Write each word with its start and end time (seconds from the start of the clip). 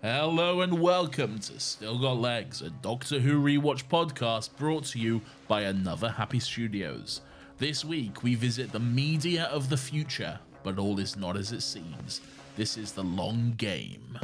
Hello 0.00 0.60
and 0.60 0.80
welcome 0.80 1.40
to 1.40 1.58
Still 1.58 1.98
Got 1.98 2.18
Legs, 2.18 2.62
a 2.62 2.70
Doctor 2.70 3.18
Who 3.18 3.42
rewatch 3.42 3.84
podcast 3.88 4.56
brought 4.56 4.84
to 4.84 4.98
you 5.00 5.20
by 5.48 5.62
Another 5.62 6.08
Happy 6.08 6.38
Studios. 6.38 7.20
This 7.58 7.84
week 7.84 8.22
we 8.22 8.36
visit 8.36 8.70
the 8.70 8.78
media 8.78 9.46
of 9.46 9.68
the 9.68 9.76
future, 9.76 10.38
but 10.62 10.78
all 10.78 11.00
is 11.00 11.16
not 11.16 11.36
as 11.36 11.50
it 11.50 11.62
seems. 11.62 12.20
This 12.54 12.76
is 12.76 12.92
the 12.92 13.02
long 13.02 13.54
game. 13.56 14.16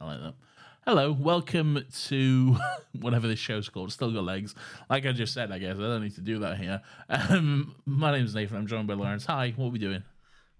I 0.00 0.06
like 0.06 0.20
that. 0.20 0.34
Hello, 0.84 1.12
welcome 1.12 1.84
to 2.06 2.56
whatever 3.00 3.28
this 3.28 3.38
show's 3.38 3.68
called. 3.68 3.92
Still 3.92 4.10
got 4.10 4.24
legs. 4.24 4.52
Like 4.90 5.06
I 5.06 5.12
just 5.12 5.32
said, 5.32 5.52
I 5.52 5.58
guess 5.58 5.76
I 5.76 5.82
don't 5.82 6.02
need 6.02 6.16
to 6.16 6.20
do 6.20 6.40
that 6.40 6.58
here. 6.58 6.82
Um, 7.08 7.76
my 7.86 8.10
name's 8.10 8.34
Nathan. 8.34 8.56
I'm 8.56 8.66
joined 8.66 8.88
by 8.88 8.94
Lawrence. 8.94 9.24
Hi, 9.26 9.54
what 9.54 9.66
are 9.66 9.70
we 9.70 9.78
doing? 9.78 10.02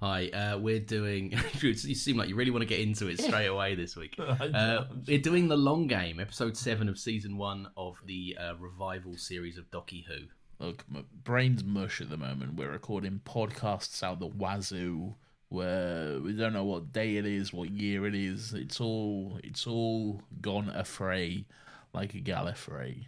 Hi, 0.01 0.29
uh, 0.29 0.59
we're 0.59 0.79
doing. 0.79 1.35
you 1.61 1.75
seem 1.75 2.17
like 2.17 2.29
you 2.29 2.37
really 2.37 2.53
want 2.53 2.63
to 2.63 2.69
get 2.69 2.79
into 2.79 3.09
it 3.09 3.21
straight 3.21 3.49
away 3.49 3.75
this 3.75 3.97
week. 3.97 4.17
Uh, 4.55 4.85
we're 5.09 5.19
doing 5.19 5.49
the 5.49 5.57
long 5.57 5.89
game, 5.89 6.21
episode 6.21 6.57
seven 6.57 6.89
of 6.89 7.01
season 7.01 7.37
one 7.37 7.67
of 7.77 8.01
the 8.07 8.37
uh, 8.41 8.55
revival 8.61 9.17
series 9.17 9.59
of 9.59 9.69
Docky 9.73 10.05
Who. 10.07 10.27
Look, 10.65 10.85
my 10.89 11.03
brain's 11.25 11.65
mush 11.65 12.01
at 12.01 12.11
the 12.11 12.17
moment. 12.17 12.55
We're 12.55 12.71
recording 12.71 13.21
podcasts 13.25 14.05
out 14.05 14.21
the 14.21 14.29
wazoo. 14.29 15.17
Where 15.53 16.19
we 16.21 16.33
don't 16.33 16.55
know 16.55 16.65
what 16.65 16.93
day 16.93 17.17
it 17.17 17.27
is, 17.27 17.53
what 17.53 17.71
year 17.71 18.07
it 18.07 18.15
is. 18.15 18.55
It's 18.55 18.81
all 18.81 19.39
it's 19.45 19.67
all 19.67 20.23
gone 20.41 20.73
affray 20.75 21.45
like 21.93 22.15
a 22.15 22.19
Gallifrey. 22.21 23.05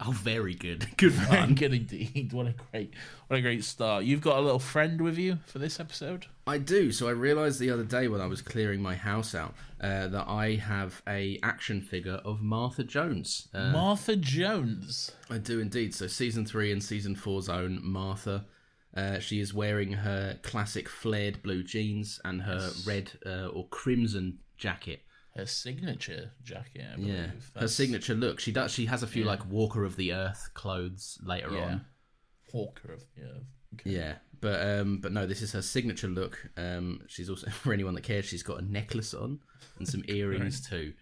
Oh, 0.00 0.12
very 0.12 0.54
good, 0.54 0.86
good 0.96 1.10
Very 1.12 1.26
fun. 1.40 1.54
good 1.54 1.74
indeed. 1.74 2.32
What 2.32 2.46
a 2.48 2.54
great 2.72 2.94
what 3.28 3.38
a 3.38 3.42
great 3.42 3.62
start. 3.64 4.04
You've 4.04 4.20
got 4.20 4.38
a 4.38 4.40
little 4.40 4.58
friend 4.58 5.00
with 5.00 5.16
you 5.18 5.38
for 5.46 5.58
this 5.60 5.78
episode. 5.78 6.26
I 6.46 6.58
do. 6.58 6.90
So 6.92 7.06
I 7.08 7.12
realised 7.12 7.60
the 7.60 7.70
other 7.70 7.84
day 7.84 8.08
when 8.08 8.20
I 8.20 8.26
was 8.26 8.40
clearing 8.42 8.80
my 8.82 8.94
house 8.96 9.34
out 9.34 9.54
uh, 9.80 10.08
that 10.08 10.26
I 10.28 10.56
have 10.56 11.02
a 11.08 11.38
action 11.42 11.80
figure 11.82 12.20
of 12.24 12.40
Martha 12.42 12.82
Jones. 12.84 13.48
Uh, 13.54 13.70
Martha 13.70 14.16
Jones. 14.16 15.12
I 15.30 15.38
do 15.38 15.60
indeed. 15.60 15.94
So 15.94 16.06
season 16.08 16.44
three 16.46 16.72
and 16.72 16.82
season 16.82 17.14
four's 17.14 17.48
own 17.48 17.80
Martha. 17.82 18.44
Uh, 18.98 19.18
she 19.20 19.38
is 19.40 19.54
wearing 19.54 19.92
her 19.92 20.38
classic 20.42 20.88
flared 20.88 21.42
blue 21.42 21.62
jeans 21.62 22.20
and 22.24 22.42
her 22.42 22.70
red 22.86 23.12
uh, 23.24 23.46
or 23.46 23.68
crimson 23.68 24.38
jacket. 24.56 25.00
Her 25.36 25.46
signature 25.46 26.32
jacket, 26.42 26.84
I 26.92 26.96
believe. 26.96 27.14
Yeah, 27.14 27.60
her 27.60 27.68
signature 27.68 28.14
look. 28.14 28.40
She 28.40 28.50
does. 28.52 28.72
She 28.72 28.86
has 28.86 29.02
a 29.02 29.06
few 29.06 29.24
like 29.24 29.46
Walker 29.48 29.84
of 29.84 29.94
the 29.96 30.12
Earth 30.12 30.50
clothes 30.54 31.18
later 31.22 31.50
Yeah. 31.52 31.64
on. 31.64 31.84
Hawker 32.50 32.92
of 32.92 33.04
the 33.14 33.22
Earth. 33.22 33.46
Okay. 33.74 33.90
Yeah, 33.90 34.14
but 34.40 34.58
um, 34.80 34.98
but 34.98 35.12
no, 35.12 35.26
this 35.26 35.42
is 35.42 35.52
her 35.52 35.62
signature 35.62 36.08
look. 36.08 36.50
Um, 36.56 37.02
she's 37.06 37.30
also 37.30 37.48
for 37.62 37.72
anyone 37.72 37.94
that 37.94 38.02
cares, 38.02 38.24
she's 38.24 38.42
got 38.42 38.60
a 38.60 38.64
necklace 38.64 39.14
on 39.14 39.38
and 39.78 39.86
some 39.86 40.02
earrings 40.08 40.66
too. 40.66 40.92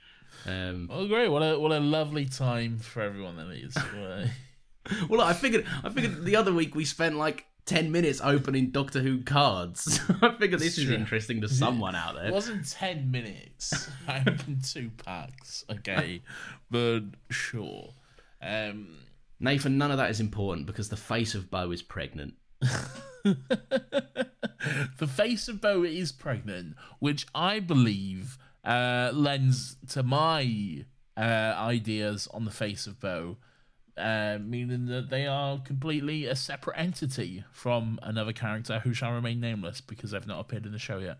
Um, 0.45 0.91
Oh 0.93 1.07
great! 1.09 1.29
What 1.31 1.41
a 1.43 1.59
what 1.59 1.73
a 1.73 1.81
lovely 1.81 2.27
time 2.27 2.79
for 2.79 3.01
everyone 3.03 3.37
that 3.37 3.51
is. 3.53 3.75
Well, 5.09 5.21
I 5.21 5.33
figured 5.33 5.67
I 5.83 5.89
figured 5.91 6.25
the 6.25 6.37
other 6.37 6.53
week 6.55 6.75
we 6.77 6.85
spent 6.85 7.17
like 7.17 7.47
ten 7.67 7.93
minutes 7.93 8.21
opening 8.23 8.71
Doctor 8.71 9.01
Who 9.01 9.23
cards. 9.23 10.01
I 10.23 10.35
figure 10.37 10.57
this 10.57 10.79
is 10.79 10.89
interesting 10.89 11.41
to 11.43 11.49
someone 11.63 11.95
out 11.95 12.15
there. 12.15 12.27
it 12.29 12.33
wasn't 12.33 12.69
ten 12.71 13.11
minutes. 13.11 13.91
I 14.09 14.21
opened 14.21 14.65
two 14.65 14.91
packs. 15.05 15.65
Okay, 15.71 16.23
but 16.71 17.01
sure. 17.31 17.93
Um, 18.41 18.97
Nathan, 19.41 19.77
none 19.77 19.91
of 19.91 19.99
that 19.99 20.11
is 20.11 20.21
important 20.21 20.67
because 20.67 20.89
the 20.89 20.97
face 20.97 21.35
of 21.35 21.51
Bo 21.51 21.71
is 21.73 21.83
pregnant. 21.83 22.35
the 23.23 23.37
face 25.07 25.49
of 25.49 25.61
Bo 25.61 25.83
is 25.85 26.13
pregnant, 26.13 26.77
which 27.01 27.27
I 27.35 27.61
believe 27.61 28.39
uh, 28.65 29.11
lends 29.13 29.77
to 29.91 30.03
my 30.03 30.85
uh, 31.17 31.21
ideas 31.57 32.29
on 32.33 32.45
the 32.45 32.51
face 32.51 32.87
of 32.87 33.01
Bo, 33.01 33.37
uh, 33.97 34.39
meaning 34.41 34.87
that 34.87 35.11
they 35.11 35.27
are 35.27 35.59
completely 35.59 36.27
a 36.27 36.37
separate 36.37 36.77
entity 36.77 37.45
from 37.53 37.99
another 38.03 38.33
character 38.33 38.81
who 38.81 38.93
shall 38.93 39.13
remain 39.13 39.41
nameless 39.41 39.81
because 39.81 40.11
they've 40.11 40.27
not 40.27 40.41
appeared 40.41 40.67
in 40.67 40.73
the 40.73 40.79
show 40.79 40.99
yet. 40.99 41.19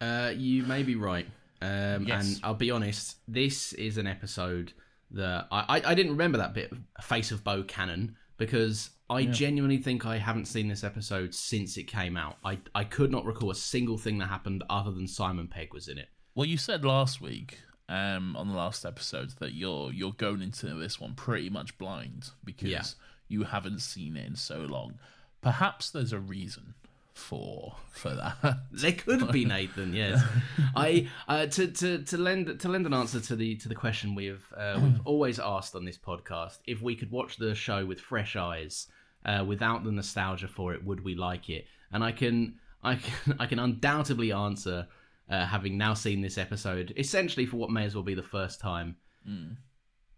Uh, 0.00 0.32
you 0.36 0.64
may 0.64 0.82
be 0.82 0.96
right. 0.96 1.26
Um, 1.62 2.04
Yes. 2.06 2.26
And 2.26 2.40
I'll 2.42 2.54
be 2.54 2.70
honest, 2.70 3.16
this 3.28 3.72
is 3.74 3.96
an 3.96 4.06
episode 4.06 4.72
that 5.12 5.46
I, 5.50 5.78
I, 5.78 5.90
I 5.90 5.94
didn't 5.94 6.12
remember 6.12 6.38
that 6.38 6.54
bit, 6.54 6.72
Face 7.00 7.30
of 7.30 7.44
Bo 7.44 7.62
canon 7.62 8.16
because 8.36 8.90
I 9.08 9.26
genuinely 9.26 9.78
think 9.78 10.06
I 10.06 10.18
haven't 10.18 10.46
seen 10.46 10.66
this 10.66 10.82
episode 10.82 11.34
since 11.34 11.76
it 11.76 11.84
came 11.84 12.16
out. 12.16 12.36
I, 12.44 12.58
I 12.74 12.84
could 12.84 13.12
not 13.12 13.24
recall 13.24 13.50
a 13.50 13.54
single 13.54 13.96
thing 13.96 14.18
that 14.18 14.26
happened 14.26 14.64
other 14.68 14.90
than 14.90 15.06
Simon 15.06 15.46
Pegg 15.46 15.72
was 15.72 15.88
in 15.88 15.98
it. 15.98 16.08
Well, 16.34 16.46
you 16.46 16.56
said 16.56 16.84
last 16.84 17.20
week 17.20 17.60
um, 17.88 18.36
on 18.36 18.48
the 18.48 18.54
last 18.54 18.84
episode 18.84 19.30
that 19.40 19.52
you're 19.54 19.92
you're 19.92 20.12
going 20.12 20.42
into 20.42 20.74
this 20.74 21.00
one 21.00 21.14
pretty 21.14 21.50
much 21.50 21.76
blind 21.78 22.30
because 22.44 22.68
Yeah. 22.70 22.82
you 23.28 23.44
haven't 23.44 23.80
seen 23.80 24.16
it 24.16 24.26
in 24.26 24.36
so 24.36 24.60
long. 24.60 24.98
Perhaps 25.42 25.90
there's 25.90 26.12
a 26.12 26.18
reason 26.18 26.74
for 27.12 27.76
for 27.92 28.10
that. 28.14 28.58
There 28.72 28.92
could 28.92 29.30
be 29.30 29.44
Nathan, 29.44 29.92
yes. 29.94 30.20
I 30.76 31.08
uh, 31.28 31.46
to, 31.46 31.68
to 31.68 31.98
to 32.02 32.18
lend 32.18 32.58
to 32.60 32.68
lend 32.68 32.86
an 32.86 32.94
answer 32.94 33.20
to 33.20 33.36
the 33.36 33.54
to 33.56 33.68
the 33.68 33.74
question 33.74 34.14
we've 34.14 34.44
uh, 34.56 34.80
we've 34.82 35.00
always 35.04 35.38
asked 35.38 35.74
on 35.76 35.84
this 35.84 35.98
podcast: 35.98 36.58
if 36.66 36.82
we 36.82 36.96
could 36.96 37.10
watch 37.10 37.36
the 37.36 37.54
show 37.54 37.84
with 37.86 38.00
fresh 38.00 38.34
eyes, 38.36 38.88
uh, 39.24 39.44
without 39.46 39.84
the 39.84 39.92
nostalgia 39.92 40.48
for 40.48 40.72
it, 40.74 40.84
would 40.84 41.04
we 41.04 41.14
like 41.14 41.48
it? 41.50 41.66
And 41.92 42.02
I 42.02 42.10
can 42.12 42.54
I 42.82 42.96
can 42.96 43.36
I 43.38 43.46
can 43.46 43.58
undoubtedly 43.60 44.32
answer, 44.32 44.88
uh, 45.28 45.46
having 45.46 45.76
now 45.78 45.94
seen 45.94 46.20
this 46.20 46.38
episode, 46.38 46.92
essentially 46.96 47.46
for 47.46 47.56
what 47.56 47.70
may 47.70 47.84
as 47.84 47.94
well 47.94 48.04
be 48.04 48.14
the 48.14 48.22
first 48.22 48.60
time. 48.60 48.96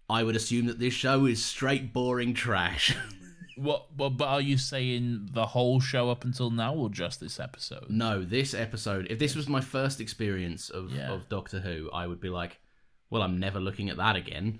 I 0.08 0.23
would 0.23 0.37
assume 0.37 0.67
that 0.67 0.79
this 0.79 0.94
show 0.94 1.26
is 1.26 1.44
straight 1.44 1.93
boring 1.93 2.35
trash. 2.35 2.97
what, 3.56 3.97
but, 3.97 4.11
but 4.11 4.26
are 4.29 4.41
you 4.41 4.58
saying 4.58 5.29
the 5.32 5.47
whole 5.47 5.81
show 5.81 6.11
up 6.11 6.25
until 6.25 6.50
now, 6.50 6.75
or 6.75 6.88
just 6.91 7.20
this 7.20 7.38
episode? 7.41 7.87
No, 7.88 8.25
this 8.25 8.53
episode. 8.55 9.06
If 9.11 9.19
this 9.19 9.35
was 9.37 9.49
my 9.49 9.61
first 9.61 10.00
experience 10.00 10.70
of 10.70 10.93
Yeah. 10.93 11.12
of 11.12 11.29
Doctor 11.29 11.61
Who, 11.61 11.91
I 11.93 12.06
would 12.06 12.20
be 12.20 12.29
like, 12.29 12.58
well, 13.11 13.23
I'm 13.23 13.38
never 13.38 13.61
looking 13.61 13.88
at 13.91 13.97
that 13.99 14.17
again. 14.17 14.58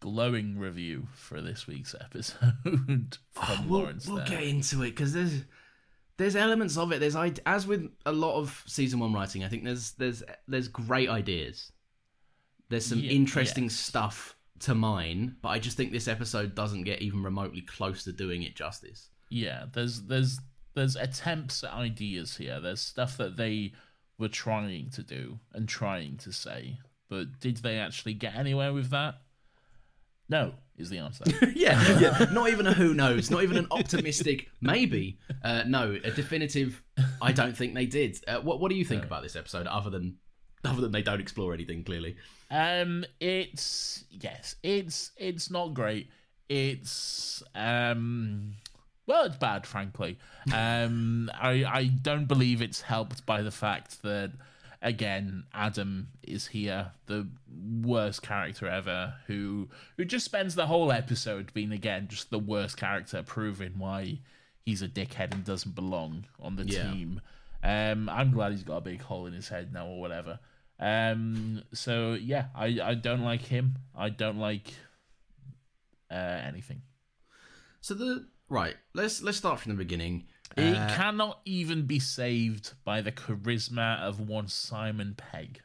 Glowing 0.00 0.58
review 0.58 1.06
for 1.14 1.40
this 1.40 1.66
week's 1.68 1.94
episode 1.98 2.54
from 2.64 3.08
Oh, 3.36 3.64
we'll, 3.68 3.80
Lawrence. 3.82 4.06
we'll 4.08 4.16
there. 4.16 4.26
get 4.26 4.42
into 4.42 4.82
it 4.82 4.90
because 4.90 5.12
there's 5.12 5.42
there's 6.22 6.36
elements 6.36 6.76
of 6.76 6.92
it. 6.92 7.00
There's 7.00 7.16
as 7.46 7.66
with 7.66 7.90
a 8.06 8.12
lot 8.12 8.36
of 8.38 8.62
season 8.66 9.00
one 9.00 9.12
writing. 9.12 9.44
I 9.44 9.48
think 9.48 9.64
there's 9.64 9.92
there's 9.92 10.22
there's 10.48 10.68
great 10.68 11.08
ideas. 11.08 11.72
There's 12.68 12.86
some 12.86 13.00
Ye- 13.00 13.10
interesting 13.10 13.64
yes. 13.64 13.74
stuff 13.74 14.36
to 14.60 14.74
mine, 14.74 15.36
but 15.42 15.48
I 15.50 15.58
just 15.58 15.76
think 15.76 15.90
this 15.92 16.08
episode 16.08 16.54
doesn't 16.54 16.84
get 16.84 17.02
even 17.02 17.22
remotely 17.22 17.60
close 17.62 18.04
to 18.04 18.12
doing 18.12 18.42
it 18.44 18.54
justice. 18.54 19.10
yeah 19.30 19.64
there's 19.72 20.02
there's 20.02 20.38
there's 20.74 20.94
attempts 20.96 21.64
at 21.64 21.72
ideas 21.72 22.36
here 22.36 22.60
there's 22.60 22.80
stuff 22.80 23.16
that 23.16 23.36
they 23.36 23.72
were 24.18 24.28
trying 24.28 24.88
to 24.90 25.02
do 25.02 25.38
and 25.52 25.68
trying 25.68 26.16
to 26.18 26.32
say 26.32 26.78
but 27.08 27.40
did 27.40 27.56
they 27.58 27.76
actually 27.78 28.14
get 28.14 28.34
anywhere 28.36 28.72
with 28.72 28.88
that 28.90 29.16
no 30.32 30.52
is 30.78 30.88
the 30.90 30.98
answer 30.98 31.24
yeah, 31.54 31.78
yeah. 32.00 32.26
Not 32.32 32.48
even 32.48 32.66
a 32.66 32.72
who 32.72 32.94
knows. 32.94 33.30
Not 33.30 33.42
even 33.44 33.56
an 33.58 33.68
optimistic 33.70 34.48
maybe. 34.60 35.18
Uh, 35.44 35.62
no, 35.66 35.84
a 36.02 36.10
definitive. 36.10 36.82
I 37.20 37.30
don't 37.32 37.56
think 37.56 37.74
they 37.74 37.86
did. 37.86 38.18
Uh, 38.26 38.40
what 38.40 38.58
What 38.60 38.70
do 38.70 38.76
you 38.76 38.84
think 38.84 39.04
about 39.04 39.22
this 39.22 39.36
episode? 39.36 39.66
Other 39.66 39.90
than 39.90 40.16
other 40.64 40.80
than 40.80 40.90
they 40.90 41.02
don't 41.02 41.20
explore 41.20 41.52
anything 41.54 41.84
clearly. 41.84 42.16
um 42.50 43.04
it's 43.20 44.04
yes 44.10 44.56
it's 44.62 45.10
it's 45.16 45.50
not 45.50 45.74
great 45.74 46.08
it's 46.48 47.42
um 47.54 48.54
well 49.06 49.24
it's 49.24 49.36
bad 49.38 49.66
frankly 49.66 50.18
um 50.52 51.30
i 51.34 51.64
i 51.80 51.84
don't 52.08 52.26
believe 52.26 52.62
it's 52.62 52.80
helped 52.80 53.24
by 53.26 53.42
the 53.42 53.50
fact 53.50 54.02
that 54.02 54.30
again 54.84 55.44
adam 55.54 56.08
is 56.22 56.48
here 56.48 56.90
the 57.06 57.26
worst 57.82 58.20
character 58.22 58.66
ever 58.68 59.14
who 59.28 59.68
who 59.96 60.04
just 60.04 60.24
spends 60.24 60.54
the 60.56 60.66
whole 60.66 60.90
episode 60.90 61.52
being 61.54 61.70
again 61.72 62.08
just 62.08 62.30
the 62.30 62.38
worst 62.38 62.76
character 62.76 63.22
proving 63.22 63.72
why 63.78 64.18
he's 64.64 64.82
a 64.82 64.88
dickhead 64.88 65.32
and 65.32 65.44
doesn't 65.44 65.74
belong 65.74 66.24
on 66.40 66.56
the 66.56 66.64
Yeah. 66.64 66.90
team 66.92 67.20
um 67.62 68.08
i'm 68.08 68.32
glad 68.32 68.50
he's 68.52 68.64
got 68.64 68.78
a 68.78 68.80
big 68.80 69.00
hole 69.02 69.26
in 69.26 69.32
his 69.32 69.48
head 69.48 69.72
now 69.72 69.86
or 69.86 70.00
whatever 70.00 70.40
um 70.80 71.62
so 71.72 72.14
yeah 72.14 72.46
i 72.54 72.78
i 72.82 72.94
don't 72.94 73.22
like 73.22 73.42
him 73.42 73.76
i 73.96 74.08
don't 74.08 74.38
like 74.38 74.74
uh 76.10 76.14
anything 76.44 76.82
So 77.80 77.94
the 77.94 78.26
right. 78.48 78.76
Let's 78.94 79.22
let's 79.22 79.38
start 79.38 79.58
from 79.60 79.72
the 79.72 79.78
beginning. 79.78 80.24
It 80.56 80.76
Uh, 80.76 80.94
cannot 80.94 81.40
even 81.44 81.86
be 81.86 81.98
saved 81.98 82.74
by 82.84 83.00
the 83.00 83.12
charisma 83.12 83.98
of 84.00 84.20
one 84.20 84.48
simon 84.48 85.14
pegg 85.14 85.60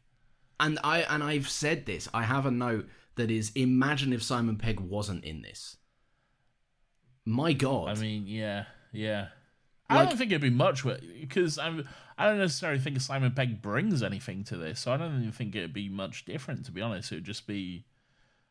and 0.59 0.79
I 0.83 1.01
and 1.01 1.23
I've 1.23 1.49
said 1.49 1.85
this. 1.85 2.07
I 2.13 2.23
have 2.23 2.45
a 2.45 2.51
note 2.51 2.87
that 3.15 3.29
is: 3.29 3.51
imagine 3.55 4.13
if 4.13 4.23
Simon 4.23 4.57
Pegg 4.57 4.79
wasn't 4.79 5.23
in 5.23 5.41
this. 5.41 5.77
My 7.25 7.53
God. 7.53 7.97
I 7.97 8.01
mean, 8.01 8.25
yeah, 8.27 8.65
yeah. 8.91 9.27
I 9.89 10.03
don't 10.03 10.17
think 10.17 10.31
it'd 10.31 10.41
be 10.41 10.49
much 10.49 10.83
because 11.19 11.57
I'm. 11.57 11.87
I 12.17 12.27
don't 12.27 12.39
necessarily 12.39 12.79
think 12.79 12.99
Simon 12.99 13.31
Pegg 13.31 13.61
brings 13.61 14.01
anything 14.01 14.43
to 14.45 14.57
this, 14.57 14.79
so 14.79 14.91
I 14.91 14.97
don't 14.97 15.19
even 15.19 15.31
think 15.31 15.55
it'd 15.55 15.73
be 15.73 15.89
much 15.89 16.25
different. 16.25 16.65
To 16.65 16.71
be 16.71 16.81
honest, 16.81 17.11
it 17.11 17.15
would 17.15 17.23
just 17.23 17.45
be, 17.45 17.85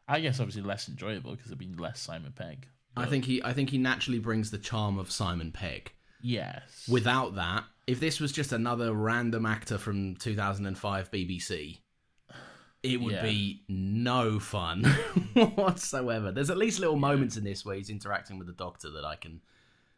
I 0.07 0.21
guess, 0.21 0.39
obviously 0.39 0.63
less 0.63 0.89
enjoyable 0.89 1.33
because 1.33 1.47
it'd 1.47 1.59
be 1.59 1.75
less 1.77 2.01
Simon 2.01 2.33
Pegg. 2.33 2.69
I 2.97 3.07
think 3.07 3.27
he 3.27 3.43
I 3.43 3.53
think 3.53 3.71
he 3.71 3.79
naturally 3.79 4.19
brings 4.19 4.51
the 4.51 4.59
charm 4.59 4.99
of 4.99 5.11
Simon 5.11 5.53
Pegg. 5.53 5.93
Yes. 6.23 6.87
Without 6.89 7.35
that, 7.37 7.65
if 7.87 8.01
this 8.01 8.21
was 8.21 8.33
just 8.33 8.53
another 8.53 8.93
random 8.93 9.47
actor 9.47 9.79
from 9.79 10.17
2005 10.17 11.11
BBC, 11.11 11.79
it 12.83 13.01
would 13.01 13.15
Yeah. 13.15 13.23
be 13.23 13.63
no 13.69 14.39
fun 14.39 14.85
whatsoever. 15.35 16.33
There's 16.33 16.51
at 16.51 16.57
least 16.57 16.79
little 16.81 16.97
moments 16.97 17.37
in 17.37 17.45
this 17.45 17.65
where 17.65 17.77
he's 17.77 17.91
interacting 17.91 18.39
with 18.39 18.47
the 18.47 18.53
Doctor 18.53 18.91
that 18.91 19.05
I 19.05 19.17
can 19.17 19.41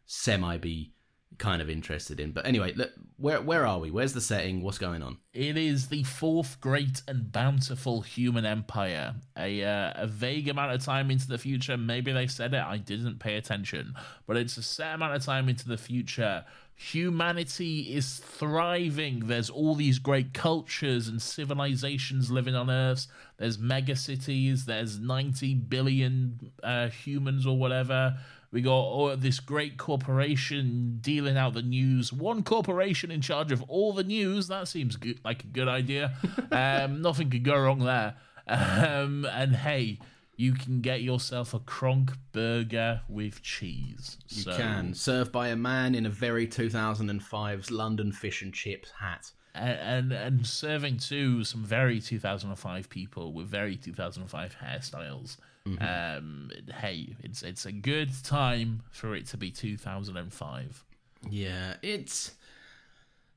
semi 0.07 0.57
be 0.59 0.93
kind 1.37 1.61
of 1.61 1.69
interested 1.69 2.21
in. 2.21 2.33
But 2.33 2.47
anyway, 2.47 2.73
look, 2.75 2.91
where 3.17 3.41
where 3.41 3.67
are 3.67 3.79
we? 3.79 3.91
Where's 3.91 4.13
the 4.13 4.21
setting? 4.21 4.63
What's 4.63 4.79
going 4.79 5.03
on? 5.03 5.19
It 5.33 5.57
is 5.57 5.89
the 5.89 6.03
fourth 6.05 6.61
great 6.61 7.03
and 7.07 7.31
bountiful 7.31 8.01
human 8.01 8.45
empire. 8.45 9.15
A 9.37 9.63
uh, 9.63 9.93
a 9.97 10.07
vague 10.07 10.49
amount 10.49 10.73
of 10.73 10.85
time 10.85 11.11
into 11.11 11.29
the 11.29 11.39
future. 11.39 11.77
Maybe 11.77 12.13
they 12.13 12.27
said 12.27 12.55
it. 12.55 12.63
I 12.63 12.79
didn't 12.79 13.19
pay 13.19 13.37
attention, 13.37 13.95
but 14.27 14.37
it's 14.37 14.57
a 14.57 14.63
set 14.63 14.95
amount 14.95 15.15
of 15.15 15.25
time 15.25 15.49
into 15.49 15.69
the 15.69 15.79
future. 15.79 16.45
Humanity 16.81 17.93
is 17.93 18.19
thriving. 18.19 19.27
There's 19.27 19.51
all 19.51 19.75
these 19.75 19.99
great 19.99 20.33
cultures 20.33 21.09
and 21.09 21.21
civilizations 21.21 22.31
living 22.31 22.55
on 22.55 22.71
Earth. 22.71 23.09
There's 23.37 23.59
mega 23.59 23.97
cities. 23.97 24.65
There's 24.65 24.97
90 24.97 25.55
billion 25.55 26.53
uh, 26.63 26.87
humans 26.89 27.49
or 27.49 27.59
whatever. 27.59 28.17
We 28.51 28.63
got 28.63 28.73
all 28.73 29.15
this 29.17 29.41
great 29.41 29.77
corporation 29.77 30.99
dealing 31.03 31.37
out 31.37 31.55
the 31.55 31.63
news. 31.63 32.13
One 32.13 32.43
corporation 32.43 33.11
in 33.11 33.21
charge 33.21 33.53
of 33.53 33.63
all 33.69 33.93
the 33.93 34.05
news. 34.05 34.49
That 34.49 34.69
seems 34.69 34.97
good, 34.97 35.21
like 35.25 35.45
a 35.45 35.49
good 35.49 35.69
idea. 35.69 36.15
um, 36.53 37.03
nothing 37.03 37.29
could 37.31 37.45
go 37.45 37.59
wrong 37.61 37.81
there. 37.81 38.15
Um, 38.47 39.27
and 39.31 39.55
hey, 39.55 39.99
you 40.37 40.55
can 40.55 40.81
get 40.81 41.03
yourself 41.03 41.53
a 41.53 41.59
Kronk 41.59 42.13
burger 42.33 43.03
with 43.09 43.43
cheese. 43.43 44.17
You 44.29 44.43
So- 44.45 44.57
can 44.57 44.95
served 44.95 45.31
by 45.33 45.49
a 45.49 45.57
man 45.57 45.95
in 45.95 46.07
a 46.07 46.11
very 46.11 46.47
2005's 46.47 47.71
London 47.71 48.13
fish 48.13 48.41
and 48.43 48.55
chips 48.55 48.91
hat. 48.99 49.31
and, 49.55 49.79
and 49.81 50.13
and 50.13 50.47
serving 50.47 50.97
to 50.99 51.43
some 51.45 51.65
very 51.65 52.01
2005 52.01 52.89
people 52.89 53.33
with 53.33 53.49
very 53.49 53.77
2005 53.77 54.57
hairstyles. 54.65 55.37
Um, 55.81 56.51
hey, 56.81 57.15
it's 57.23 57.43
it's 57.43 57.67
a 57.67 57.73
good 57.73 58.11
time 58.25 58.83
for 58.91 59.15
it 59.15 59.27
to 59.27 59.37
be 59.37 59.51
2005. 59.51 60.85
Yeah, 61.29 61.75
it's 61.83 62.33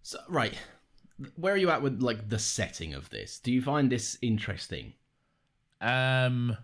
so, 0.04 0.20
right. 0.30 0.54
Where 1.36 1.54
are 1.54 1.58
you 1.58 1.70
at 1.70 1.82
with 1.82 2.02
like 2.02 2.30
the 2.30 2.40
setting 2.40 2.94
of 2.94 3.10
this? 3.10 3.40
Do 3.40 3.52
you 3.52 3.62
find 3.62 3.92
this 3.92 4.18
interesting? 4.22 4.94
Um, 5.82 6.58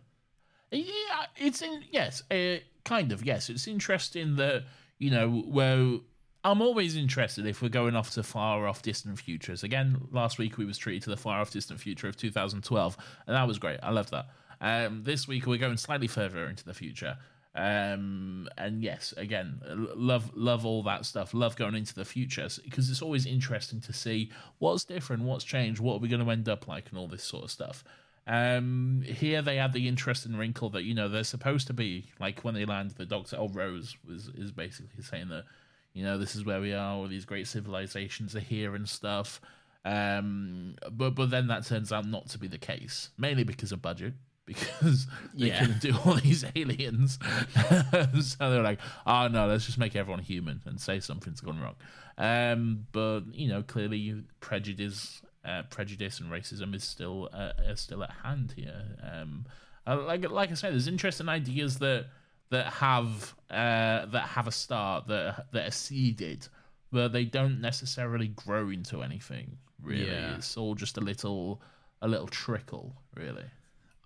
yeah, 0.71 1.25
it's 1.37 1.61
in 1.61 1.83
yes, 1.91 2.23
uh, 2.31 2.57
kind 2.85 3.11
of 3.11 3.25
yes. 3.25 3.49
It's 3.49 3.67
interesting 3.67 4.35
that 4.37 4.63
you 4.99 5.11
know 5.11 5.29
where 5.29 5.99
I'm 6.43 6.61
always 6.61 6.95
interested 6.95 7.45
if 7.45 7.61
we're 7.61 7.69
going 7.69 7.95
off 7.95 8.11
to 8.11 8.23
far 8.23 8.67
off 8.67 8.81
distant 8.81 9.19
futures. 9.19 9.63
Again, 9.63 10.07
last 10.11 10.37
week 10.37 10.57
we 10.57 10.65
was 10.65 10.77
treated 10.77 11.03
to 11.03 11.09
the 11.09 11.17
far 11.17 11.41
off 11.41 11.51
distant 11.51 11.79
future 11.79 12.07
of 12.07 12.15
2012, 12.15 12.97
and 13.27 13.35
that 13.35 13.47
was 13.47 13.59
great. 13.59 13.79
I 13.83 13.91
loved 13.91 14.11
that. 14.11 14.27
Um, 14.61 15.03
this 15.03 15.27
week 15.27 15.45
we're 15.45 15.57
going 15.57 15.77
slightly 15.77 16.07
further 16.07 16.45
into 16.45 16.63
the 16.63 16.73
future. 16.73 17.17
Um, 17.57 18.47
and 18.55 18.83
yes, 18.83 19.15
again, 19.17 19.61
love 19.65 20.31
love 20.35 20.63
all 20.63 20.83
that 20.83 21.05
stuff. 21.05 21.33
Love 21.33 21.55
going 21.55 21.73
into 21.73 21.95
the 21.95 22.05
future 22.05 22.47
because 22.63 22.91
it's 22.91 23.01
always 23.01 23.25
interesting 23.25 23.81
to 23.81 23.93
see 23.93 24.31
what's 24.59 24.83
different, 24.83 25.23
what's 25.23 25.43
changed, 25.43 25.79
what 25.79 25.95
are 25.95 25.99
we 25.99 26.07
going 26.07 26.23
to 26.23 26.31
end 26.31 26.47
up 26.47 26.67
like, 26.67 26.89
and 26.89 26.99
all 26.99 27.07
this 27.07 27.23
sort 27.23 27.43
of 27.43 27.51
stuff. 27.51 27.83
Um, 28.27 29.03
here 29.05 29.41
they 29.41 29.57
add 29.57 29.73
the 29.73 29.87
interesting 29.87 30.35
wrinkle 30.35 30.69
that 30.71 30.83
you 30.83 30.93
know 30.93 31.07
they're 31.07 31.23
supposed 31.23 31.65
to 31.67 31.73
be 31.73 32.11
like 32.19 32.41
when 32.41 32.53
they 32.53 32.65
land. 32.65 32.91
The 32.91 33.05
Doctor, 33.05 33.37
oh 33.39 33.47
Rose 33.47 33.97
was 34.07 34.27
is 34.35 34.51
basically 34.51 35.01
saying 35.01 35.29
that 35.29 35.45
you 35.93 36.03
know 36.03 36.19
this 36.19 36.35
is 36.35 36.45
where 36.45 36.61
we 36.61 36.73
are. 36.73 36.93
All 36.93 37.07
these 37.07 37.25
great 37.25 37.47
civilizations 37.47 38.35
are 38.35 38.41
here 38.41 38.75
and 38.75 38.87
stuff. 38.87 39.41
Um, 39.83 40.75
but 40.91 41.15
but 41.15 41.31
then 41.31 41.47
that 41.47 41.65
turns 41.65 41.91
out 41.91 42.05
not 42.05 42.29
to 42.29 42.37
be 42.37 42.47
the 42.47 42.59
case, 42.59 43.09
mainly 43.17 43.43
because 43.43 43.71
of 43.71 43.81
budget. 43.81 44.13
Because 44.47 45.05
they 45.35 45.47
Yeah. 45.49 45.59
couldn't 45.59 45.81
do 45.81 45.93
all 46.05 46.15
these 46.15 46.43
aliens, 46.55 47.19
so 48.21 48.49
they're 48.49 48.63
like, 48.63 48.79
"Oh 49.05 49.27
no, 49.27 49.45
let's 49.47 49.65
just 49.65 49.77
make 49.77 49.95
everyone 49.95 50.23
human 50.23 50.61
and 50.65 50.79
say 50.79 50.99
something's 51.01 51.41
gone 51.41 51.59
wrong." 51.59 51.75
Um, 52.17 52.87
but 52.93 53.21
you 53.33 53.49
know, 53.49 53.61
clearly 53.61 54.23
prejudice, 54.39 55.21
uh, 55.45 55.63
prejudice 55.69 56.19
and 56.21 56.31
racism 56.31 56.73
is 56.73 56.83
still 56.85 57.29
uh, 57.33 57.51
are 57.67 57.75
still 57.75 58.03
at 58.03 58.11
hand 58.23 58.53
here. 58.55 58.83
Um, 59.03 59.45
uh, 59.85 60.01
like 60.03 60.29
like 60.31 60.49
I 60.49 60.53
said, 60.55 60.71
there's 60.73 60.87
interesting 60.87 61.27
ideas 61.29 61.79
that 61.79 62.05
that 62.49 62.67
have 62.73 63.35
uh, 63.51 64.05
that 64.05 64.29
have 64.29 64.47
a 64.47 64.51
start 64.53 65.07
that 65.07 65.51
that 65.51 65.67
are 65.67 65.71
seeded, 65.71 66.47
but 66.91 67.09
they 67.11 67.25
don't 67.25 67.59
necessarily 67.59 68.29
grow 68.29 68.69
into 68.69 69.03
anything. 69.03 69.57
Really, 69.83 70.07
Yeah. 70.07 70.35
it's 70.37 70.55
all 70.55 70.73
just 70.73 70.97
a 70.97 71.01
little 71.01 71.61
a 72.01 72.07
little 72.07 72.27
trickle. 72.27 72.95
Really, 73.15 73.43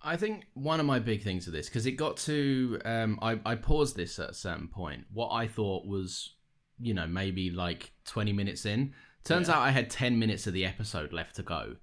I 0.03 0.17
think 0.17 0.45
one 0.53 0.79
of 0.79 0.85
my 0.85 0.99
big 0.99 1.23
things 1.23 1.47
of 1.47 1.53
this 1.53 1.67
because 1.67 1.85
it 1.85 1.91
got 1.91 2.17
to 2.17 2.79
um, 2.85 3.19
I, 3.21 3.39
I 3.45 3.55
paused 3.55 3.95
this 3.95 4.19
at 4.19 4.31
a 4.31 4.33
certain 4.33 4.67
point. 4.67 5.05
What 5.13 5.29
I 5.29 5.47
thought 5.47 5.85
was, 5.85 6.35
you 6.79 6.93
know, 6.93 7.07
maybe 7.07 7.51
like 7.51 7.91
twenty 8.05 8.33
minutes 8.33 8.65
in. 8.65 8.93
Turns 9.23 9.49
out 9.49 9.61
I 9.61 9.69
had 9.71 9.89
ten 9.89 10.17
minutes 10.17 10.47
of 10.47 10.53
the 10.53 10.65
episode 10.65 11.13
left 11.13 11.35
to 11.35 11.43
go, 11.43 11.75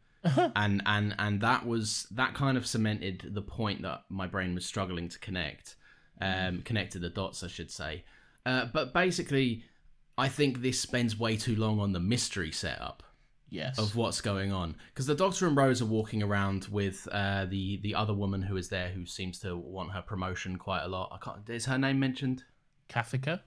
and 0.56 0.82
and 0.86 1.14
and 1.18 1.40
that 1.40 1.66
was 1.66 2.06
that 2.10 2.34
kind 2.34 2.56
of 2.56 2.66
cemented 2.66 3.30
the 3.32 3.42
point 3.42 3.82
that 3.82 4.02
my 4.08 4.26
brain 4.26 4.54
was 4.54 4.66
struggling 4.66 5.08
to 5.08 5.18
connect. 5.18 5.76
um, 6.20 6.62
connected 6.62 7.00
the 7.00 7.08
dots, 7.10 7.44
I 7.44 7.46
should 7.48 7.70
say. 7.70 8.04
Uh, 8.44 8.66
but 8.72 8.92
basically, 8.92 9.62
I 10.16 10.28
think 10.28 10.62
this 10.62 10.80
spends 10.80 11.18
way 11.18 11.36
too 11.36 11.54
long 11.54 11.78
on 11.78 11.92
the 11.92 12.00
mystery 12.00 12.50
setup 12.50 13.02
Yes. 13.50 13.78
of 13.78 13.96
what's 13.96 14.20
going 14.20 14.52
on 14.52 14.76
because 14.88 15.06
the 15.06 15.14
Doctor 15.14 15.46
and 15.46 15.56
Rose 15.56 15.80
are 15.80 15.86
walking 15.86 16.22
around 16.22 16.66
with 16.70 17.08
uh, 17.10 17.46
the 17.46 17.78
the 17.78 17.94
other 17.94 18.12
woman 18.14 18.42
who 18.42 18.56
is 18.56 18.68
there 18.68 18.90
who 18.90 19.06
seems 19.06 19.38
to 19.40 19.56
want 19.56 19.92
her 19.92 20.02
promotion 20.02 20.56
quite 20.56 20.82
a 20.82 20.88
lot. 20.88 21.10
I 21.12 21.18
can't. 21.24 21.48
Is 21.48 21.64
her 21.66 21.78
name 21.78 21.98
mentioned? 21.98 22.44
Cathica? 22.88 23.40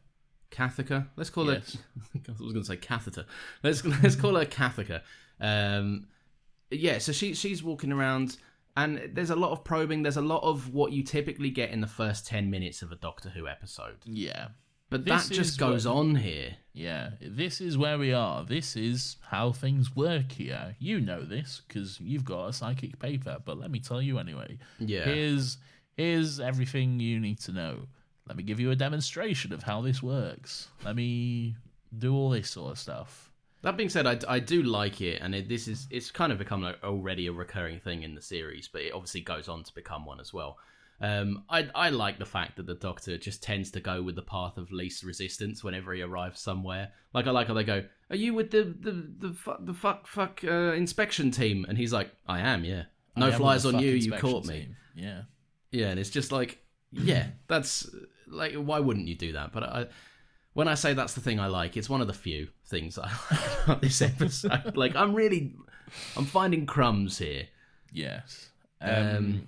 Cathica. 0.51 1.07
Let's 1.15 1.29
call 1.29 1.51
Yes. 1.51 1.77
her. 2.13 2.19
I 2.27 2.31
was 2.31 2.39
going 2.53 2.55
to 2.55 2.65
say 2.65 2.77
catheter. 2.77 3.25
Let's 3.63 3.85
let's 3.85 4.15
call 4.15 4.35
her 4.35 4.45
Cathica. 4.45 5.01
Um, 5.39 6.07
yeah. 6.69 6.97
So 6.97 7.11
she 7.11 7.33
she's 7.33 7.63
walking 7.63 7.91
around, 7.91 8.37
and 8.75 9.11
there's 9.13 9.29
a 9.29 9.35
lot 9.35 9.51
of 9.51 9.63
probing. 9.63 10.03
There's 10.03 10.17
a 10.17 10.21
lot 10.21 10.43
of 10.43 10.73
what 10.73 10.91
you 10.91 11.03
typically 11.03 11.49
get 11.51 11.69
in 11.71 11.79
the 11.81 11.87
first 11.87 12.25
ten 12.27 12.49
minutes 12.49 12.81
of 12.81 12.91
a 12.91 12.95
Doctor 12.95 13.29
Who 13.29 13.47
episode. 13.47 13.97
Yeah. 14.05 14.49
But 14.91 15.05
This 15.05 15.29
that 15.29 15.33
just 15.33 15.57
goes 15.57 15.87
what- 15.87 15.95
on 15.95 16.15
here. 16.15 16.57
Yeah, 16.73 17.11
this 17.19 17.59
is 17.59 17.77
where 17.77 17.97
we 17.97 18.13
are. 18.13 18.45
This 18.45 18.75
is 18.75 19.17
how 19.29 19.51
things 19.51 19.95
work 19.95 20.31
here. 20.33 20.75
You 20.79 21.01
know 21.01 21.23
this 21.23 21.61
because 21.67 21.99
you've 21.99 22.23
got 22.23 22.47
a 22.47 22.53
psychic 22.53 22.99
paper, 22.99 23.37
but 23.43 23.57
let 23.57 23.71
me 23.71 23.79
tell 23.79 24.01
you 24.01 24.19
anyway. 24.19 24.57
Yeah. 24.79 25.03
Here's 25.05 25.57
here's 25.97 26.39
everything 26.39 26.99
you 26.99 27.19
need 27.19 27.39
to 27.41 27.51
know. 27.51 27.87
Let 28.27 28.37
me 28.37 28.43
give 28.43 28.59
you 28.59 28.71
a 28.71 28.75
demonstration 28.75 29.51
of 29.51 29.63
how 29.63 29.81
this 29.81 30.01
works. 30.03 30.67
Let 30.85 30.95
me 30.95 31.55
do 31.97 32.13
all 32.15 32.29
this 32.29 32.49
sort 32.51 32.71
of 32.71 32.79
stuff. 32.79 33.31
That 33.63 33.77
being 33.77 33.89
said, 33.89 34.07
I, 34.07 34.17
I 34.27 34.39
do 34.39 34.63
like 34.63 35.01
it, 35.01 35.21
and 35.21 35.35
it, 35.35 35.47
this 35.49 35.67
is 35.67 35.87
it's 35.89 36.09
kind 36.11 36.31
of 36.31 36.37
become 36.37 36.61
like 36.61 36.81
already 36.83 37.27
a 37.27 37.31
recurring 37.33 37.79
thing 37.79 38.03
in 38.03 38.15
the 38.15 38.21
series, 38.21 38.67
but 38.67 38.81
it 38.81 38.93
obviously 38.93 39.21
goes 39.21 39.47
on 39.49 39.63
to 39.63 39.73
become 39.73 40.05
one 40.05 40.19
as 40.19 40.33
well. 40.33 40.57
Um, 41.01 41.43
I 41.49 41.67
I 41.73 41.89
like 41.89 42.19
the 42.19 42.25
fact 42.25 42.57
that 42.57 42.67
the 42.67 42.75
Doctor 42.75 43.17
just 43.17 43.41
tends 43.41 43.71
to 43.71 43.79
go 43.79 44.01
with 44.03 44.15
the 44.15 44.21
path 44.21 44.57
of 44.57 44.71
least 44.71 45.03
resistance 45.03 45.63
whenever 45.63 45.93
he 45.93 46.01
arrives 46.01 46.39
somewhere. 46.39 46.91
Like 47.13 47.27
I 47.27 47.31
like 47.31 47.47
how 47.47 47.53
they 47.55 47.63
go, 47.63 47.83
"Are 48.09 48.15
you 48.15 48.33
with 48.33 48.51
the 48.51 48.63
the 48.63 49.27
the 49.27 49.33
fuck 49.33 49.65
the 49.65 49.73
fuck 49.73 50.07
fuck 50.07 50.41
uh, 50.43 50.73
inspection 50.73 51.31
team?" 51.31 51.65
And 51.67 51.77
he's 51.77 51.91
like, 51.91 52.11
"I 52.27 52.39
am, 52.41 52.63
yeah. 52.63 52.83
No 53.15 53.27
am 53.27 53.33
flies 53.33 53.65
on 53.65 53.79
you. 53.79 53.91
You 53.91 54.11
caught 54.13 54.45
me." 54.45 54.59
team. 54.61 54.75
Yeah. 54.95 55.21
Yeah, 55.71 55.87
and 55.87 55.99
it's 55.99 56.09
just 56.09 56.31
like, 56.33 56.59
yeah, 56.91 57.27
that's 57.47 57.89
like, 58.27 58.53
why 58.55 58.79
wouldn't 58.79 59.07
you 59.07 59.15
do 59.15 59.31
that? 59.33 59.53
But 59.53 59.63
I, 59.63 59.87
when 60.53 60.67
I 60.67 60.75
say 60.75 60.93
that's 60.93 61.13
the 61.13 61.21
thing 61.21 61.39
I 61.39 61.47
like, 61.47 61.77
it's 61.77 61.89
one 61.89 62.01
of 62.01 62.07
the 62.07 62.13
few 62.13 62.49
things 62.65 62.97
I 62.99 63.03
like 63.31 63.63
about 63.63 63.81
this 63.81 64.01
episode. 64.01 64.75
like, 64.75 64.95
I'm 64.97 65.13
really, 65.13 65.55
I'm 66.17 66.25
finding 66.25 66.65
crumbs 66.65 67.17
here. 67.17 67.47
Yes. 67.93 68.49
Um, 68.81 68.95
Um, 68.95 69.47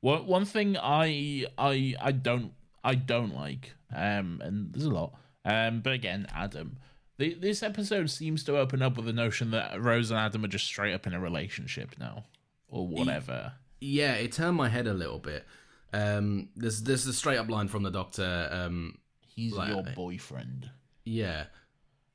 one 0.00 0.26
one 0.26 0.44
thing 0.44 0.76
I 0.76 1.46
I 1.58 1.94
I 2.00 2.12
don't 2.12 2.52
I 2.84 2.94
don't 2.94 3.34
like 3.34 3.72
um 3.94 4.40
and 4.42 4.72
there's 4.72 4.84
a 4.86 4.90
lot 4.90 5.14
um 5.44 5.80
but 5.80 5.92
again 5.92 6.26
Adam 6.34 6.78
the, 7.18 7.34
this 7.34 7.62
episode 7.62 8.08
seems 8.08 8.44
to 8.44 8.56
open 8.56 8.80
up 8.80 8.96
with 8.96 9.04
the 9.04 9.12
notion 9.12 9.50
that 9.50 9.78
Rose 9.80 10.10
and 10.10 10.18
Adam 10.18 10.42
are 10.44 10.48
just 10.48 10.64
straight 10.64 10.94
up 10.94 11.06
in 11.06 11.12
a 11.12 11.20
relationship 11.20 11.96
now 11.98 12.24
or 12.68 12.88
whatever. 12.88 13.52
Yeah, 13.78 14.14
it 14.14 14.32
turned 14.32 14.56
my 14.56 14.70
head 14.70 14.86
a 14.86 14.94
little 14.94 15.18
bit. 15.18 15.44
Um, 15.92 16.48
there's 16.56 16.82
there's 16.82 17.06
a 17.06 17.12
straight 17.12 17.36
up 17.36 17.50
line 17.50 17.68
from 17.68 17.82
the 17.82 17.90
doctor. 17.90 18.48
Um, 18.50 18.96
He's 19.26 19.52
like- 19.52 19.68
your 19.68 19.82
boyfriend. 19.94 20.70
yeah, 21.04 21.44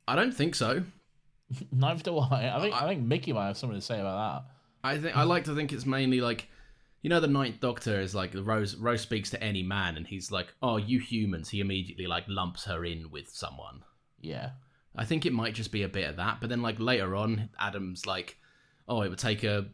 I 0.08 0.16
don't 0.16 0.34
think 0.34 0.56
so. 0.56 0.84
Neither 1.72 2.02
do 2.02 2.18
I. 2.18 2.56
I 2.58 2.60
think 2.60 2.74
I 2.82 2.88
think 2.88 3.04
Mickey 3.04 3.32
might 3.32 3.46
have 3.48 3.58
something 3.58 3.78
to 3.80 3.86
say 3.86 4.00
about 4.00 4.44
that. 4.84 4.88
I 4.90 4.98
think 4.98 5.16
I 5.16 5.22
like 5.22 5.44
to 5.44 5.54
think 5.54 5.72
it's 5.72 5.86
mainly 5.86 6.20
like, 6.20 6.48
you 7.06 7.10
know, 7.10 7.20
the 7.20 7.28
Ninth 7.28 7.60
Doctor 7.60 8.02
is 8.02 8.16
like 8.16 8.32
Rose. 8.34 8.76
Rose 8.78 9.02
speaks 9.02 9.30
to 9.30 9.44
any 9.44 9.62
man, 9.62 9.96
and 9.96 10.08
he's 10.08 10.32
like, 10.32 10.48
"Oh, 10.60 10.78
you 10.78 10.98
humans." 10.98 11.50
He 11.50 11.60
immediately 11.60 12.08
like 12.08 12.24
lumps 12.28 12.66
her 12.66 12.84
in 12.84 13.12
with 13.12 13.30
someone. 13.30 13.84
Yeah. 14.20 14.54
I 14.96 15.06
think 15.06 15.24
it 15.24 15.32
might 15.32 15.54
just 15.54 15.72
be 15.72 15.84
a 15.84 15.88
bit 15.88 16.10
of 16.10 16.16
that, 16.16 16.42
but 16.42 16.50
then 16.50 16.64
like 16.64 16.80
later 16.80 17.16
on, 17.16 17.50
Adam's 17.60 18.08
like, 18.08 18.40
"Oh, 18.88 19.04
it 19.04 19.10
would 19.10 19.20
take 19.20 19.44
a 19.44 19.68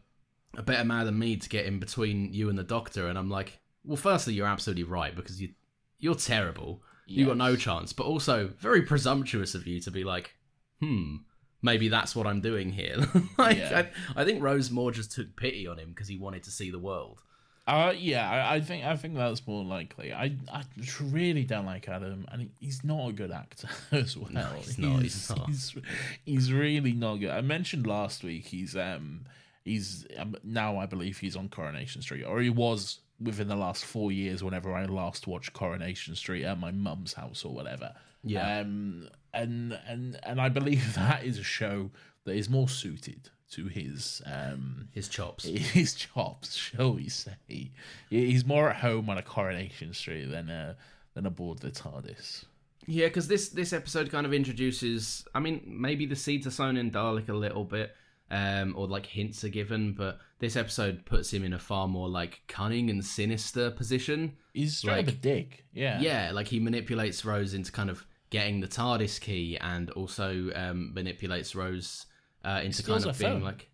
a 0.58 0.62
better 0.62 0.84
man 0.84 1.06
than 1.06 1.18
me 1.18 1.36
to 1.36 1.48
get 1.48 1.64
in 1.64 1.78
between 1.78 2.34
you 2.34 2.50
and 2.50 2.58
the 2.58 2.62
Doctor," 2.62 3.08
and 3.08 3.16
I'm 3.16 3.30
like, 3.30 3.60
"Well, 3.82 3.96
firstly, 3.96 4.34
you're 4.34 4.46
absolutely 4.46 4.84
right 4.84 5.16
because 5.16 5.40
you 5.40 5.54
you're 5.98 6.14
terrible. 6.14 6.82
You 7.06 7.24
got 7.24 7.38
no 7.38 7.56
chance, 7.56 7.94
but 7.94 8.04
also 8.04 8.48
very 8.58 8.82
presumptuous 8.82 9.54
of 9.54 9.66
you 9.66 9.80
to 9.80 9.90
be 9.90 10.04
like, 10.04 10.34
hmm." 10.80 11.16
Maybe 11.62 11.88
that's 11.88 12.16
what 12.16 12.26
I'm 12.26 12.40
doing 12.40 12.72
here. 12.72 12.96
like, 13.38 13.58
Yeah. 13.58 13.86
I, 14.16 14.22
I 14.22 14.24
think 14.24 14.42
Rose 14.42 14.70
more 14.70 14.90
just 14.90 15.12
took 15.12 15.36
pity 15.36 15.66
on 15.66 15.78
him 15.78 15.90
because 15.90 16.08
he 16.08 16.16
wanted 16.16 16.42
to 16.44 16.50
see 16.50 16.70
the 16.70 16.78
world. 16.78 17.22
Uh, 17.64 17.94
yeah, 17.96 18.28
I, 18.28 18.56
I 18.56 18.60
think 18.60 18.84
I 18.84 18.96
think 18.96 19.14
that's 19.14 19.46
more 19.46 19.64
likely. 19.64 20.12
I 20.12 20.36
I 20.52 20.64
really 21.00 21.44
don't 21.44 21.64
like 21.64 21.88
Adam, 21.88 22.26
and 22.32 22.50
he's 22.58 22.82
not 22.82 23.10
a 23.10 23.12
good 23.12 23.30
actor 23.30 23.68
as 23.92 24.16
well. 24.16 24.30
he's 24.56 24.78
not, 24.78 25.02
he's 25.02 25.30
not. 25.30 25.46
He's, 25.46 25.76
he's 26.24 26.52
really 26.52 26.92
not 26.92 27.16
good. 27.16 27.30
I 27.30 27.40
mentioned 27.40 27.86
last 27.86 28.24
week 28.24 28.46
he's 28.46 28.76
um 28.76 29.26
he's 29.64 30.06
um, 30.18 30.34
now 30.42 30.76
I 30.76 30.86
believe 30.86 31.18
he's 31.18 31.36
on 31.36 31.48
Coronation 31.48 32.02
Street, 32.02 32.24
or 32.24 32.40
he 32.40 32.50
was 32.50 32.98
within 33.20 33.46
the 33.46 33.54
last 33.54 33.84
four 33.84 34.10
years. 34.10 34.42
Whenever 34.42 34.74
I 34.74 34.86
last 34.86 35.28
watched 35.28 35.52
Coronation 35.52 36.16
Street 36.16 36.44
at 36.44 36.58
my 36.58 36.72
mum's 36.72 37.12
house 37.12 37.44
or 37.44 37.54
whatever. 37.54 37.94
Yeah. 38.24 38.58
Um, 38.58 39.08
and 39.32 39.78
and 39.86 40.18
and 40.22 40.40
I 40.40 40.48
believe 40.48 40.94
that 40.96 41.24
is 41.24 41.38
a 41.38 41.44
show 41.44 41.90
that 42.24 42.34
is 42.34 42.48
more 42.48 42.68
suited 42.68 43.30
to 43.52 43.66
his 43.66 44.22
um 44.26 44.88
His 44.92 45.08
chops. 45.08 45.44
his 45.44 45.94
chops, 45.94 46.54
shall 46.54 46.94
we 46.94 47.08
say? 47.08 47.70
He's 48.08 48.44
more 48.44 48.70
at 48.70 48.76
home 48.76 49.08
on 49.10 49.18
a 49.18 49.22
Coronation 49.22 49.92
Street 49.94 50.26
than 50.26 50.50
uh, 50.50 50.74
than 51.14 51.26
aboard 51.26 51.58
the 51.58 51.70
TARDIS. 51.70 52.44
Yeah, 52.86 53.06
because 53.06 53.28
this 53.28 53.50
this 53.50 53.72
episode 53.72 54.10
kind 54.10 54.26
of 54.26 54.32
introduces. 54.32 55.24
I 55.34 55.40
mean, 55.40 55.62
maybe 55.66 56.06
the 56.06 56.16
seeds 56.16 56.46
are 56.46 56.50
sown 56.50 56.76
in 56.76 56.90
Dalek 56.90 57.28
a 57.28 57.34
little 57.34 57.64
bit, 57.64 57.94
um, 58.30 58.74
or 58.76 58.88
like 58.88 59.06
hints 59.06 59.44
are 59.44 59.50
given, 59.50 59.92
but 59.92 60.18
this 60.38 60.56
episode 60.56 61.04
puts 61.04 61.32
him 61.32 61.44
in 61.44 61.52
a 61.52 61.58
far 61.58 61.86
more 61.86 62.08
like 62.08 62.40
cunning 62.48 62.90
and 62.90 63.04
sinister 63.04 63.70
position. 63.70 64.36
He's 64.52 64.78
straight 64.78 65.08
up 65.08 65.14
a 65.14 65.16
dick. 65.16 65.64
Yeah, 65.72 66.00
Yeah, 66.00 66.30
like 66.32 66.48
he 66.48 66.58
manipulates 66.58 67.24
Rose 67.24 67.54
into 67.54 67.70
kind 67.70 67.90
of 67.90 68.04
getting 68.32 68.60
the 68.60 68.66
TARDIS 68.66 69.20
key, 69.20 69.58
and 69.60 69.90
also 69.90 70.50
um, 70.56 70.92
manipulates 70.94 71.54
Rose 71.54 72.06
uh, 72.44 72.62
into 72.64 72.82
kind 72.82 73.04
of 73.06 73.18
being 73.18 73.32
phone. 73.34 73.42
like. 73.42 73.68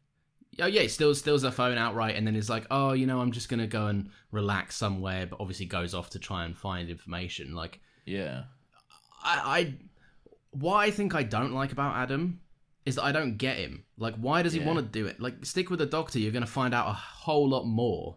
Oh 0.61 0.67
yeah, 0.67 0.83
he 0.83 0.89
steals 0.89 1.21
steals 1.21 1.45
her 1.45 1.53
phone 1.53 1.79
outright, 1.79 2.17
and 2.17 2.27
then 2.27 2.35
is 2.35 2.51
like, 2.51 2.67
"Oh, 2.71 2.93
you 2.93 3.07
know, 3.07 3.21
I'm 3.21 3.31
just 3.31 3.49
gonna 3.49 3.69
go 3.69 3.87
and 3.87 4.11
relax 4.33 4.75
somewhere," 4.77 5.25
but 5.27 5.39
obviously 5.41 5.67
goes 5.67 5.95
off 5.95 6.11
to 6.11 6.19
try 6.19 6.45
and 6.45 6.57
find 6.57 6.91
information. 6.91 7.55
Like, 7.55 7.81
yeah, 8.05 8.43
I, 9.23 9.61
I 9.61 9.75
what 10.51 10.75
I 10.77 10.91
think 10.91 11.15
I 11.15 11.23
don't 11.23 11.53
like 11.53 11.71
about 11.71 11.95
Adam 11.95 12.41
is 12.85 12.97
that 12.97 13.05
I 13.05 13.13
don't 13.13 13.37
get 13.37 13.59
him. 13.59 13.85
Like, 13.99 14.17
why 14.17 14.43
does 14.43 14.53
he 14.53 14.59
Yeah. 14.61 14.67
want 14.67 14.79
to 14.79 14.85
do 14.85 15.07
it? 15.07 15.21
Like, 15.21 15.45
stick 15.45 15.71
with 15.71 15.79
the 15.79 15.87
doctor. 15.87 16.19
You're 16.19 16.33
going 16.33 16.45
to 16.45 16.51
find 16.51 16.75
out 16.75 16.89
a 16.89 16.95
whole 16.95 17.47
lot 17.49 17.65
more 17.67 18.17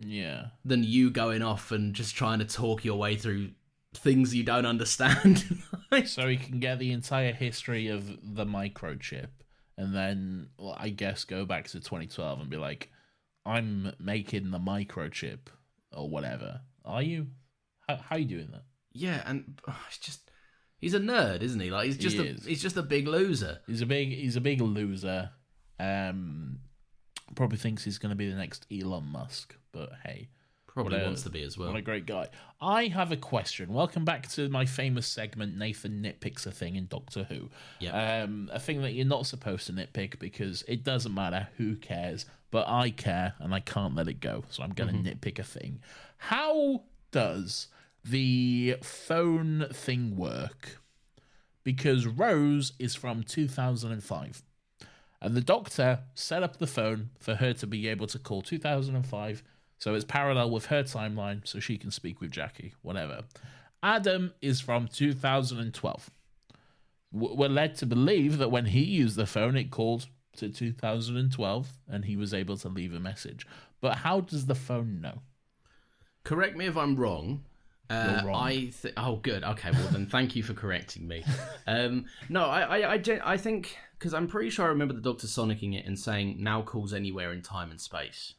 yeah. 0.00 0.46
than 0.64 0.82
you 0.82 1.10
going 1.10 1.40
off 1.40 1.70
and 1.70 1.94
just 1.94 2.16
trying 2.16 2.40
to 2.40 2.44
talk 2.44 2.84
your 2.84 2.98
way 2.98 3.16
through 3.16 3.50
things 3.98 4.34
you 4.34 4.44
don't 4.44 4.66
understand. 4.66 5.44
So 6.04 6.28
he 6.28 6.36
can 6.36 6.60
get 6.60 6.78
the 6.78 6.92
entire 6.92 7.32
history 7.32 7.88
of 7.88 8.06
the 8.22 8.44
microchip, 8.44 9.28
and 9.78 9.94
then 9.94 10.48
well, 10.58 10.76
I 10.78 10.90
guess 10.90 11.24
go 11.24 11.46
back 11.46 11.66
to 11.68 11.80
2012 11.80 12.40
and 12.40 12.50
be 12.50 12.58
like, 12.58 12.90
"I'm 13.46 13.94
making 13.98 14.50
the 14.50 14.58
microchip 14.58 15.48
or 15.92 16.08
whatever." 16.10 16.60
Are 16.84 17.02
you? 17.02 17.28
How 17.88 17.96
how 17.96 18.16
are 18.16 18.18
you 18.18 18.26
doing 18.26 18.48
that? 18.52 18.64
yeah, 18.92 19.22
and 19.24 19.58
oh, 19.66 19.80
it's 19.88 19.96
just 19.98 20.30
he's 20.78 20.92
a 20.94 21.00
nerd, 21.00 21.40
isn't 21.42 21.58
he? 21.60 21.70
Like, 21.70 21.86
he's 21.86 21.96
just 21.96 22.16
He 22.16 22.22
a 22.22 22.32
is. 22.32 22.44
he's 22.44 22.62
just 22.62 22.76
a 22.76 22.82
big 22.82 23.08
loser. 23.08 23.60
He's 23.66 23.80
a 23.80 23.86
big 23.86 24.10
he's 24.10 24.36
a 24.36 24.40
big 24.42 24.60
loser. 24.60 25.30
Um, 25.80 26.58
probably 27.34 27.58
thinks 27.58 27.82
he's 27.84 27.98
going 27.98 28.10
to 28.10 28.16
be 28.16 28.28
the 28.28 28.36
next 28.36 28.66
Elon 28.70 29.04
Musk, 29.06 29.56
but 29.72 29.90
hey, 30.04 30.28
Probably 30.84 31.00
a- 31.00 31.04
wants 31.04 31.22
to 31.22 31.30
be 31.30 31.42
as 31.42 31.56
well. 31.58 31.68
what 31.68 31.78
a 31.78 31.82
great 31.82 32.06
guy. 32.06 32.28
I 32.60 32.86
have 32.86 33.12
a 33.12 33.16
question. 33.16 33.72
Welcome 33.72 34.04
back 34.04 34.28
to 34.30 34.48
my 34.48 34.64
famous 34.64 35.06
segment, 35.06 35.56
Nathan 35.56 36.02
nitpicks 36.02 36.46
a 36.46 36.50
thing 36.50 36.76
in 36.76 36.86
Doctor 36.86 37.24
Who. 37.24 37.48
Yeah. 37.80 38.22
Um, 38.22 38.48
a 38.52 38.58
thing 38.60 38.82
that 38.82 38.92
you're 38.92 39.06
not 39.06 39.26
supposed 39.26 39.66
to 39.66 39.72
nitpick 39.72 40.18
because 40.18 40.62
it 40.68 40.84
doesn't 40.84 41.14
matter 41.14 41.48
who 41.56 41.76
cares, 41.76 42.26
but 42.50 42.66
I 42.68 42.90
care 42.90 43.34
and 43.38 43.54
I 43.54 43.60
can't 43.60 43.94
let 43.94 44.08
it 44.08 44.20
go. 44.20 44.44
So 44.50 44.62
I'm 44.62 44.70
going 44.72 44.90
to 44.90 44.96
Mm-hmm. 44.98 45.08
nitpick 45.18 45.38
a 45.38 45.42
thing. 45.44 45.80
How 46.18 46.82
does 47.10 47.68
the 48.04 48.76
phone 48.82 49.66
thing 49.72 50.16
work? 50.16 50.78
Because 51.64 52.06
Rose 52.06 52.72
is 52.78 52.94
from 52.94 53.22
2005. 53.22 54.42
And 55.20 55.34
the 55.36 55.40
doctor 55.40 56.00
set 56.14 56.42
up 56.42 56.58
the 56.58 56.66
phone 56.66 57.10
for 57.18 57.34
her 57.34 57.52
to 57.54 57.66
be 57.66 57.88
able 57.88 58.06
to 58.06 58.18
call 58.18 58.40
2005. 58.40 59.42
So 59.78 59.94
it's 59.94 60.04
parallel 60.04 60.50
with 60.50 60.66
her 60.66 60.82
timeline 60.82 61.46
so 61.46 61.60
she 61.60 61.78
can 61.78 61.90
speak 61.90 62.20
with 62.20 62.30
Jackie, 62.30 62.74
whatever. 62.82 63.22
Adam 63.82 64.32
is 64.42 64.60
from 64.60 64.88
2012. 64.88 66.10
We're 67.12 67.48
led 67.48 67.74
to 67.76 67.86
believe 67.86 68.38
that 68.38 68.50
when 68.50 68.66
he 68.66 68.82
used 68.82 69.16
the 69.16 69.24
phone, 69.26 69.56
it 69.56 69.70
called 69.70 70.06
to 70.36 70.48
2012 70.50 71.72
and 71.88 72.04
he 72.04 72.16
was 72.16 72.34
able 72.34 72.56
to 72.58 72.68
leave 72.68 72.92
a 72.92 73.00
message. 73.00 73.46
But 73.80 73.98
how 73.98 74.20
does 74.20 74.46
the 74.46 74.54
phone 74.54 75.00
know? 75.00 75.22
Correct 76.24 76.56
me 76.56 76.66
if 76.66 76.76
I'm 76.76 76.96
wrong, 76.96 77.44
Uh, 77.88 78.22
wrong. 78.26 78.34
I 78.42 78.52
th- 78.82 78.92
oh 78.98 79.16
good 79.16 79.42
okay 79.44 79.70
well 79.70 79.88
then 79.88 80.04
thank 80.06 80.36
you 80.36 80.42
for 80.42 80.52
correcting 80.54 81.08
me. 81.08 81.24
Um, 81.66 82.04
no 82.28 82.44
I 82.44 82.60
I 82.80 82.90
I, 82.92 82.98
gen- 82.98 83.22
I 83.24 83.36
think 83.38 83.76
because 83.98 84.12
I'm 84.12 84.26
pretty 84.26 84.50
sure 84.50 84.66
I 84.66 84.68
remember 84.68 84.92
the 84.94 85.00
Doctor 85.00 85.26
sonicking 85.26 85.78
it 85.78 85.86
and 85.86 85.98
saying 85.98 86.42
now 86.42 86.60
calls 86.62 86.92
anywhere 86.92 87.32
in 87.32 87.40
time 87.42 87.70
and 87.70 87.80
space. 87.80 88.34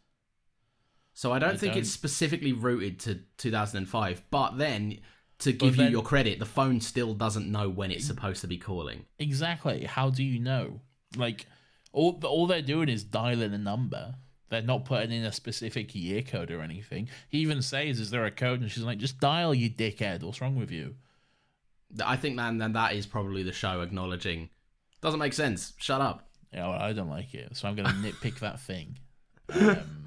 So 1.20 1.34
I 1.34 1.40
don't 1.40 1.56
I 1.56 1.58
think 1.58 1.74
don't- 1.74 1.82
it's 1.82 1.92
specifically 1.92 2.54
rooted 2.54 2.98
to 3.02 3.20
2005, 3.40 4.24
but 4.32 4.58
then 4.58 5.02
to 5.40 5.52
give 5.52 5.76
you 5.76 5.88
your 5.88 6.02
credit, 6.02 6.40
the 6.40 6.46
phone 6.46 6.80
still 6.80 7.14
doesn't 7.14 7.52
know 7.52 7.68
when 7.68 7.92
it's 7.92 8.06
supposed 8.08 8.40
to 8.40 8.48
be 8.48 8.58
calling. 8.58 9.06
Exactly. 9.18 9.84
How 9.84 10.12
do 10.12 10.24
you 10.24 10.40
know? 10.40 10.80
Like, 11.18 11.46
all 11.92 12.18
all 12.24 12.48
they're 12.48 12.62
doing 12.62 12.88
is 12.88 13.04
dialing 13.04 13.54
a 13.54 13.58
number. 13.58 14.16
They're 14.48 14.62
not 14.62 14.86
putting 14.86 15.12
in 15.12 15.26
a 15.26 15.34
specific 15.34 15.94
year 15.94 16.22
code 16.22 16.52
or 16.52 16.62
anything. 16.62 17.10
He 17.28 17.40
even 17.40 17.62
says, 17.62 18.00
"Is 18.00 18.12
there 18.12 18.24
a 18.24 18.32
code?" 18.32 18.62
And 18.62 18.72
she's 18.72 18.84
like, 18.84 18.98
"Just 18.98 19.20
dial, 19.20 19.54
you 19.54 19.70
dickhead. 19.70 20.24
What's 20.24 20.40
wrong 20.40 20.56
with 20.56 20.72
you?" 20.72 20.96
I 22.02 22.16
think 22.16 22.38
then 22.38 22.60
then 22.60 22.72
that 22.72 22.94
is 22.94 23.06
probably 23.06 23.44
the 23.44 23.52
show 23.52 23.82
acknowledging 23.82 24.52
doesn't 25.02 25.20
make 25.20 25.34
sense. 25.34 25.74
Shut 25.80 26.00
up. 26.00 26.30
Yeah, 26.54 26.70
well, 26.70 26.80
I 26.80 26.94
don't 26.94 27.10
like 27.10 27.34
it, 27.34 27.58
so 27.58 27.68
I'm 27.68 27.76
gonna 27.76 27.90
nitpick 28.06 28.40
that 28.40 28.62
thing. 28.62 29.00
Um, 29.52 29.99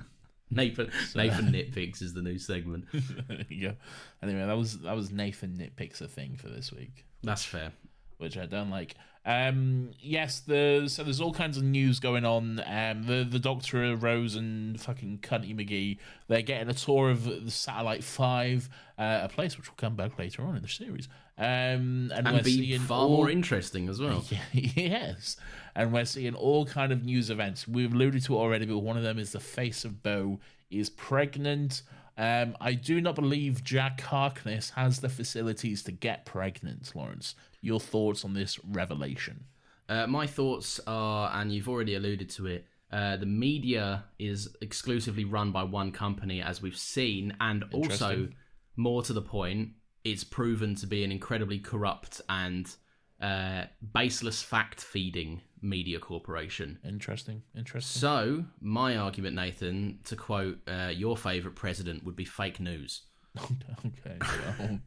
Nathan 0.54 0.90
Nathan 1.14 1.52
nitpicks 1.52 2.02
is 2.02 2.14
the 2.14 2.22
new 2.22 2.38
segment. 2.38 2.86
go. 2.92 3.74
Anyway, 4.22 4.46
that 4.46 4.56
was 4.56 4.80
that 4.80 4.94
was 4.94 5.10
Nathan 5.10 5.56
nitpicks 5.56 6.00
a 6.00 6.08
thing 6.08 6.36
for 6.36 6.48
this 6.48 6.72
week. 6.72 7.04
That's 7.22 7.44
fair. 7.44 7.72
which 8.18 8.36
I 8.36 8.46
don't 8.46 8.70
like. 8.70 8.94
Um, 9.24 9.90
yes, 10.00 10.40
the 10.40 10.86
so 10.88 11.04
there's 11.04 11.20
all 11.20 11.32
kinds 11.32 11.56
of 11.56 11.62
news 11.62 12.00
going 12.00 12.24
on. 12.24 12.60
Um, 12.66 13.04
the 13.06 13.24
the 13.28 13.38
Doctor 13.38 13.94
Rose 13.94 14.34
and 14.34 14.80
fucking 14.80 15.20
Cunty 15.22 15.54
McGee 15.54 15.98
they're 16.26 16.42
getting 16.42 16.68
a 16.68 16.74
tour 16.74 17.10
of 17.10 17.24
the 17.44 17.50
Satellite 17.50 18.02
Five, 18.02 18.68
uh, 18.98 19.20
a 19.22 19.28
place 19.28 19.56
which 19.56 19.68
will 19.68 19.76
come 19.76 19.94
back 19.94 20.18
later 20.18 20.42
on 20.42 20.56
in 20.56 20.62
the 20.62 20.68
series. 20.68 21.08
Um, 21.38 22.10
and, 22.14 22.26
we're 22.32 22.42
be 22.42 22.66
seeing 22.66 22.80
far 22.80 23.02
all- 23.02 23.16
more 23.16 23.30
interesting 23.30 23.88
as 23.88 24.00
well. 24.00 24.24
yes, 24.52 25.36
and 25.74 25.92
we're 25.92 26.04
seeing 26.04 26.34
all 26.34 26.66
kind 26.66 26.92
of 26.92 27.04
news 27.04 27.30
events. 27.30 27.68
We've 27.68 27.92
alluded 27.92 28.24
to 28.24 28.34
it 28.34 28.38
already, 28.38 28.66
but 28.66 28.78
one 28.78 28.96
of 28.96 29.02
them 29.02 29.18
is 29.18 29.32
the 29.32 29.40
face 29.40 29.84
of 29.84 30.02
Bo 30.02 30.40
is 30.70 30.90
pregnant. 30.90 31.82
Um, 32.18 32.56
I 32.60 32.74
do 32.74 33.00
not 33.00 33.14
believe 33.14 33.64
Jack 33.64 34.00
Harkness 34.00 34.70
has 34.70 35.00
the 35.00 35.08
facilities 35.08 35.82
to 35.84 35.92
get 35.92 36.26
pregnant. 36.26 36.92
Lawrence, 36.94 37.34
your 37.60 37.80
thoughts 37.80 38.24
on 38.24 38.34
this 38.34 38.58
revelation? 38.64 39.44
Uh, 39.88 40.06
my 40.06 40.26
thoughts 40.26 40.80
are, 40.86 41.30
and 41.34 41.52
you've 41.52 41.68
already 41.68 41.94
alluded 41.94 42.28
to 42.30 42.46
it, 42.46 42.66
uh, 42.92 43.16
the 43.16 43.26
media 43.26 44.04
is 44.18 44.54
exclusively 44.60 45.24
run 45.24 45.50
by 45.50 45.62
one 45.62 45.90
company, 45.92 46.42
as 46.42 46.60
we've 46.60 46.76
seen, 46.76 47.34
and 47.40 47.64
also, 47.72 48.28
more 48.76 49.02
to 49.02 49.14
the 49.14 49.22
point, 49.22 49.70
it's 50.04 50.24
proven 50.24 50.74
to 50.74 50.86
be 50.86 51.02
an 51.04 51.10
incredibly 51.10 51.58
corrupt 51.58 52.20
and 52.28 52.74
uh, 53.22 53.64
baseless 53.94 54.42
fact 54.42 54.80
feeding 54.80 55.40
media 55.62 55.98
corporation. 56.00 56.78
Interesting, 56.84 57.42
interesting. 57.56 58.00
So, 58.00 58.44
my 58.60 58.96
argument, 58.96 59.36
Nathan, 59.36 60.00
to 60.04 60.16
quote 60.16 60.58
uh, 60.68 60.90
your 60.92 61.16
favourite 61.16 61.54
president, 61.56 62.04
would 62.04 62.16
be 62.16 62.24
fake 62.24 62.60
news. 62.60 63.02
okay, 63.38 64.18
well, 64.58 64.78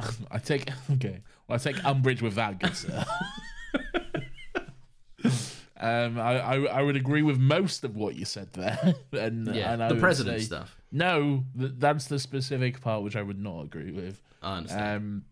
I 0.30 0.38
take 0.38 0.70
okay. 0.92 1.20
Well, 1.46 1.54
I 1.56 1.58
take 1.58 1.84
umbrage 1.84 2.22
with 2.22 2.34
that, 2.34 2.58
good 2.58 2.74
sir. 2.74 3.04
Um, 5.84 6.16
I, 6.20 6.38
I 6.38 6.56
I 6.78 6.82
would 6.82 6.94
agree 6.94 7.22
with 7.22 7.38
most 7.38 7.82
of 7.82 7.96
what 7.96 8.14
you 8.14 8.24
said 8.24 8.52
there, 8.52 8.94
and 9.12 9.52
Yeah, 9.52 9.72
and 9.72 9.90
the 9.90 10.00
president 10.00 10.38
say- 10.38 10.44
stuff. 10.46 10.76
No, 10.92 11.42
th- 11.58 11.72
that's 11.78 12.06
the 12.06 12.20
specific 12.20 12.80
part 12.80 13.02
which 13.02 13.16
I 13.16 13.22
would 13.22 13.40
not 13.40 13.62
agree 13.62 13.90
with. 13.90 14.22
I 14.42 14.58
understand. 14.58 14.96
Um, 14.96 15.24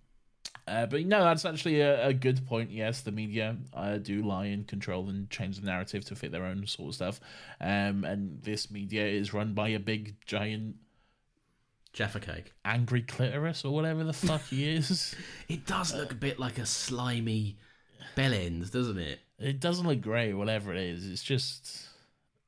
uh, 0.69 0.87
but 0.87 1.05
no, 1.07 1.25
that's 1.25 1.45
actually 1.45 1.81
a, 1.81 2.09
a 2.09 2.13
good 2.15 2.47
point. 2.47 2.71
Yes, 2.71 3.01
the 3.03 3.13
media 3.13 3.57
uh, 3.75 3.97
do 3.99 4.23
lie 4.23 4.47
and 4.47 4.67
control 4.67 5.09
and 5.09 5.29
change 5.31 5.59
the 5.59 5.67
narrative 5.67 6.05
to 6.07 6.15
fit 6.17 6.33
their 6.33 6.45
own 6.45 6.67
sort 6.67 6.89
of 6.91 6.95
stuff. 6.95 7.21
Um, 7.61 8.05
and 8.05 8.43
this 8.43 8.71
media 8.71 9.07
is 9.07 9.33
run 9.35 9.55
by 9.55 9.69
a 9.71 9.79
big 9.81 10.17
giant 10.27 10.77
Jaffa 11.93 12.21
cake. 12.21 12.53
angry 12.65 13.03
clitoris 13.03 13.65
or 13.65 13.73
whatever 13.75 14.05
the 14.05 14.13
fuck 14.13 14.43
he 14.43 14.69
is. 14.77 15.15
It 15.49 15.67
does 15.67 15.93
look 15.95 16.13
a 16.13 16.17
bit 16.17 16.39
like 16.39 16.59
a 16.59 16.67
slimy 16.67 17.59
bell 18.15 18.33
end, 18.33 18.71
doesn't 18.71 18.99
it? 18.99 19.21
It 19.39 19.59
doesn't 19.61 19.87
look 19.87 20.01
great, 20.01 20.35
whatever 20.35 20.73
it 20.75 20.81
is. 20.81 21.11
It's 21.11 21.23
just, 21.23 21.89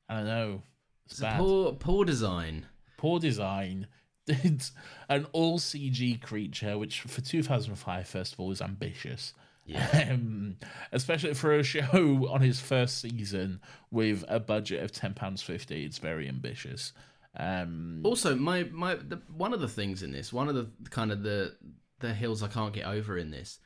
I 0.07 0.17
don't 0.17 0.25
know. 0.27 0.61
It's, 1.05 1.15
It's 1.15 1.21
bad. 1.21 1.35
a 1.35 1.43
poor, 1.43 1.73
poor 1.73 2.05
design. 2.05 2.67
poor 2.97 3.19
design. 3.19 3.87
It's 4.27 4.71
an 5.09 5.27
all 5.33 5.59
CG 5.59 6.21
creature, 6.21 6.77
which 6.77 7.01
for 7.01 7.21
2005, 7.21 8.07
first 8.07 8.33
of 8.33 8.39
all, 8.39 8.51
is 8.51 8.61
ambitious. 8.61 9.33
Yeah. 9.65 10.09
Um, 10.13 10.57
especially 10.91 11.33
for 11.33 11.53
a 11.53 11.63
show 11.63 12.27
on 12.29 12.41
his 12.41 12.59
first 12.59 12.99
season 12.99 13.61
with 13.91 14.23
a 14.27 14.39
budget 14.39 14.83
of 14.83 14.91
£10.50, 14.91 15.85
it's 15.85 15.97
very 15.99 16.27
ambitious. 16.27 16.91
Um, 17.37 18.01
Also, 18.03 18.35
my 18.35 18.63
my 18.65 18.95
the, 18.95 19.21
one 19.35 19.53
of 19.53 19.61
the 19.61 19.67
things 19.69 20.03
in 20.03 20.11
this, 20.11 20.31
one 20.33 20.49
of 20.49 20.55
the 20.55 20.69
kind 20.89 21.11
of 21.11 21.23
the 21.23 21.55
the 21.99 22.13
hills 22.13 22.43
I 22.43 22.47
can't 22.47 22.73
get 22.73 22.85
over 22.85 23.17
in 23.17 23.31
this, 23.31 23.59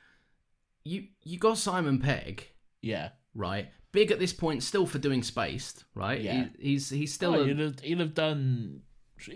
you 0.83 1.07
you 1.23 1.37
got 1.37 1.57
Simon 1.57 1.99
Pegg, 1.99 2.47
yeah. 2.81 3.09
right? 3.33 3.67
Big 3.91 4.11
at 4.11 4.19
this 4.19 4.33
point, 4.33 4.63
still 4.63 4.85
for 4.85 4.99
doing 4.99 5.23
Spaced, 5.23 5.83
right? 5.95 6.21
Yeah. 6.21 6.45
He, 6.59 6.71
he's 6.73 6.89
he's 6.89 7.13
still 7.13 7.35
Oh, 7.35 7.41
a, 7.41 7.45
he'd, 7.47 7.59
have, 7.59 7.79
he'd 7.79 7.99
have 7.99 8.13
done 8.13 8.81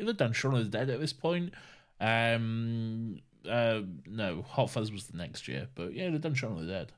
have 0.08 0.17
done 0.17 0.34
Shaun 0.34 0.56
of 0.56 0.63
the 0.72 0.78
Dead 0.78 0.89
at 0.89 1.00
this 1.00 1.13
point. 1.13 1.54
Um, 2.00 3.20
uh, 3.50 3.82
no, 4.08 4.44
Hot 4.50 4.70
Fuzz 4.70 4.91
was 4.91 5.08
the 5.08 5.17
next 5.17 5.48
year, 5.48 5.67
but 5.76 5.94
yeah, 5.94 6.10
have 6.10 6.22
done 6.22 6.34
Shaun 6.34 6.54
of 6.54 6.60
the 6.65 6.72
Dead. 6.72 6.91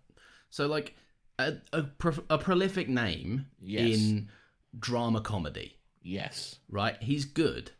so 0.50 0.68
like 0.68 0.96
a 1.40 1.56
a, 1.72 1.84
pro- 1.84 2.24
a 2.30 2.38
prolific 2.38 2.88
name 2.90 3.48
Yes. 3.62 3.98
in 4.00 4.30
drama 4.78 5.22
comedy, 5.22 5.78
Yes. 6.02 6.58
right? 6.70 6.96
He's 7.02 7.26
good. 7.26 7.72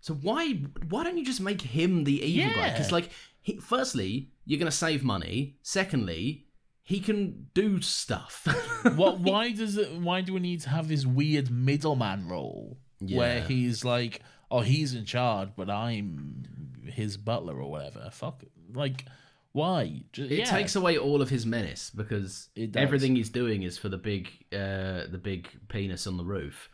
So 0.00 0.14
why 0.14 0.52
why 0.88 1.04
don't 1.04 1.18
you 1.18 1.24
just 1.24 1.40
make 1.40 1.60
him 1.60 2.04
the 2.04 2.22
evil 2.24 2.54
guy? 2.54 2.70
Because 2.70 2.92
like, 2.92 3.10
he, 3.40 3.56
firstly, 3.58 4.30
you're 4.46 4.58
gonna 4.58 4.70
save 4.70 5.02
money. 5.02 5.56
Secondly, 5.62 6.46
he 6.82 7.00
can 7.00 7.48
do 7.52 7.80
stuff. 7.82 8.46
what? 8.96 9.18
Why 9.20 9.50
does 9.52 9.76
it? 9.76 9.92
Why 10.00 10.20
do 10.20 10.34
we 10.34 10.40
need 10.40 10.60
to 10.62 10.68
have 10.70 10.88
this 10.88 11.04
weird 11.04 11.50
middleman 11.50 12.28
role 12.28 12.78
where 13.00 13.40
he's 13.42 13.84
like, 13.84 14.22
oh, 14.50 14.60
he's 14.60 14.94
in 14.94 15.04
charge, 15.04 15.50
but 15.56 15.70
I'm 15.70 16.44
his 16.86 17.16
butler 17.16 17.60
or 17.60 17.70
whatever? 17.70 18.08
Fuck, 18.12 18.42
like, 18.72 19.04
why? 19.52 20.02
Just, 20.12 20.30
It 20.30 20.38
yeah. 20.40 20.44
takes 20.44 20.76
away 20.76 20.98
all 20.98 21.22
of 21.22 21.28
his 21.28 21.46
menace 21.46 21.90
because 21.90 22.48
everything 22.74 23.16
he's 23.16 23.30
doing 23.30 23.62
is 23.62 23.78
for 23.78 23.88
the 23.88 23.98
big, 23.98 24.28
uh, 24.52 25.06
the 25.10 25.20
big 25.22 25.48
penis 25.68 26.06
on 26.06 26.16
the 26.16 26.24
roof, 26.24 26.70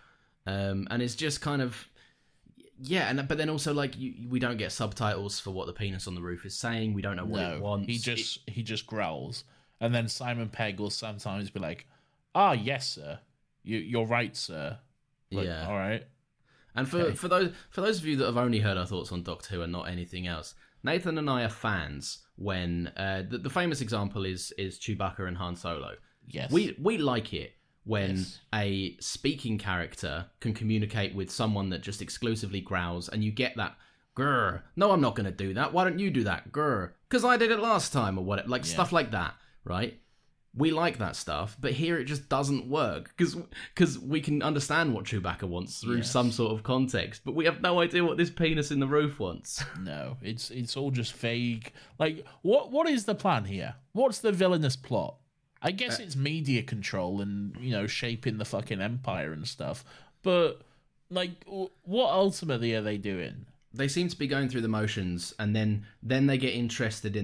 um, 0.47 0.87
and 0.91 1.03
it's 1.03 1.15
just 1.15 1.41
kind 1.41 1.63
of, 1.63 1.89
yeah. 2.83 3.09
And 3.09 3.27
but 3.29 3.39
then 3.39 3.49
also 3.49 3.73
like 3.73 3.97
you, 3.99 4.29
we 4.29 4.39
don't 4.39 4.57
get 4.57 4.73
subtitles 4.73 5.41
for 5.41 5.51
what 5.53 5.67
the 5.67 5.73
penis 5.73 6.07
on 6.07 6.15
the 6.15 6.21
roof 6.23 6.45
is 6.45 6.55
saying. 6.57 6.95
We 6.95 7.03
don't 7.03 7.17
know 7.17 7.25
what 7.25 7.41
no, 7.41 7.55
it 7.55 7.61
wants. 7.63 7.87
he 7.87 7.99
just 7.99 8.41
he 8.49 8.63
just 8.63 8.87
growls, 8.87 9.45
and 9.81 9.95
then 9.95 10.09
Simon 10.09 10.49
Pegg 10.49 10.81
will 10.81 10.91
sometimes 10.91 11.51
be 11.51 11.61
like, 11.61 11.87
ah, 12.35 12.53
yes, 12.53 12.89
sir, 12.89 13.19
you 13.63 13.79
you're 13.79 14.07
right, 14.07 14.37
sir. 14.37 14.79
Like, 15.31 15.47
Yeah. 15.47 15.67
all 15.69 15.75
right. 15.77 16.05
And 16.75 16.89
for, 16.89 17.13
for 17.15 17.29
those 17.29 17.53
for 17.71 17.81
those 17.81 17.99
of 17.99 18.07
you 18.07 18.17
that 18.17 18.27
have 18.27 18.37
only 18.37 18.59
heard 18.61 18.77
our 18.77 18.87
thoughts 18.87 19.13
on 19.13 19.23
Doctor 19.23 19.55
Who 19.55 19.63
and 19.63 19.73
not 19.73 19.89
anything 19.89 20.27
else, 20.27 20.55
Nathan 20.83 21.19
and 21.19 21.31
I 21.31 21.43
are 21.45 21.49
fans. 21.49 22.19
When 22.37 22.89
uh, 22.97 23.23
the, 23.29 23.39
the 23.39 23.51
famous 23.51 23.81
example 23.81 24.25
is 24.25 24.53
is 24.59 24.79
Chewbacca 24.79 25.29
and 25.29 25.37
Han 25.37 25.55
Solo. 25.57 25.93
Yes. 26.27 26.51
We 26.51 26.77
we 26.81 26.99
like 26.99 27.33
it 27.33 27.53
when 27.85 28.17
Yes. 28.17 28.41
a 28.55 28.97
speaking 28.99 29.59
character 29.59 30.27
can 30.41 30.53
communicate 30.55 31.15
with 31.15 31.31
someone 31.31 31.69
that 31.71 31.83
just 31.83 32.03
exclusively 32.03 32.61
growls, 32.61 33.09
and 33.09 33.23
you 33.23 33.31
get 33.31 33.57
that. 33.57 33.77
Grr. 34.17 34.63
No, 34.77 34.93
I'm 34.93 35.01
not 35.01 35.17
going 35.17 35.27
to 35.27 35.33
do 35.33 35.55
that. 35.55 35.73
Why 35.73 35.83
don't 35.83 35.99
you 35.99 36.09
do 36.09 36.23
that? 36.25 36.53
Grr. 36.53 36.93
Because 37.09 37.25
I 37.25 37.37
did 37.37 37.51
it 37.51 37.59
last 37.59 37.93
time, 37.93 38.17
or 38.17 38.25
what? 38.25 38.49
Like 38.49 38.65
stuff 38.65 38.93
like 38.93 39.11
that, 39.11 39.35
right? 39.65 39.99
We 40.57 40.71
like 40.71 40.99
that 40.99 41.17
stuff, 41.17 41.57
but 41.61 41.73
here 41.73 41.99
it 41.99 42.05
just 42.05 42.29
doesn't 42.29 42.69
work 42.69 43.13
because 43.17 43.37
because 43.75 43.99
we 43.99 44.21
can 44.21 44.41
understand 44.41 44.95
what 44.95 45.05
Chewbacca 45.05 45.43
wants 45.45 45.81
through 45.81 45.97
Yes. 45.99 46.11
some 46.11 46.31
sort 46.31 46.53
of 46.53 46.63
context, 46.63 47.23
but 47.25 47.35
we 47.35 47.45
have 47.45 47.61
no 47.61 47.81
idea 47.81 48.05
what 48.05 48.17
this 48.19 48.31
penis 48.31 48.71
in 48.71 48.79
the 48.79 48.87
roof 48.87 49.19
wants. 49.19 49.65
No, 49.81 50.17
it's 50.23 50.51
it's 50.51 50.77
all 50.77 50.93
just 50.93 51.13
vague. 51.15 51.73
Like, 51.99 52.25
what 52.43 52.71
what 52.71 52.89
is 52.89 53.05
the 53.05 53.17
plan 53.17 53.47
here? 53.47 53.75
What's 53.93 54.19
the 54.19 54.31
villainous 54.33 54.77
plot? 54.77 55.17
I 55.61 55.73
guess 55.73 55.99
uh, 55.99 56.05
it's 56.05 56.15
media 56.15 56.63
control 56.63 57.21
and 57.21 57.57
you 57.61 57.73
know 57.73 57.89
shaping 57.89 58.39
the 58.39 58.45
fucking 58.45 58.81
empire 58.81 59.33
and 59.33 59.49
stuff. 59.49 59.85
But 60.23 60.61
like, 61.11 61.45
what 61.47 62.11
ultimately 62.11 62.75
are 62.75 62.83
they 62.83 62.97
doing? 62.99 63.47
they 63.77 63.89
seem 63.89 64.07
to 64.07 64.17
be 64.17 64.29
going 64.29 64.49
through 64.49 64.61
the 64.61 64.69
motions, 64.69 65.35
and 65.41 65.57
then 65.57 65.85
then 66.01 66.27
they 66.29 66.39
get 66.39 66.55
interested 66.55 67.17
in 67.17 67.24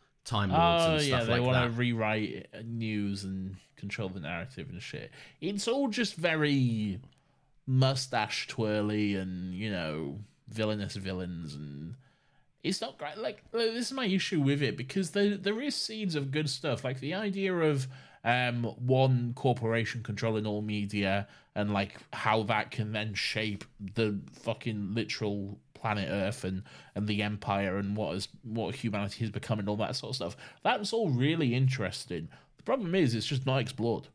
Time 0.25 0.49
Lords 0.51 0.83
Oh 0.85 0.93
and 0.95 1.01
yeah, 1.03 1.15
stuff 1.17 1.27
they 1.27 1.33
like 1.33 1.41
want 1.41 1.53
that. 1.53 1.65
to 1.65 1.69
rewrite 1.71 2.47
uh, 2.53 2.59
news 2.65 3.23
and 3.23 3.55
control 3.75 4.09
the 4.09 4.19
narrative 4.19 4.69
and 4.69 4.81
shit. 4.81 5.11
It's 5.41 5.67
all 5.67 5.87
just 5.87 6.15
very 6.15 6.99
mustache 7.67 8.47
twirly 8.47 9.15
and 9.15 9.53
you 9.53 9.71
know 9.71 10.19
villainous 10.49 10.95
villains 10.95 11.55
and 11.55 11.95
it's 12.63 12.81
not 12.81 12.97
great. 12.97 13.17
Like 13.17 13.43
this 13.51 13.87
is 13.87 13.91
my 13.93 14.05
issue 14.05 14.41
with 14.41 14.61
it 14.61 14.77
because 14.77 15.11
there 15.11 15.35
there 15.37 15.59
is 15.61 15.75
seeds 15.75 16.15
of 16.15 16.31
good 16.31 16.49
stuff. 16.49 16.83
Like 16.83 16.99
the 16.99 17.13
idea 17.15 17.53
of 17.55 17.87
um 18.23 18.63
one 18.77 19.33
corporation 19.35 20.03
controlling 20.03 20.45
all 20.45 20.61
media 20.61 21.27
and 21.55 21.73
like 21.73 21.95
how 22.13 22.43
that 22.43 22.69
can 22.69 22.91
then 22.91 23.15
shape 23.15 23.65
the 23.95 24.19
fucking 24.43 24.93
literal 24.93 25.59
planet 25.81 26.07
Earth 26.09 26.43
and 26.43 26.63
and 26.95 27.07
the 27.07 27.21
Empire 27.23 27.77
and 27.77 27.97
what 27.97 28.15
is 28.15 28.27
what 28.43 28.75
humanity 28.75 29.19
has 29.25 29.31
become 29.31 29.59
and 29.59 29.67
all 29.67 29.77
that 29.77 29.95
sort 29.95 30.11
of 30.11 30.15
stuff. 30.15 30.37
That's 30.63 30.93
all 30.93 31.09
really 31.09 31.53
interesting. 31.55 32.29
The 32.57 32.63
problem 32.63 32.93
is 32.95 33.15
it's 33.15 33.25
just 33.25 33.45
not 33.45 33.57
explored. 33.57 34.07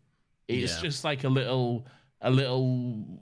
It's 0.49 0.77
Yeah. 0.77 0.83
just 0.83 1.05
like 1.05 1.25
a 1.25 1.29
little 1.29 1.87
a 2.21 2.31
little 2.31 3.21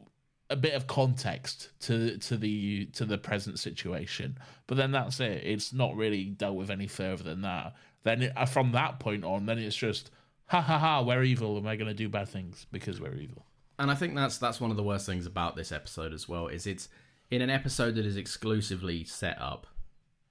a 0.50 0.56
bit 0.56 0.74
of 0.74 0.86
context 0.86 1.70
to 1.80 2.18
to 2.18 2.36
the 2.36 2.86
to 2.92 3.04
the 3.04 3.16
present 3.18 3.58
situation, 3.58 4.38
but 4.66 4.76
then 4.76 4.92
that's 4.92 5.18
it. 5.20 5.42
It's 5.44 5.72
not 5.72 5.96
really 5.96 6.24
dealt 6.26 6.56
with 6.56 6.70
any 6.70 6.86
further 6.86 7.22
than 7.24 7.40
that. 7.42 7.74
Then 8.02 8.22
it, 8.22 8.32
uh, 8.36 8.44
from 8.44 8.72
that 8.72 9.00
point 9.00 9.24
on, 9.24 9.46
then 9.46 9.58
it's 9.58 9.74
just 9.74 10.10
ha 10.46 10.60
ha 10.60 10.78
ha, 10.78 11.02
we're 11.02 11.22
evil 11.22 11.56
and 11.56 11.64
we're 11.64 11.76
gonna 11.76 11.94
do 11.94 12.08
bad 12.10 12.28
things 12.28 12.66
because 12.70 13.00
we're 13.00 13.14
evil. 13.16 13.46
and 13.78 13.90
I 13.90 13.94
think 13.94 14.14
that's 14.14 14.36
that's 14.38 14.60
one 14.60 14.70
of 14.70 14.76
the 14.76 14.82
worst 14.84 15.06
things 15.06 15.24
about 15.26 15.56
this 15.56 15.72
episode 15.72 16.12
as 16.12 16.28
well 16.28 16.46
is 16.48 16.66
it's 16.66 16.88
in 17.30 17.42
an 17.42 17.50
episode 17.50 17.94
that 17.96 18.06
is 18.06 18.16
exclusively 18.16 19.04
set 19.04 19.40
up 19.40 19.66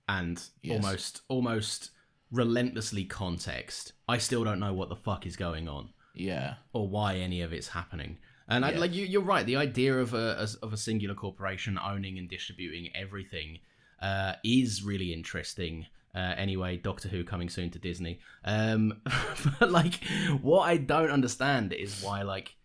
and 0.08 0.42
Yes. 0.62 0.84
almost 0.84 1.22
almost 1.28 1.92
relentlessly 2.32 3.06
context. 3.06 3.94
I 4.08 4.18
still 4.18 4.44
don't 4.44 4.60
know 4.60 4.74
what 4.74 4.90
the 4.90 4.96
fuck 4.96 5.26
is 5.26 5.36
going 5.36 5.68
on 5.68 5.90
Yeah, 6.16 6.56
or 6.74 6.88
why 6.88 7.16
any 7.18 7.42
of 7.42 7.54
it's 7.54 7.70
happening. 7.70 8.18
And 8.48 8.66
I, 8.66 8.72
like 8.72 8.94
you, 8.94 9.06
you're 9.06 9.22
right. 9.22 9.46
The 9.46 9.56
idea 9.56 9.98
of 9.98 10.14
a 10.14 10.48
of 10.62 10.74
a 10.74 10.78
singular 10.78 11.16
corporation 11.16 11.80
owning 11.80 12.18
and 12.18 12.30
distributing 12.30 12.90
everything 12.94 13.60
uh, 14.02 14.34
is 14.44 14.84
really 14.84 15.14
interesting. 15.14 15.86
Uh, 16.14 16.34
anyway, 16.38 16.78
Doctor 16.78 17.08
Who 17.08 17.24
coming 17.24 17.50
soon 17.50 17.70
to 17.72 17.80
Disney. 17.80 18.20
Um, 18.44 19.02
but 19.60 19.72
like, 19.72 20.04
what 20.42 20.64
I 20.68 20.78
don't 20.78 21.10
understand 21.10 21.72
is 21.74 22.04
why 22.04 22.24
like 22.24 22.56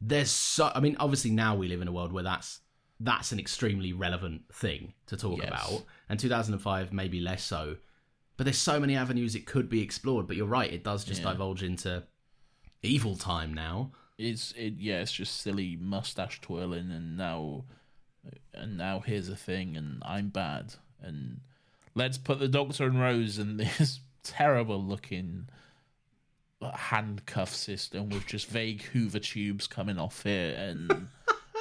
there's 0.00 0.30
so. 0.30 0.70
I 0.74 0.80
mean, 0.80 0.96
obviously 1.00 1.30
now 1.32 1.56
we 1.56 1.68
live 1.68 1.82
in 1.82 1.88
a 1.88 1.92
world 1.92 2.12
where 2.12 2.24
that's 2.24 2.60
that's 3.00 3.32
an 3.32 3.38
extremely 3.40 3.92
relevant 3.94 4.42
thing 4.52 4.92
to 5.06 5.16
talk 5.16 5.38
Yes. 5.38 5.48
about, 5.48 5.84
and 6.08 6.20
2005 6.20 6.92
maybe 6.92 7.18
less 7.20 7.42
so. 7.42 7.76
But 8.36 8.44
there's 8.44 8.58
so 8.58 8.78
many 8.78 8.94
avenues 8.96 9.34
it 9.34 9.46
could 9.46 9.68
be 9.68 9.82
explored. 9.82 10.26
But 10.26 10.36
you're 10.36 10.46
right, 10.46 10.72
it 10.72 10.84
does 10.84 11.04
just 11.04 11.22
Yeah. 11.22 11.32
divulge 11.32 11.62
into 11.62 12.04
evil 12.82 13.16
time 13.16 13.52
now. 13.54 13.92
it's 14.18 14.52
it. 14.52 14.74
Yeah, 14.78 15.00
it's 15.00 15.12
just 15.12 15.38
silly 15.40 15.76
mustache 15.80 16.42
twirling, 16.42 16.90
and 16.90 17.16
now 17.16 17.64
and 18.52 18.76
now 18.76 19.00
here's 19.00 19.30
a 19.30 19.36
thing, 19.36 19.78
and 19.78 20.02
I'm 20.04 20.28
bad, 20.28 20.74
and 21.00 21.40
let's 21.94 22.18
put 22.18 22.38
the 22.38 22.48
Doctor 22.48 22.84
and 22.84 23.00
Rose 23.00 23.38
in 23.38 23.56
this 23.58 24.00
terrible 24.22 24.82
looking 24.84 25.48
handcuff 26.62 27.54
system 27.54 28.10
with 28.10 28.26
just 28.26 28.46
vague 28.48 28.82
Hoover 28.82 29.18
tubes 29.20 29.66
coming 29.66 29.98
off 29.98 30.26
it, 30.26 30.58
and 30.58 31.08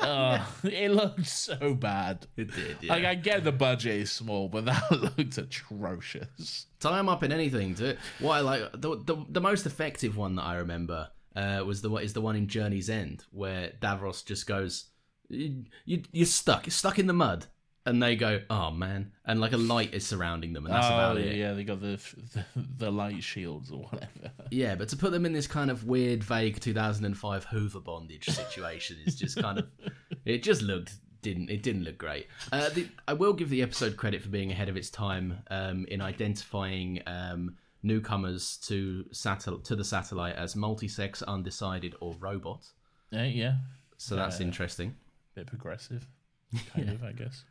uh, 0.01 0.45
it 0.63 0.91
looked 0.91 1.25
so 1.25 1.73
bad. 1.73 2.25
It 2.37 2.51
did, 2.53 2.83
Like 2.89 3.05
I 3.05 3.15
get 3.15 3.43
the 3.43 3.51
budget 3.51 3.95
is 4.01 4.11
small, 4.11 4.47
but 4.49 4.65
that 4.65 4.91
looked 4.91 5.37
atrocious. 5.37 6.67
tie 6.79 6.97
them 6.97 7.09
up 7.09 7.23
in 7.23 7.31
anything. 7.31 7.75
To 7.75 7.97
I 8.23 8.39
like 8.41 8.71
the, 8.73 8.97
the 9.03 9.25
the 9.29 9.41
most 9.41 9.65
effective 9.65 10.17
one 10.17 10.35
that 10.35 10.43
I 10.43 10.55
remember 10.57 11.09
uh, 11.35 11.63
was 11.65 11.81
the 11.81 11.93
is 11.97 12.13
the 12.13 12.21
one 12.21 12.35
in 12.35 12.47
Journey's 12.47 12.89
End 12.89 13.25
where 13.31 13.71
Davros 13.81 14.25
just 14.25 14.47
goes, 14.47 14.85
you, 15.29 15.63
you 15.85 16.03
you're 16.11 16.25
stuck, 16.25 16.65
you're 16.65 16.71
stuck 16.71 16.99
in 16.99 17.07
the 17.07 17.13
mud, 17.13 17.47
and 17.85 18.01
they 18.03 18.15
go, 18.15 18.41
oh 18.49 18.71
man, 18.71 19.11
and 19.25 19.39
like 19.41 19.53
a 19.53 19.57
light 19.57 19.93
is 19.93 20.05
surrounding 20.05 20.53
them, 20.53 20.65
and 20.65 20.73
that's 20.75 20.85
oh 20.87 20.93
about 20.93 21.17
yeah, 21.17 21.25
it. 21.25 21.35
yeah, 21.37 21.53
they 21.53 21.63
got 21.63 21.81
the, 21.81 21.99
the 22.33 22.45
the 22.77 22.91
light 22.91 23.23
shields 23.23 23.71
or 23.71 23.83
whatever. 23.83 24.31
Yeah, 24.51 24.73
but 24.75 24.89
to 24.89 24.97
put 24.97 25.11
them 25.11 25.25
in 25.27 25.33
this 25.33 25.45
kind 25.47 25.69
of 25.69 25.83
weird, 25.85 26.23
vague 26.23 26.59
2005 26.59 27.45
Hoover 27.45 27.79
bondage 27.79 28.25
situation 28.25 28.97
is 29.05 29.15
just 29.15 29.37
kind 29.41 29.59
of. 29.59 29.67
It 30.25 30.43
just 30.43 30.61
looked 30.61 30.93
didn't 31.21 31.49
it 31.49 31.63
didn't 31.63 31.83
look 31.83 31.97
great. 31.97 32.27
Uh, 32.51 32.69
the, 32.69 32.87
I 33.07 33.13
will 33.13 33.33
give 33.33 33.49
the 33.49 33.61
episode 33.61 33.95
credit 33.97 34.21
for 34.21 34.29
being 34.29 34.51
ahead 34.51 34.69
of 34.69 34.77
its 34.77 34.89
time 34.89 35.39
um, 35.49 35.85
in 35.89 36.01
identifying 36.01 37.01
um, 37.07 37.55
newcomers 37.83 38.57
to 38.67 39.05
satel- 39.11 39.59
to 39.59 39.75
the 39.75 39.83
satellite 39.83 40.35
as 40.35 40.55
multi-sex, 40.55 41.21
undecided, 41.23 41.95
or 41.99 42.15
robot. 42.19 42.65
Yeah, 43.11 43.23
yeah, 43.25 43.55
So 43.97 44.15
that's 44.15 44.39
Yeah. 44.39 44.47
interesting. 44.47 44.95
bit 45.35 45.47
progressive, 45.47 46.07
kind 46.75 46.89
of, 46.89 47.03
I 47.03 47.11
guess. 47.13 47.43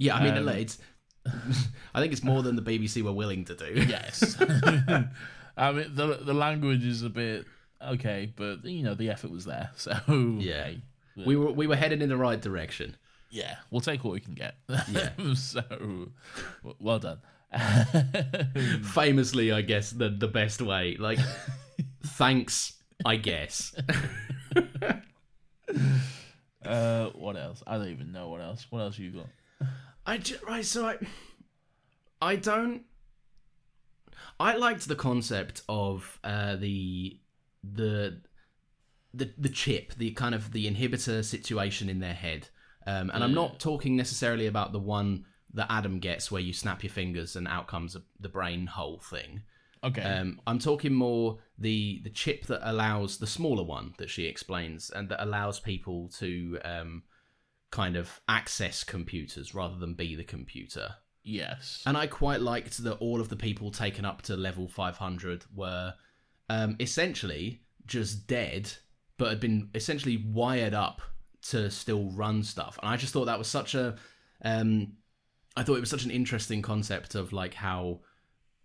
Yeah, 0.00 0.16
I 0.16 0.22
mean, 0.24 0.36
Um, 0.36 0.48
it's. 0.48 0.78
I 1.94 2.00
think 2.00 2.12
it's 2.14 2.24
more 2.24 2.42
than 2.42 2.56
the 2.56 2.62
BBC 2.62 3.02
were 3.02 3.12
willing 3.12 3.44
to 3.44 3.54
do. 3.54 3.84
Yes. 3.86 4.36
I 5.56 5.72
mean, 5.72 5.94
the 5.94 6.18
the 6.24 6.32
language 6.34 6.84
is 6.86 7.02
a 7.02 7.10
bit 7.10 7.44
okay, 7.82 8.32
but 8.34 8.64
you 8.64 8.82
know 8.82 8.94
the 8.94 9.10
effort 9.10 9.30
was 9.30 9.44
there. 9.44 9.70
So 9.76 9.92
Yeah. 10.40 10.64
hey, 10.64 10.82
We 11.26 11.36
were 11.36 11.52
we 11.52 11.66
were 11.66 11.76
headed 11.76 12.00
in 12.02 12.08
the 12.08 12.16
right 12.16 12.40
direction. 12.40 12.96
yeah, 13.30 13.56
we'll 13.70 13.82
take 13.82 14.02
what 14.02 14.12
we 14.14 14.20
can 14.20 14.34
get. 14.34 14.54
Yeah. 14.90 15.10
so 15.34 15.62
well 16.80 16.98
done. 16.98 17.20
Famously, 18.82 19.52
I 19.52 19.60
guess 19.62 19.90
the 19.90 20.08
the 20.08 20.28
best 20.28 20.62
way. 20.62 20.96
Like, 20.98 21.18
thanks, 22.16 22.72
I 23.04 23.16
guess. 23.16 23.74
uh, 26.64 27.06
what 27.10 27.36
else? 27.36 27.62
I 27.66 27.76
don't 27.76 27.88
even 27.88 28.12
know 28.12 28.28
what 28.28 28.40
else. 28.40 28.66
What 28.70 28.80
else 28.80 28.98
you 28.98 29.10
got? 29.10 29.26
I 30.06 30.18
ju- 30.18 30.38
right, 30.46 30.64
so 30.64 30.86
I, 30.86 30.98
I 32.20 32.36
don't. 32.36 32.82
I 34.38 34.56
liked 34.56 34.88
the 34.88 34.96
concept 34.96 35.62
of 35.68 36.18
uh, 36.24 36.56
the 36.56 37.18
the 37.62 38.20
the 39.12 39.32
the 39.36 39.48
chip, 39.48 39.94
the 39.94 40.12
kind 40.12 40.34
of 40.34 40.52
the 40.52 40.70
inhibitor 40.70 41.24
situation 41.24 41.88
in 41.88 42.00
their 42.00 42.14
head, 42.14 42.48
um, 42.86 43.10
and 43.10 43.22
I'm 43.22 43.34
not 43.34 43.60
talking 43.60 43.96
necessarily 43.96 44.46
about 44.46 44.72
the 44.72 44.78
one 44.78 45.24
that 45.52 45.66
Adam 45.70 45.98
gets, 45.98 46.30
where 46.30 46.40
you 46.40 46.52
snap 46.52 46.82
your 46.82 46.92
fingers 46.92 47.36
and 47.36 47.46
out 47.48 47.66
comes 47.66 47.96
the 48.18 48.28
brain 48.28 48.66
hole 48.66 49.00
thing. 49.00 49.42
Okay. 49.82 50.02
Um, 50.02 50.40
I'm 50.46 50.58
talking 50.58 50.92
more 50.94 51.38
the 51.58 52.00
the 52.04 52.10
chip 52.10 52.46
that 52.46 52.60
allows 52.68 53.18
the 53.18 53.26
smaller 53.26 53.64
one 53.64 53.94
that 53.98 54.10
she 54.10 54.26
explains, 54.26 54.90
and 54.90 55.08
that 55.08 55.22
allows 55.22 55.60
people 55.60 56.08
to 56.18 56.58
um, 56.64 57.02
kind 57.70 57.96
of 57.96 58.20
access 58.28 58.84
computers 58.84 59.54
rather 59.54 59.76
than 59.76 59.94
be 59.94 60.14
the 60.14 60.24
computer. 60.24 60.96
yes. 61.22 61.82
And 61.86 61.96
I 61.96 62.06
quite 62.06 62.40
liked 62.40 62.82
that 62.84 62.94
all 62.94 63.20
of 63.20 63.28
the 63.28 63.36
people 63.36 63.70
taken 63.70 64.04
up 64.04 64.22
to 64.22 64.36
level 64.36 64.68
500 64.68 65.44
were 65.54 65.94
um, 66.48 66.76
essentially 66.80 67.62
just 67.86 68.26
dead, 68.26 68.72
but 69.18 69.28
had 69.28 69.40
been 69.40 69.70
essentially 69.74 70.16
wired 70.16 70.74
up 70.74 71.00
to 71.42 71.70
still 71.70 72.10
run 72.10 72.42
stuff. 72.42 72.78
And 72.82 72.90
I 72.90 72.96
just 72.96 73.12
thought 73.12 73.26
that 73.26 73.38
was 73.38 73.48
such 73.48 73.74
a 73.74 73.96
um, 74.42 74.94
I 75.56 75.62
thought 75.62 75.76
it 75.76 75.80
was 75.80 75.90
such 75.90 76.04
an 76.04 76.10
interesting 76.10 76.62
concept 76.62 77.14
of 77.14 77.32
like 77.32 77.54
how 77.54 78.00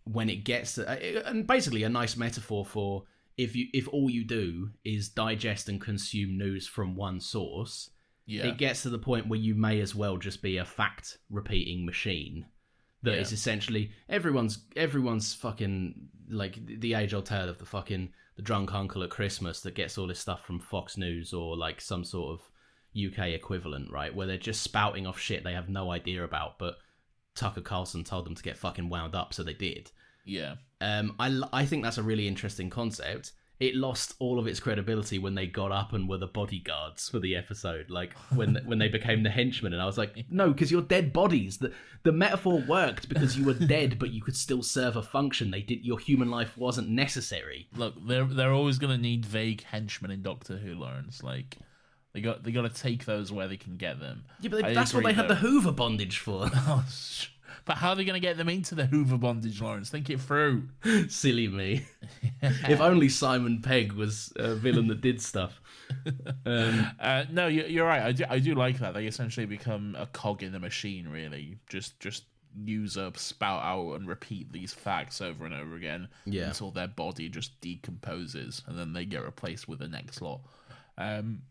when 0.06 0.30
it 0.30 0.44
gets 0.44 0.76
to, 0.76 0.89
uh, 0.89 1.24
and 1.26 1.48
basically 1.48 1.84
a 1.84 1.89
nice 1.89 2.15
metaphor 2.15 2.65
for 2.65 3.04
if 3.38 3.56
you 3.56 3.68
if 3.74 3.88
all 3.89 4.10
you 4.10 4.24
do 4.24 4.70
is 4.84 5.10
digest 5.10 5.68
and 5.68 5.82
consume 5.82 6.38
news 6.38 6.68
from 6.68 6.96
one 6.96 7.20
source, 7.20 7.89
Yeah. 8.26 8.46
it 8.48 8.58
gets 8.58 8.82
to 8.84 8.90
the 8.90 8.98
point 9.00 9.28
where 9.28 9.40
you 9.40 9.54
may 9.56 9.80
as 9.82 9.94
well 9.94 10.18
just 10.18 10.42
be 10.42 10.58
a 10.58 10.66
fact 10.66 11.18
repeating 11.30 11.86
machine 11.86 12.46
that 13.04 13.16
is 13.20 13.32
Yeah. 13.32 13.36
essentially 13.36 13.92
everyone's 14.10 14.60
everyone's 14.76 15.34
fucking 15.36 16.10
like 16.30 16.66
the 16.66 16.96
age 16.96 17.14
old 17.14 17.26
tale 17.28 17.48
of 17.50 17.60
the 17.60 17.66
fucking 17.66 18.10
the 18.36 18.42
drunk 18.42 18.74
uncle 18.74 19.04
at 19.04 19.10
Christmas 19.12 19.62
that 19.62 19.76
gets 19.76 19.98
all 19.98 20.08
this 20.08 20.20
stuff 20.20 20.44
from 20.46 20.60
Fox 20.60 20.98
News 20.98 21.34
or 21.34 21.56
like 21.56 21.80
some 21.80 22.04
sort 22.04 22.34
of 22.40 22.50
UK 22.98 23.30
equivalent, 23.30 23.92
right? 23.92 24.14
Where 24.14 24.26
they're 24.28 24.38
just 24.38 24.62
spouting 24.62 25.06
off 25.06 25.20
shit 25.20 25.44
they 25.44 25.54
have 25.54 25.70
no 25.70 25.92
idea 25.92 26.24
about, 26.24 26.58
but 26.58 26.78
Tucker 27.36 27.62
Carlson 27.62 28.04
told 28.04 28.26
them 28.26 28.36
to 28.36 28.44
get 28.44 28.58
fucking 28.58 28.90
wound 28.90 29.14
up, 29.16 29.34
so 29.34 29.44
they 29.44 29.54
did. 29.54 29.92
yeah. 30.26 30.56
Um, 30.82 31.16
I, 31.20 31.42
I 31.54 31.66
think 31.66 31.84
that's 31.84 31.98
a 31.98 32.04
really 32.04 32.28
interesting 32.28 32.70
concept. 32.70 33.32
It 33.60 33.74
lost 33.76 34.15
all 34.20 34.38
of 34.38 34.48
its 34.48 34.60
credibility 34.60 35.18
when 35.18 35.36
they 35.36 35.48
got 35.48 35.72
up 35.72 35.94
and 35.94 36.10
were 36.10 36.18
the 36.18 36.28
bodyguards 36.28 37.08
for 37.08 37.20
the 37.20 37.36
episode, 37.36 37.89
like 37.89 38.13
when 38.34 38.56
when 38.65 38.80
they 38.80 38.89
became 38.89 39.24
the 39.24 39.30
henchmen. 39.30 39.72
And 39.74 39.82
I 39.82 39.86
was 39.86 39.98
like, 39.98 40.26
no, 40.30 40.52
because 40.52 40.72
you're 40.72 40.82
dead 40.82 41.13
bodies. 41.13 41.58
The 41.58 41.72
the 42.04 42.12
metaphor 42.12 42.62
worked 42.68 43.08
because 43.08 43.38
you 43.38 43.46
were 43.46 43.54
dead, 43.54 43.98
but 43.98 44.12
you 44.12 44.22
could 44.22 44.36
still 44.36 44.62
serve 44.62 44.96
a 44.98 45.02
function. 45.02 45.52
They 45.52 45.62
did 45.62 45.86
your 45.86 46.00
human 46.00 46.30
life 46.30 46.58
wasn't 46.58 46.89
necessary. 46.89 47.68
Look, 47.76 47.96
they're 48.06 48.26
they're 48.26 48.54
always 48.54 48.78
gonna 48.78 48.98
need 48.98 49.26
vague 49.26 49.63
henchmen 49.63 50.12
in 50.12 50.22
Doctor 50.22 50.58
Who, 50.58 50.76
Lawrence. 50.76 51.24
Like 51.24 51.58
they 52.13 52.22
got 52.22 52.44
they 52.44 52.52
got 52.52 52.62
to 52.62 52.82
take 52.82 53.04
those 53.06 53.32
where 53.32 53.48
they 53.48 53.58
can 53.58 53.76
get 53.76 54.00
them. 54.00 54.24
Yeah, 54.39 54.50
but 54.50 54.63
I 54.63 54.74
that's 54.74 54.94
what 54.94 55.02
agree, 55.02 55.12
they 55.12 55.15
had 55.18 55.28
the 55.28 55.36
Hoover 55.36 55.72
bondage 55.74 56.20
for. 56.20 56.50
Oh, 56.56 56.86
sh- 56.89 57.28
but 57.63 57.78
how 57.78 57.89
are 57.91 57.96
they 57.96 58.04
gonna 58.06 58.20
get 58.20 58.38
them 58.38 58.50
into 58.50 58.76
the 58.76 58.86
Hoover 58.86 59.18
bondage, 59.18 59.62
Lawrence? 59.62 59.89
Think 59.89 60.10
it 60.10 60.20
through. 60.20 60.68
Silly 61.10 61.48
me. 61.48 61.86
if 62.41 62.82
only 62.82 63.10
Simon 63.10 63.62
Pegg 63.62 63.94
was 63.94 64.34
a 64.36 64.56
villain 64.56 64.88
that 64.89 65.02
did 65.02 65.22
stuff. 65.22 65.62
Um, 66.46 66.88
Uh, 67.00 67.26
no, 67.32 67.48
you- 67.48 67.65
you're 67.65 67.86
right. 67.88 68.02
I 68.04 68.12
do, 68.12 68.24
I 68.30 68.39
do 68.39 68.56
like 68.56 68.80
that. 68.80 68.94
They 68.94 69.08
essentially 69.08 69.46
become 69.46 69.96
a 69.98 70.06
cog 70.08 70.44
in 70.44 70.52
the 70.52 70.60
machine. 70.60 71.08
Really, 71.08 71.58
just 71.70 72.00
just 72.00 72.26
use 72.63 72.98
up, 72.98 73.18
spout 73.18 73.62
out, 73.63 73.96
and 73.96 74.08
repeat 74.08 74.52
these 74.52 74.74
facts 74.74 75.20
over 75.22 75.46
and 75.46 75.54
over 75.54 75.76
again 75.76 76.08
Yeah. 76.26 76.48
until 76.48 76.72
their 76.72 76.88
body 76.88 77.28
just 77.30 77.60
decomposes, 77.62 78.62
and 78.68 78.78
then 78.80 78.94
they 78.94 79.06
get 79.06 79.24
replaced 79.24 79.68
with 79.68 79.80
the 79.80 79.88
next 79.89 80.22
lot. 80.22 80.41
Um, 80.98 81.41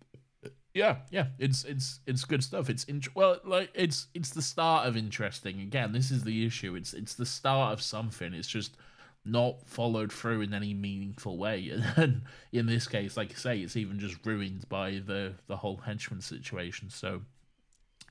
yeah, 0.75 0.97
yeah, 1.11 1.27
it's 1.39 1.65
it's 1.65 2.01
it's 2.05 2.25
good 2.25 2.43
stuff. 2.43 2.69
It's 2.69 2.85
int- 2.85 3.15
well, 3.15 3.39
like 3.45 3.71
it's 3.75 4.09
it's 4.13 4.31
the 4.31 4.43
start 4.43 4.89
of 4.89 4.97
interesting. 4.97 5.61
Again, 5.61 5.93
this 5.93 6.11
is 6.11 6.25
the 6.25 6.45
issue. 6.45 6.75
It's 6.75 6.93
it's 6.93 7.15
the 7.15 7.25
start 7.25 7.73
of 7.73 7.81
something. 7.81 8.35
It's 8.35 8.49
just 8.49 8.77
not 9.25 9.67
followed 9.67 10.13
through 10.13 10.43
in 10.43 10.53
any 10.53 10.75
meaningful 10.75 11.39
way. 11.39 11.73
And 11.97 12.23
in 12.53 12.67
this 12.67 12.87
case, 12.89 13.17
like 13.17 13.31
I 13.31 13.35
say, 13.37 13.59
it's 13.61 13.77
even 13.77 13.99
just 14.01 14.17
ruined 14.27 14.69
by 14.69 15.01
the 15.07 15.35
the 15.47 15.57
whole 15.57 15.77
henchman 15.77 16.21
situation. 16.21 16.91
So 16.91 17.23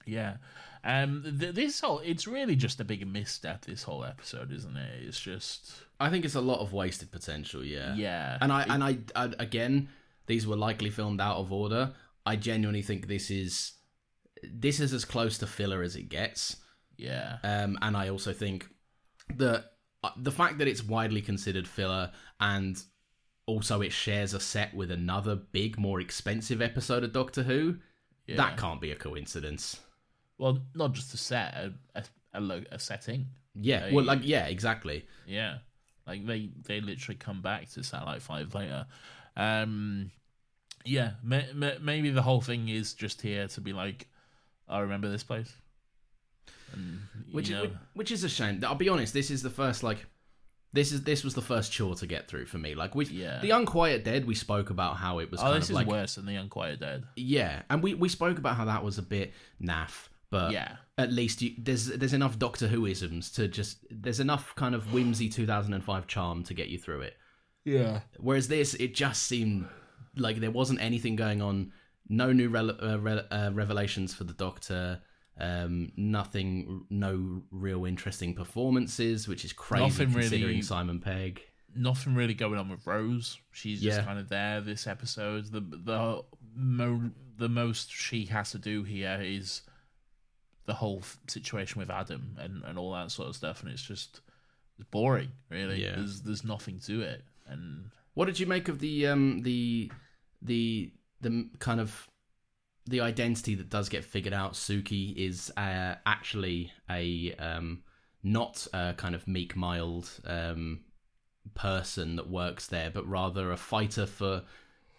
yeah, 0.05 0.37
um, 0.85 1.35
th- 1.39 1.53
this 1.53 1.81
whole 1.81 1.99
it's 1.99 2.27
really 2.27 2.55
just 2.55 2.79
a 2.79 2.85
big 2.85 3.05
misstep. 3.05 3.65
This 3.65 3.83
whole 3.83 4.05
episode, 4.05 4.53
isn't 4.53 4.77
it? 4.77 5.03
It's 5.05 5.19
just 5.19 5.73
I 5.99 6.09
think 6.09 6.23
it's 6.23 6.35
a 6.35 6.41
lot 6.41 6.59
of 6.59 6.71
wasted 6.71 7.11
potential. 7.11 7.63
Yeah. 7.63 7.93
yeah, 7.95 8.37
and 8.39 8.53
I 8.53 8.63
and 8.63 8.83
I, 8.83 8.97
I 9.15 9.33
again, 9.37 9.89
these 10.27 10.47
were 10.47 10.55
likely 10.55 10.89
filmed 10.89 11.19
out 11.19 11.37
of 11.37 11.51
order. 11.51 11.91
I 12.25 12.35
genuinely 12.35 12.81
think 12.81 13.07
this 13.07 13.29
is 13.31 13.73
this 14.43 14.79
is 14.79 14.93
as 14.93 15.05
close 15.05 15.37
to 15.39 15.47
filler 15.47 15.81
as 15.81 15.95
it 15.95 16.09
gets. 16.09 16.57
yeah, 16.97 17.37
Um, 17.43 17.77
and 17.81 17.95
I 17.95 18.09
also 18.09 18.33
think 18.33 18.67
that 19.37 19.65
uh, 20.03 20.09
the 20.17 20.31
fact 20.31 20.57
that 20.57 20.67
it's 20.67 20.83
widely 20.83 21.21
considered 21.21 21.67
filler 21.67 22.11
and 22.39 22.81
also 23.45 23.81
it 23.81 23.91
shares 23.93 24.33
a 24.33 24.39
set 24.39 24.73
with 24.73 24.91
another 24.91 25.35
big, 25.35 25.77
more 25.79 26.01
expensive 26.01 26.61
episode 26.61 27.03
of 27.03 27.13
Doctor 27.13 27.43
Who, 27.43 27.77
yeah. 28.27 28.35
that 28.37 28.57
can't 28.57 28.81
be 28.81 28.91
a 28.91 28.95
coincidence. 28.95 29.79
well, 30.37 30.59
not 30.75 30.91
just 30.93 31.13
a 31.13 31.17
set, 31.17 31.53
a 31.53 31.73
a, 31.95 32.03
a, 32.33 32.41
lo- 32.41 32.63
a 32.71 32.79
setting. 32.79 33.27
Yeah, 33.55 33.87
They- 33.87 33.93
well, 33.93 34.03
like 34.05 34.19
yeah, 34.23 34.45
exactly. 34.47 35.05
Yeah, 35.25 35.59
like 36.07 36.25
they 36.25 36.49
they 36.67 36.81
literally 36.81 37.17
come 37.17 37.41
back 37.41 37.69
to 37.71 37.83
Satellite 37.83 38.21
Five 38.21 38.53
later. 38.55 38.87
Um, 39.37 40.11
yeah, 40.85 41.11
may, 41.23 41.45
may, 41.53 41.77
maybe 41.81 42.09
the 42.09 42.21
whole 42.21 42.41
thing 42.41 42.69
is 42.69 42.93
just 42.93 43.21
here 43.21 43.47
to 43.49 43.61
be 43.61 43.73
like, 43.73 44.07
I 44.67 44.79
remember 44.79 45.09
this 45.09 45.23
place. 45.23 45.51
And, 46.73 46.99
which 47.31 47.49
know, 47.51 47.63
is, 47.63 47.71
which 47.93 48.11
is 48.11 48.23
a 48.23 48.29
shame. 48.29 48.63
I'll 48.65 48.75
be 48.75 48.89
honest. 48.89 49.13
This 49.13 49.29
is 49.29 49.43
the 49.43 49.49
first 49.49 49.83
like 49.83 50.05
this 50.71 50.91
is 50.91 51.03
this 51.03 51.23
was 51.23 51.35
the 51.35 51.41
first 51.41 51.71
chore 51.71 51.93
to 51.95 52.07
get 52.07 52.27
through 52.27 52.45
for 52.47 52.57
me. 52.57 52.73
Like 52.73 52.95
we, 52.95 53.05
Yeah. 53.05 53.39
the 53.41 53.51
Unquiet 53.51 54.03
Dead, 54.03 54.25
we 54.25 54.33
spoke 54.33 54.71
about 54.71 54.97
how 54.97 55.19
it 55.19 55.29
was 55.29 55.39
oh, 55.39 55.43
kind 55.43 55.57
this 55.57 55.65
of 55.65 55.69
is 55.71 55.75
like 55.75 55.87
worse 55.87 56.15
than 56.15 56.25
the 56.25 56.35
Unquiet 56.35 56.79
Dead. 56.79 57.03
yeah, 57.15 57.61
and 57.69 57.83
we 57.83 57.93
we 57.93 58.09
spoke 58.09 58.39
about 58.39 58.55
how 58.55 58.65
that 58.65 58.83
was 58.83 58.97
a 58.97 59.03
bit 59.03 59.33
naff, 59.61 60.07
but 60.31 60.51
Yeah. 60.51 60.77
at 60.97 61.11
least 61.11 61.43
you, 61.43 61.53
there's 61.59 61.85
there's 61.87 62.13
enough 62.13 62.39
Doctor 62.39 62.67
Who 62.67 62.87
isms 62.87 63.29
to 63.33 63.47
just 63.47 63.85
there's 63.91 64.19
enough 64.19 64.55
kind 64.55 64.73
of 64.73 64.91
whimsy 64.93 65.29
2005 65.29 66.07
charm 66.07 66.43
to 66.45 66.53
get 66.55 66.69
you 66.69 66.79
through 66.79 67.01
it. 67.01 67.17
Yeah, 67.65 67.99
Whereas 68.17 68.47
this, 68.47 68.73
it 68.73 68.93
just 68.95 69.23
seemed 69.23 69.67
like 70.15 70.37
there 70.39 70.51
wasn't 70.51 70.81
anything 70.81 71.15
going 71.15 71.41
on. 71.41 71.71
No 72.09 72.31
new 72.33 72.49
rele- 72.49 72.81
uh, 72.83 72.99
re- 72.99 73.25
uh, 73.31 73.51
revelations 73.53 74.13
for 74.13 74.23
the 74.25 74.33
Doctor. 74.33 75.01
Um, 75.39 75.91
nothing, 75.97 76.85
no 76.89 77.41
real 77.49 77.85
interesting 77.85 78.35
performances, 78.35 79.27
which 79.27 79.43
is 79.43 79.51
crazy 79.53 79.83
Nothing 79.85 80.11
considering 80.13 80.43
really- 80.43 80.61
Simon 80.61 80.99
Pegg. 80.99 81.41
nothing 81.75 82.13
really 82.13 82.35
going 82.35 82.59
on 82.59 82.69
with 82.69 82.85
Rose. 82.85 83.39
She's 83.51 83.81
just 83.81 83.97
Yeah. 83.99 84.05
kind 84.05 84.19
of 84.19 84.29
there 84.29 84.61
this 84.61 84.85
episode. 84.85 85.45
The 85.51 85.59
the 85.61 86.23
mo- 86.55 87.11
the 87.37 87.49
most 87.49 87.91
she 87.91 88.25
has 88.25 88.51
to 88.51 88.59
do 88.59 88.83
here 88.83 89.19
is 89.23 89.63
the 90.65 90.75
whole 90.75 91.01
situation 91.27 91.79
with 91.79 91.89
Adam 91.89 92.37
and, 92.39 92.63
and 92.63 92.77
all 92.77 92.93
that 92.93 93.09
sort 93.11 93.27
of 93.27 93.35
stuff, 93.35 93.63
and 93.63 93.71
it's 93.71 93.81
just 93.81 94.21
it's 94.77 94.87
boring. 94.91 95.31
Really, 95.49 95.81
Yeah. 95.83 95.95
there's 95.95 96.21
there's 96.21 96.43
nothing 96.43 96.79
to 96.81 97.01
it, 97.01 97.23
and 97.47 97.89
What 98.13 98.25
did 98.25 98.39
you 98.39 98.45
make 98.45 98.67
of 98.67 98.77
the 98.77 99.07
um 99.07 99.41
the 99.41 99.91
the 100.43 100.91
the 101.21 101.49
kind 101.59 101.79
of 101.79 102.07
the 102.85 102.99
identity 103.01 103.55
that 103.55 103.69
does 103.69 103.89
get 103.89 104.03
figured 104.03 104.33
out? 104.33 104.53
Suki 104.53 105.15
is 105.15 105.51
uh, 105.57 105.95
actually 106.05 106.71
a 106.89 107.33
um 107.39 107.83
not 108.23 108.67
a 108.73 108.93
kind 108.97 109.15
of 109.15 109.27
meek 109.27 109.55
mild 109.55 110.09
um 110.25 110.81
person 111.55 112.15
that 112.15 112.29
works 112.29 112.67
there, 112.67 112.89
but 112.89 113.07
rather 113.07 113.51
a 113.51 113.57
fighter 113.57 114.05
for 114.05 114.43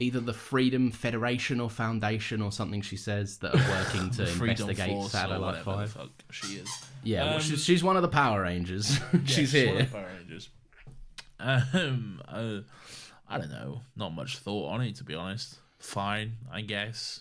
either 0.00 0.20
the 0.20 0.34
Freedom 0.34 0.90
Federation 0.90 1.60
or 1.60 1.70
Foundation 1.70 2.42
or 2.42 2.52
something. 2.52 2.82
She 2.82 2.96
says 2.96 3.38
that 3.38 3.54
are 3.54 3.70
working 3.70 4.10
to 4.16 4.22
investigate 4.30 5.04
Satellite 5.10 5.62
Five. 5.62 5.92
fuck 5.92 6.10
she 6.30 6.54
is. 6.56 6.68
Yeah, 7.02 7.24
well, 7.24 7.34
Um, 7.36 7.40
she's, 7.40 7.64
she's 7.64 7.84
one 7.84 7.96
of 7.96 8.02
the 8.02 8.08
Power 8.08 8.42
Rangers. 8.42 8.98
she's 9.24 9.52
Yeah, 9.54 9.66
one 9.66 9.74
here. 9.76 9.82
of 9.84 9.90
the 9.90 9.96
Power 9.96 10.10
Rangers. 10.18 10.48
Um, 11.40 12.20
uh, 12.28 12.58
I 13.28 13.38
don't 13.38 13.50
know. 13.50 13.82
Not 13.96 14.14
much 14.14 14.38
thought 14.38 14.70
on 14.70 14.80
it, 14.82 14.96
to 14.96 15.04
be 15.04 15.14
honest. 15.14 15.58
Fine, 15.78 16.34
I 16.52 16.60
guess. 16.60 17.20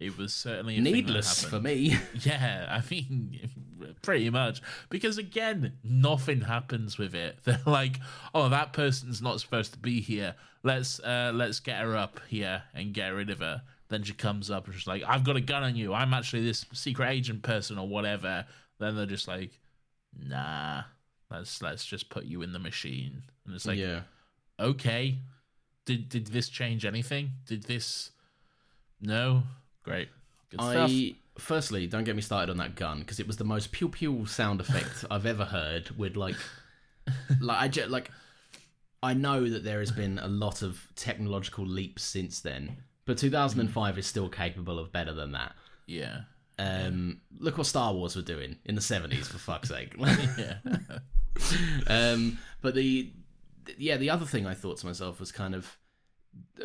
It 0.00 0.18
was 0.18 0.34
certainly 0.34 0.74
a 0.74 0.76
thing 0.76 0.84
that 0.84 0.90
Needless 0.92 1.44
for 1.44 1.60
me. 1.60 1.96
Yeah, 2.20 2.66
I 2.68 2.82
mean, 2.90 3.50
pretty 4.02 4.28
much. 4.30 4.60
Because 4.90 5.18
again, 5.18 5.74
nothing 5.82 6.42
happens 6.42 6.98
with 6.98 7.14
it. 7.14 7.38
They're 7.44 7.60
like, 7.64 8.00
oh, 8.34 8.48
that 8.48 8.72
person's 8.72 9.22
not 9.22 9.40
supposed 9.40 9.72
to 9.72 9.78
be 9.78 10.00
here. 10.00 10.34
Let's 10.62 10.98
uh, 11.00 11.32
let's 11.34 11.60
get 11.60 11.80
her 11.80 11.96
up 11.96 12.20
here 12.28 12.62
and 12.74 12.92
get 12.92 13.08
rid 13.08 13.30
of 13.30 13.40
her. 13.40 13.62
Then 13.88 14.02
she 14.02 14.14
comes 14.14 14.50
up 14.50 14.66
and 14.66 14.74
she's 14.74 14.86
like, 14.86 15.02
I've 15.06 15.24
got 15.24 15.36
a 15.36 15.40
gun 15.40 15.62
on 15.62 15.76
you. 15.76 15.94
I'm 15.94 16.14
actually 16.14 16.44
this 16.44 16.64
secret 16.72 17.10
agent 17.10 17.42
person 17.42 17.78
or 17.78 17.86
whatever. 17.86 18.46
Then 18.78 18.96
they're 18.96 19.06
just 19.06 19.28
like, 19.28 19.52
nah, 20.18 20.82
let's 21.30 21.62
let's 21.62 21.84
just 21.84 22.08
put 22.08 22.24
you 22.24 22.42
in 22.42 22.52
the 22.52 22.58
machine. 22.58 23.22
And 23.46 23.54
it's 23.54 23.66
like, 23.66 23.78
yeah. 23.78 24.00
okay, 24.58 25.18
did 25.84 26.08
did 26.08 26.26
this 26.28 26.48
change 26.48 26.84
anything? 26.84 27.30
Did 27.46 27.64
this? 27.64 28.10
No, 29.00 29.42
great, 29.82 30.08
good 30.50 30.60
stuff. 30.60 30.90
I 30.90 31.14
firstly 31.38 31.86
don't 31.86 32.04
get 32.04 32.14
me 32.16 32.22
started 32.22 32.50
on 32.50 32.58
that 32.58 32.76
gun 32.76 33.00
because 33.00 33.18
it 33.20 33.26
was 33.26 33.36
the 33.36 33.44
most 33.44 33.72
pew 33.72 33.88
pew 33.88 34.26
sound 34.26 34.60
effect 34.60 35.04
I've 35.10 35.26
ever 35.26 35.44
heard. 35.44 35.90
With 35.98 36.16
like, 36.16 36.36
like 37.40 37.60
I 37.60 37.68
just, 37.68 37.90
like 37.90 38.10
I 39.02 39.12
know 39.14 39.48
that 39.48 39.64
there 39.64 39.80
has 39.80 39.90
been 39.90 40.18
a 40.18 40.28
lot 40.28 40.62
of 40.62 40.80
technological 40.96 41.66
leaps 41.66 42.02
since 42.02 42.40
then, 42.40 42.76
but 43.04 43.18
2005 43.18 43.98
is 43.98 44.06
still 44.06 44.28
capable 44.30 44.78
of 44.78 44.92
better 44.92 45.12
than 45.12 45.32
that. 45.32 45.54
Yeah, 45.86 46.20
Um, 46.58 47.20
look 47.38 47.58
what 47.58 47.66
Star 47.66 47.92
Wars 47.92 48.16
were 48.16 48.22
doing 48.22 48.56
in 48.64 48.74
the 48.74 48.80
70s, 48.80 49.26
for 49.26 49.36
fuck's 49.36 49.68
sake. 49.68 49.94
yeah. 50.38 50.56
um, 51.86 52.38
but 52.62 52.74
the 52.74 53.12
yeah, 53.78 53.96
the 53.96 54.10
other 54.10 54.26
thing 54.26 54.46
I 54.46 54.54
thought 54.54 54.78
to 54.78 54.86
myself 54.86 55.20
was 55.20 55.32
kind 55.32 55.54
of 55.54 55.78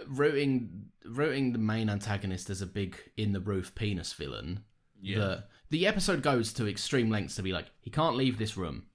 rooting 0.07 0.85
rooting 1.05 1.53
the 1.53 1.59
main 1.59 1.89
antagonist 1.89 2.49
as 2.49 2.61
a 2.61 2.65
big 2.65 2.97
in 3.17 3.33
the 3.33 3.39
roof 3.39 3.73
penis 3.75 4.13
villain. 4.13 4.63
Yeah. 5.01 5.19
That 5.19 5.49
the 5.69 5.87
episode 5.87 6.21
goes 6.23 6.51
to 6.53 6.67
extreme 6.67 7.09
lengths 7.09 7.35
to 7.35 7.43
be 7.43 7.53
like 7.53 7.67
he 7.81 7.89
can't 7.89 8.15
leave 8.15 8.37
this 8.37 8.57
room. 8.57 8.85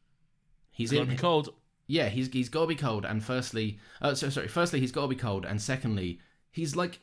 He's 0.70 0.90
gonna 0.90 1.02
in 1.04 1.10
be 1.10 1.16
cold. 1.16 1.50
yeah, 1.86 2.08
he's 2.08 2.28
he's 2.28 2.48
got 2.48 2.62
to 2.62 2.66
be 2.66 2.74
cold. 2.74 3.04
And 3.04 3.22
firstly, 3.22 3.78
uh, 4.02 4.14
so 4.14 4.28
sorry. 4.28 4.48
Firstly, 4.48 4.80
he's 4.80 4.92
got 4.92 5.02
to 5.02 5.08
be 5.08 5.16
cold, 5.16 5.44
and 5.44 5.60
secondly, 5.60 6.20
he's 6.50 6.74
like 6.74 7.00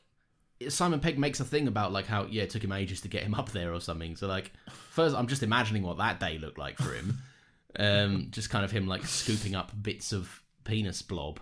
Simon 0.70 1.00
Pegg 1.00 1.18
makes 1.18 1.40
a 1.40 1.46
thing 1.46 1.68
about 1.68 1.92
like 1.92 2.06
how 2.06 2.26
yeah, 2.26 2.44
it 2.44 2.50
took 2.50 2.64
him 2.64 2.72
ages 2.72 3.02
to 3.02 3.08
get 3.08 3.24
him 3.24 3.34
up 3.36 3.52
there 3.52 3.74
or 3.74 3.80
something. 3.80 4.16
So 4.16 4.28
like, 4.28 4.52
first, 4.70 5.16
I'm 5.16 5.28
just 5.28 5.44
imagining 5.44 5.84
what 5.84 5.98
that 5.98 6.20
day 6.20 6.38
looked 6.38 6.58
like 6.58 6.78
for 6.78 6.94
him. 6.94 7.20
um, 7.80 8.28
just 8.32 8.50
kind 8.50 8.66
of 8.66 8.72
him 8.72 8.88
like 8.88 9.06
scooping 9.06 9.56
up 9.56 9.72
bits 9.82 10.12
of 10.12 10.41
penis 10.64 11.02
blob 11.02 11.40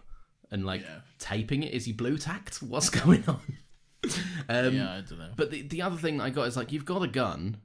and 0.51 0.65
like 0.65 0.82
Yeah. 0.82 0.99
taping 1.19 1.63
it. 1.63 1.73
Is 1.73 1.86
he 1.86 1.91
blue 1.93 2.17
tacked? 2.17 2.58
What's 2.63 2.89
going 2.89 3.23
on? 3.27 3.41
um, 4.49 4.73
yeah, 4.75 4.91
I 4.93 5.01
don't 5.01 5.19
know. 5.19 5.32
but 5.36 5.51
the, 5.51 5.62
the 5.63 5.82
other 5.82 5.97
thing 5.97 6.21
I 6.21 6.29
got 6.29 6.47
is 6.47 6.55
like, 6.58 6.71
you've 6.71 6.86
got 6.86 7.03
a 7.03 7.08
gun, 7.08 7.58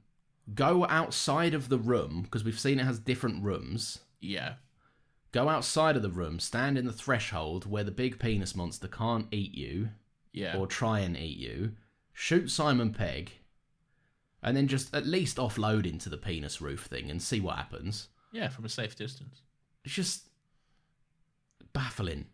go 0.53 0.85
outside 0.87 1.53
of 1.53 1.69
the 1.69 1.77
room, 1.77 2.23
because 2.23 2.43
we've 2.43 2.59
seen 2.59 2.79
it 2.79 2.85
has 2.85 2.99
different 2.99 3.43
rooms. 3.43 3.99
yeah, 4.19 4.53
Go 5.31 5.49
outside 5.49 5.95
of 5.97 6.01
the 6.01 6.09
room, 6.09 6.39
stand 6.39 6.77
in 6.77 6.85
the 6.85 6.93
threshold 6.93 7.65
where 7.69 7.83
the 7.83 7.91
big 7.91 8.19
penis 8.19 8.55
monster 8.55 8.87
can't 8.87 9.27
eat 9.31 9.53
you 9.53 9.89
yeah. 10.31 10.55
or 10.57 10.65
try 10.65 10.99
and 10.99 11.17
eat 11.17 11.37
you, 11.37 11.73
shoot 12.13 12.49
Simon 12.49 12.93
Pegg, 12.93 13.31
and 14.41 14.55
then 14.55 14.67
just 14.67 14.93
at 14.95 15.05
least 15.05 15.35
offload 15.37 15.85
into 15.85 16.07
the 16.09 16.15
penis 16.17 16.61
roof 16.61 16.85
thing 16.85 17.09
and 17.09 17.21
see 17.21 17.39
what 17.41 17.57
happens. 17.57 18.07
yeah, 18.31 18.47
from 18.47 18.63
a 18.65 18.69
safe 18.69 18.95
distance. 18.95 19.41
It's 19.83 19.93
just 19.93 20.23
baffling. 21.75 22.25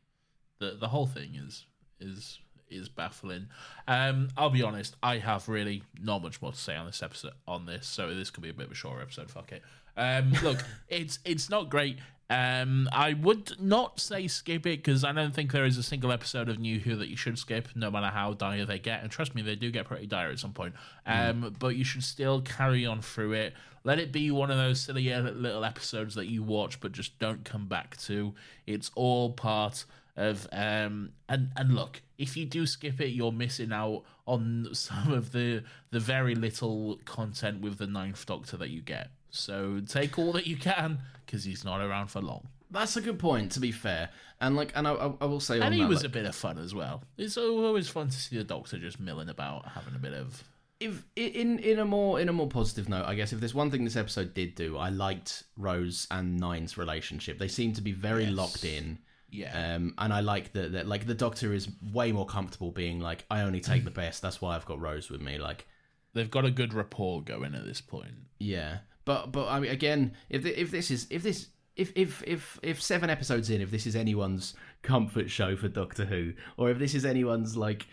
the 0.59 0.77
the 0.79 0.87
whole 0.87 1.07
thing 1.07 1.35
is 1.35 1.65
is 1.99 2.39
is 2.69 2.87
baffling. 2.87 3.47
Um, 3.87 4.29
I'll 4.37 4.49
be 4.49 4.63
honest, 4.63 4.95
I 5.03 5.17
have 5.17 5.49
really 5.49 5.83
not 6.01 6.21
much 6.21 6.41
more 6.41 6.51
to 6.53 6.57
say 6.57 6.75
on 6.75 6.85
this 6.85 7.03
episode 7.03 7.33
on 7.47 7.65
this, 7.65 7.85
so 7.85 8.13
this 8.13 8.29
could 8.29 8.43
be 8.43 8.49
a 8.49 8.53
bit 8.53 8.67
of 8.67 8.71
a 8.71 8.75
shorter 8.75 9.01
episode. 9.01 9.29
Fuck 9.29 9.51
it. 9.51 9.61
Um, 9.97 10.31
look, 10.43 10.63
it's 10.87 11.19
it's 11.25 11.49
not 11.49 11.69
great. 11.69 11.97
Um, 12.31 12.87
I 12.93 13.11
would 13.11 13.59
not 13.59 13.99
say 13.99 14.25
skip 14.29 14.65
it 14.65 14.81
because 14.81 15.03
I 15.03 15.11
don't 15.11 15.35
think 15.35 15.51
there 15.51 15.65
is 15.65 15.77
a 15.77 15.83
single 15.83 16.13
episode 16.13 16.47
of 16.47 16.59
New 16.59 16.79
Who 16.79 16.95
that 16.95 17.09
you 17.09 17.17
should 17.17 17.37
skip, 17.37 17.67
no 17.75 17.91
matter 17.91 18.07
how 18.07 18.31
dire 18.31 18.65
they 18.65 18.79
get. 18.79 19.03
And 19.03 19.11
trust 19.11 19.35
me, 19.35 19.41
they 19.41 19.55
do 19.55 19.69
get 19.69 19.85
pretty 19.85 20.07
dire 20.07 20.29
at 20.29 20.39
some 20.39 20.53
point. 20.53 20.73
Um, 21.05 21.53
but 21.59 21.75
you 21.75 21.83
should 21.83 22.05
still 22.05 22.39
carry 22.39 22.85
on 22.85 23.01
through 23.01 23.33
it. 23.33 23.53
Let 23.83 23.99
it 23.99 24.13
be 24.13 24.31
one 24.31 24.49
of 24.49 24.55
those 24.55 24.79
silly 24.79 25.13
little 25.13 25.65
episodes 25.65 26.15
that 26.15 26.27
you 26.27 26.41
watch, 26.41 26.79
but 26.79 26.93
just 26.93 27.19
don't 27.19 27.43
come 27.43 27.67
back 27.67 27.97
to. 28.03 28.33
It's 28.65 28.91
all 28.95 29.33
part 29.33 29.83
of 30.17 30.45
um 30.51 31.09
and 31.29 31.51
and 31.55 31.73
look 31.73 32.01
if 32.17 32.35
you 32.35 32.45
do 32.45 32.65
skip 32.65 32.99
it 32.99 33.11
you're 33.11 33.31
missing 33.31 33.71
out 33.71 34.03
on 34.27 34.67
some 34.73 35.13
of 35.13 35.31
the 35.31 35.63
the 35.91 36.01
very 36.01 36.35
little 36.35 36.99
content 37.05 37.61
with 37.61 37.77
the 37.77 37.87
ninth 37.87 38.25
doctor 38.25 38.57
that 38.57 38.69
you 38.69 38.81
get 38.81 39.09
so 39.31 39.81
take 39.87 40.19
all 40.19 40.31
that 40.33 40.45
you 40.45 40.57
can 40.57 40.99
because 41.25 41.43
he's 41.43 41.63
not 41.65 41.81
around 41.81 42.07
for 42.07 42.21
long 42.21 42.47
That's 42.69 42.95
a 42.95 43.01
good 43.01 43.17
point, 43.19 43.51
to 43.53 43.59
be 43.59 43.71
fair. 43.71 44.09
And 44.39 44.55
like, 44.55 44.71
and 44.75 44.87
I, 44.87 44.93
I, 44.93 45.13
I 45.21 45.25
will 45.25 45.39
say, 45.39 45.59
and 45.59 45.73
he 45.73 45.81
that, 45.81 45.89
was 45.89 45.99
like, 46.03 46.05
a 46.07 46.09
bit 46.09 46.25
of 46.25 46.35
fun 46.35 46.57
as 46.57 46.73
well 46.75 47.03
it's 47.17 47.37
always 47.37 47.87
fun 47.89 48.07
to 48.09 48.17
see 48.17 48.37
the 48.37 48.43
doctor 48.43 48.77
just 48.77 48.99
milling 48.99 49.29
about 49.29 49.67
having 49.69 49.95
a 49.95 49.99
bit 49.99 50.13
of 50.13 50.43
if 50.79 51.05
in 51.15 51.59
in 51.59 51.77
a 51.79 51.85
more 51.85 52.19
in 52.19 52.27
a 52.27 52.33
more 52.33 52.47
positive 52.47 52.89
note, 52.89 53.05
I 53.05 53.13
guess 53.15 53.31
if 53.33 53.39
there's 53.39 53.53
one 53.53 53.69
thing 53.69 53.83
this 53.83 53.95
episode 53.95 54.33
did 54.33 54.55
do, 54.55 54.77
I 54.77 54.89
liked 54.89 55.43
Rose 55.55 56.07
and 56.09 56.39
Nine's 56.39 56.75
relationship. 56.77 57.37
They 57.37 57.47
seem 57.47 57.73
to 57.73 57.81
be 57.81 57.91
very 57.91 58.23
Yes. 58.25 58.33
locked 58.33 58.63
in. 58.65 58.97
yeah 59.29 59.75
Um, 59.75 59.93
and 59.99 60.11
I 60.11 60.21
like 60.21 60.53
that, 60.53 60.71
that 60.71 60.87
like 60.87 61.05
the 61.05 61.13
Doctor 61.13 61.53
is 61.53 61.69
way 61.93 62.11
more 62.11 62.25
comfortable 62.25 62.71
being 62.71 62.99
like, 62.99 63.25
I 63.29 63.41
only 63.41 63.59
take 63.61 63.83
the 63.85 63.91
best. 64.03 64.21
That's 64.23 64.41
why 64.41 64.55
I've 64.55 64.65
got 64.65 64.79
Rose 64.81 65.09
with 65.11 65.21
me. 65.21 65.37
Like, 65.37 65.67
they've 66.13 66.31
got 66.31 66.45
a 66.45 66.51
good 66.51 66.73
rapport 66.73 67.21
going 67.21 67.53
at 67.53 67.63
this 67.63 67.79
point 67.81 68.15
yeah. 68.39 68.79
But 69.05 69.31
but 69.31 69.47
I 69.47 69.59
mean, 69.59 69.71
again, 69.71 70.13
if 70.29 70.43
th- 70.43 70.57
if 70.57 70.71
this 70.71 70.91
is 70.91 71.07
if 71.09 71.23
this 71.23 71.47
if 71.75 71.91
if 71.95 72.23
if 72.25 72.59
if 72.61 72.81
seven 72.81 73.09
episodes 73.09 73.49
in, 73.49 73.61
if 73.61 73.71
this 73.71 73.87
is 73.87 73.95
anyone's 73.95 74.53
comfort 74.81 75.29
show 75.29 75.55
for 75.55 75.67
Doctor 75.67 76.05
Who, 76.05 76.33
or 76.57 76.69
if 76.69 76.79
this 76.79 76.93
is 76.93 77.05
anyone's 77.05 77.57
like, 77.57 77.87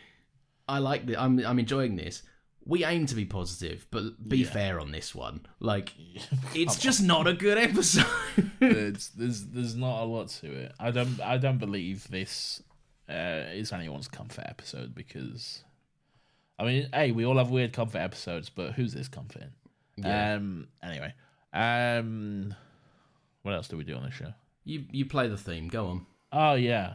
I 0.68 0.78
like 0.78 1.06
the 1.06 1.16
I'm 1.16 1.44
I'm 1.44 1.58
enjoying 1.58 1.96
this. 1.96 2.22
We 2.64 2.84
aim 2.84 3.06
to 3.06 3.14
be 3.14 3.24
positive, 3.24 3.86
but 3.90 4.28
be 4.28 4.44
fair 4.44 4.78
on 4.78 4.90
this 4.92 5.14
one. 5.14 5.46
Like, 5.58 5.94
it's 6.54 6.76
just 6.78 7.02
not 7.02 7.26
a 7.26 7.32
good 7.32 7.56
episode. 7.56 8.04
there's, 8.60 9.08
there's 9.10 9.46
there's 9.46 9.74
not 9.74 10.02
a 10.02 10.04
lot 10.04 10.28
to 10.28 10.52
it. 10.52 10.72
I 10.78 10.90
don't 10.90 11.18
I 11.20 11.38
don't 11.38 11.58
believe 11.58 12.08
this 12.08 12.62
uh, 13.08 13.44
is 13.52 13.72
anyone's 13.72 14.08
comfort 14.08 14.44
episode 14.46 14.94
because 14.94 15.64
I 16.58 16.64
mean, 16.64 16.88
hey, 16.92 17.12
we 17.12 17.24
all 17.24 17.38
have 17.38 17.50
weird 17.50 17.72
comfort 17.72 18.00
episodes, 18.00 18.50
but 18.50 18.72
who's 18.72 18.92
this 18.92 19.08
comforting? 19.08 19.50
Yeah. 20.04 20.34
Um. 20.34 20.68
Anyway, 20.82 21.12
um, 21.52 22.54
what 23.42 23.54
else 23.54 23.68
do 23.68 23.76
we 23.76 23.84
do 23.84 23.96
on 23.96 24.04
this 24.04 24.14
show? 24.14 24.32
you 24.68 24.84
you 24.90 25.06
play 25.06 25.28
the 25.28 25.36
theme. 25.36 25.68
Go 25.68 25.86
on. 25.86 26.06
Oh 26.30 26.54
yeah, 26.54 26.94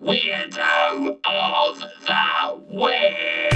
Weirdo 0.00 1.18
of 1.24 1.78
the 2.06 2.62
Week! 2.68 3.52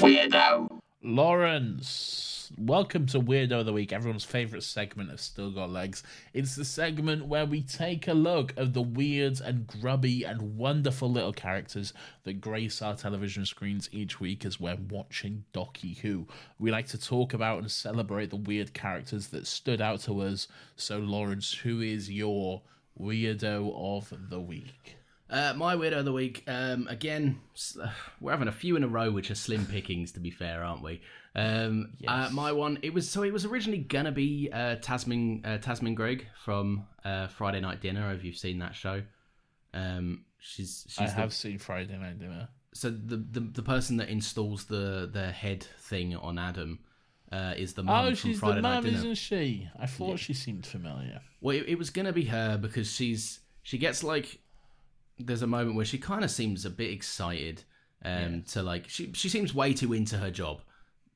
Weirdo. 0.00 0.80
Laurence. 1.02 2.23
Welcome 2.56 3.06
to 3.06 3.20
Weirdo 3.20 3.60
of 3.60 3.66
the 3.66 3.72
Week, 3.72 3.92
everyone's 3.92 4.22
favorite 4.24 4.62
segment 4.62 5.10
of 5.10 5.20
Still 5.20 5.50
Got 5.50 5.70
Legs. 5.70 6.04
It's 6.32 6.54
the 6.54 6.64
segment 6.64 7.26
where 7.26 7.44
we 7.44 7.62
take 7.62 8.06
a 8.06 8.12
look 8.12 8.54
at 8.56 8.74
the 8.74 8.80
weird 8.80 9.40
and 9.40 9.66
grubby 9.66 10.22
and 10.22 10.56
wonderful 10.56 11.10
little 11.10 11.32
characters 11.32 11.92
that 12.22 12.40
grace 12.40 12.80
our 12.80 12.94
television 12.94 13.44
screens 13.44 13.88
each 13.90 14.20
week 14.20 14.44
as 14.44 14.60
we're 14.60 14.78
watching 14.88 15.44
Docky 15.52 15.98
Who. 15.98 16.28
We 16.60 16.70
like 16.70 16.86
to 16.88 16.98
talk 16.98 17.34
about 17.34 17.58
and 17.58 17.70
celebrate 17.70 18.30
the 18.30 18.36
weird 18.36 18.72
characters 18.72 19.26
that 19.28 19.48
stood 19.48 19.80
out 19.80 19.98
to 20.02 20.20
us. 20.20 20.46
So, 20.76 21.00
Laurence, 21.00 21.52
who 21.52 21.80
is 21.80 22.08
your 22.08 22.62
Weirdo 22.96 23.74
of 23.74 24.30
the 24.30 24.40
Week? 24.40 24.96
Uh, 25.28 25.54
my 25.56 25.74
weirdo 25.74 26.00
of 26.00 26.04
the 26.04 26.12
week. 26.12 26.44
Um, 26.46 26.86
again, 26.86 27.40
uh, 27.82 27.88
we're 28.20 28.30
having 28.30 28.46
a 28.46 28.52
few 28.52 28.76
in 28.76 28.84
a 28.84 28.88
row, 28.88 29.10
which 29.10 29.30
are 29.30 29.34
slim 29.34 29.66
pickings, 29.66 30.12
to 30.12 30.20
be 30.20 30.30
fair, 30.30 30.62
aren't 30.62 30.82
we? 30.82 31.00
Um, 31.36 31.94
uh, 32.06 32.28
my 32.32 32.52
one. 32.52 32.78
It 32.82 32.94
was 32.94 33.10
so. 33.10 33.22
It 33.22 33.32
was 33.32 33.44
originally 33.44 33.78
gonna 33.78 34.12
be 34.12 34.48
uh, 34.52 34.76
Tamsin 34.76 35.42
uh, 35.44 35.58
Tamsin 35.58 35.94
Greig 35.94 36.26
from 36.44 36.86
uh, 37.04 37.26
Friday 37.26 37.60
Night 37.60 37.80
Dinner. 37.80 38.12
If 38.12 38.24
you've 38.24 38.36
seen 38.36 38.60
that 38.60 38.74
show, 38.74 39.02
um, 39.72 40.24
she's 40.38 40.84
she's 40.88 40.98
I 41.00 41.06
the, 41.06 41.12
have 41.12 41.32
seen 41.32 41.58
Friday 41.58 41.96
Night 41.96 42.20
Dinner. 42.20 42.48
so 42.72 42.90
the, 42.90 43.16
the 43.16 43.40
the 43.40 43.62
person 43.62 43.96
that 43.96 44.08
installs 44.08 44.66
the 44.66 45.10
the 45.12 45.30
head 45.32 45.66
thing 45.80 46.14
on 46.16 46.38
Adam. 46.38 46.80
Uh, 47.32 47.52
is 47.56 47.72
the 47.72 47.82
mum 47.82 48.04
Oh, 48.04 48.08
from 48.10 48.14
she's 48.14 48.38
Friday 48.38 48.56
the 48.56 48.60
Night 48.62 48.84
mum, 48.84 48.86
isn't 48.94 49.14
she? 49.16 49.68
I 49.76 49.86
thought 49.86 50.20
she 50.20 50.34
seemed 50.34 50.64
familiar. 50.66 51.20
Well, 51.40 51.56
it, 51.56 51.64
it 51.66 51.78
was 51.78 51.90
gonna 51.90 52.12
be 52.12 52.26
her 52.26 52.56
because 52.56 52.92
she's 52.92 53.40
she 53.62 53.76
gets 53.76 54.04
like 54.04 54.38
there's 55.18 55.42
a 55.42 55.46
moment 55.46 55.74
where 55.74 55.84
she 55.84 55.98
kind 55.98 56.22
of 56.22 56.30
seems 56.30 56.64
a 56.64 56.70
bit 56.70 56.92
excited 56.92 57.64
um 58.04 58.42
to 58.42 58.62
like 58.62 58.88
she 58.88 59.12
she 59.14 59.28
seems 59.28 59.52
way 59.52 59.72
too 59.72 59.92
into 59.94 60.18
her 60.18 60.30
job 60.30 60.60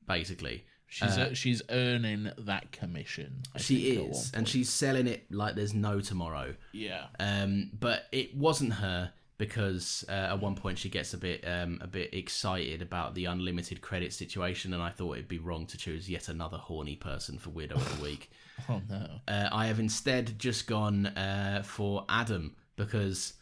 basically. 0.09 0.65
She's 0.91 1.17
uh, 1.17 1.33
she's 1.35 1.61
earning 1.69 2.31
that 2.39 2.71
commission. 2.71 3.43
I 3.55 3.59
She 3.59 3.95
think, 3.95 4.09
is 4.11 4.31
and 4.33 4.47
she's 4.47 4.69
selling 4.69 5.05
it 5.07 5.31
like 5.31 5.55
there's 5.55 5.73
no 5.75 6.01
tomorrow. 6.01 6.55
yeah. 6.73 7.05
Um 7.19 7.69
but 7.79 8.05
it 8.11 8.35
wasn't 8.35 8.73
her 8.73 9.13
because 9.37 10.03
uh, 10.09 10.11
at 10.33 10.41
one 10.41 10.55
point 10.55 10.77
she 10.79 10.89
gets 10.89 11.13
a 11.13 11.17
bit 11.17 11.47
um 11.47 11.77
a 11.81 11.87
bit 11.87 12.11
excited 12.13 12.81
about 12.81 13.13
the 13.13 13.25
unlimited 13.25 13.81
credit 13.81 14.11
situation 14.13 14.73
and 14.73 14.81
I 14.81 14.89
thought 14.89 15.13
it'd 15.13 15.27
be 15.27 15.37
wrong 15.37 15.67
to 15.67 15.77
choose 15.77 16.09
yet 16.09 16.27
another 16.27 16.57
horny 16.57 16.95
person 16.95 17.37
for 17.37 17.51
Weirdo 17.51 17.73
of 17.75 17.97
the 17.97 18.03
Week. 18.09 18.31
Oh 18.67 18.81
no. 18.89 19.07
uh, 19.27 19.47
I 19.51 19.67
have 19.67 19.79
instead 19.79 20.39
just 20.39 20.65
gone 20.67 21.05
uh, 21.05 21.61
for 21.63 22.03
Adam 22.09 22.55
because 22.77 23.33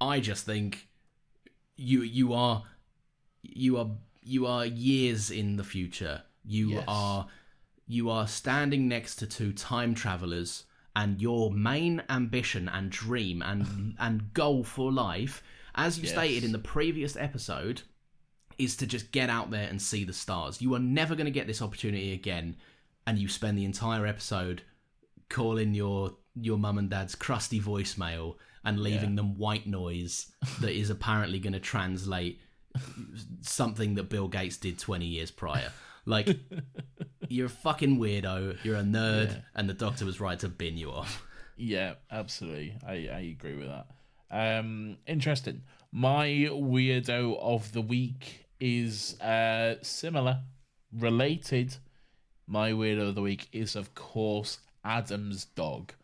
I 0.00 0.18
just 0.20 0.44
think 0.44 0.88
you 1.76 2.02
you 2.02 2.32
are 2.34 2.64
you 3.42 3.78
are 3.78 3.90
you 4.26 4.46
are 4.46 4.66
years 4.66 5.30
in 5.30 5.56
the 5.56 5.64
future. 5.64 6.22
You 6.44 6.70
Yes. 6.70 6.84
are 6.88 7.28
you 7.86 8.10
are 8.10 8.26
standing 8.26 8.88
next 8.88 9.16
to 9.16 9.26
two 9.26 9.52
time 9.52 9.94
travelers 9.94 10.64
and 10.96 11.20
your 11.22 11.52
main 11.52 12.02
ambition 12.08 12.68
and 12.68 12.90
dream 12.90 13.42
and 13.42 13.94
and 13.98 14.32
goal 14.34 14.64
for 14.64 14.90
life 14.92 15.42
as 15.74 15.98
you 15.98 16.04
Yes. 16.04 16.12
stated 16.12 16.44
in 16.44 16.52
the 16.52 16.58
previous 16.58 17.16
episode 17.16 17.82
is 18.58 18.76
to 18.76 18.86
just 18.86 19.12
get 19.12 19.28
out 19.30 19.50
there 19.50 19.68
and 19.68 19.80
see 19.80 20.02
the 20.04 20.12
stars. 20.12 20.60
You 20.62 20.74
are 20.74 20.78
never 20.80 21.14
going 21.14 21.26
to 21.26 21.30
get 21.30 21.46
this 21.46 21.60
opportunity 21.62 22.12
again 22.12 22.56
and 23.06 23.18
you 23.18 23.28
spend 23.28 23.56
the 23.56 23.64
entire 23.66 24.06
episode 24.06 24.62
calling 25.28 25.74
your 25.74 26.16
your 26.34 26.58
mum 26.58 26.78
and 26.78 26.90
dad's 26.90 27.14
crusty 27.14 27.60
voicemail 27.60 28.36
and 28.64 28.80
leaving 28.80 29.14
them 29.14 29.36
white 29.38 29.66
noise 29.66 30.32
that 30.60 30.72
is 30.72 30.90
apparently 30.90 31.38
going 31.38 31.52
to 31.52 31.60
translate 31.60 32.40
something 33.40 33.94
that 33.94 34.04
Bill 34.04 34.28
Gates 34.28 34.56
did 34.56 34.78
20 34.78 35.04
years 35.06 35.30
prior. 35.30 35.72
Like 36.04 36.38
you're 37.28 37.46
a 37.46 37.50
fucking 37.50 37.98
weirdo. 37.98 38.56
You're 38.64 38.76
a 38.76 38.82
nerd, 38.82 39.42
and 39.54 39.68
the 39.68 39.74
doctor 39.74 40.04
was 40.04 40.20
right 40.20 40.38
to 40.40 40.48
bin 40.48 40.76
you 40.76 40.90
off. 40.90 41.22
Yeah, 41.58 41.94
absolutely. 42.10 42.74
I, 42.86 42.92
I 42.92 43.20
agree 43.34 43.56
with 43.56 43.68
that. 43.68 43.86
Um, 44.30 44.98
interesting. 45.06 45.62
My 45.90 46.26
weirdo 46.52 47.38
of 47.38 47.72
the 47.72 47.80
week 47.80 48.44
is 48.60 49.18
uh 49.22 49.76
similar, 49.80 50.40
related. 50.92 51.76
My 52.46 52.72
weirdo 52.72 53.08
of 53.08 53.14
the 53.14 53.22
week 53.22 53.48
is, 53.52 53.74
of 53.74 53.94
course, 53.94 54.58
Adam's 54.84 55.46
dog. 55.46 55.94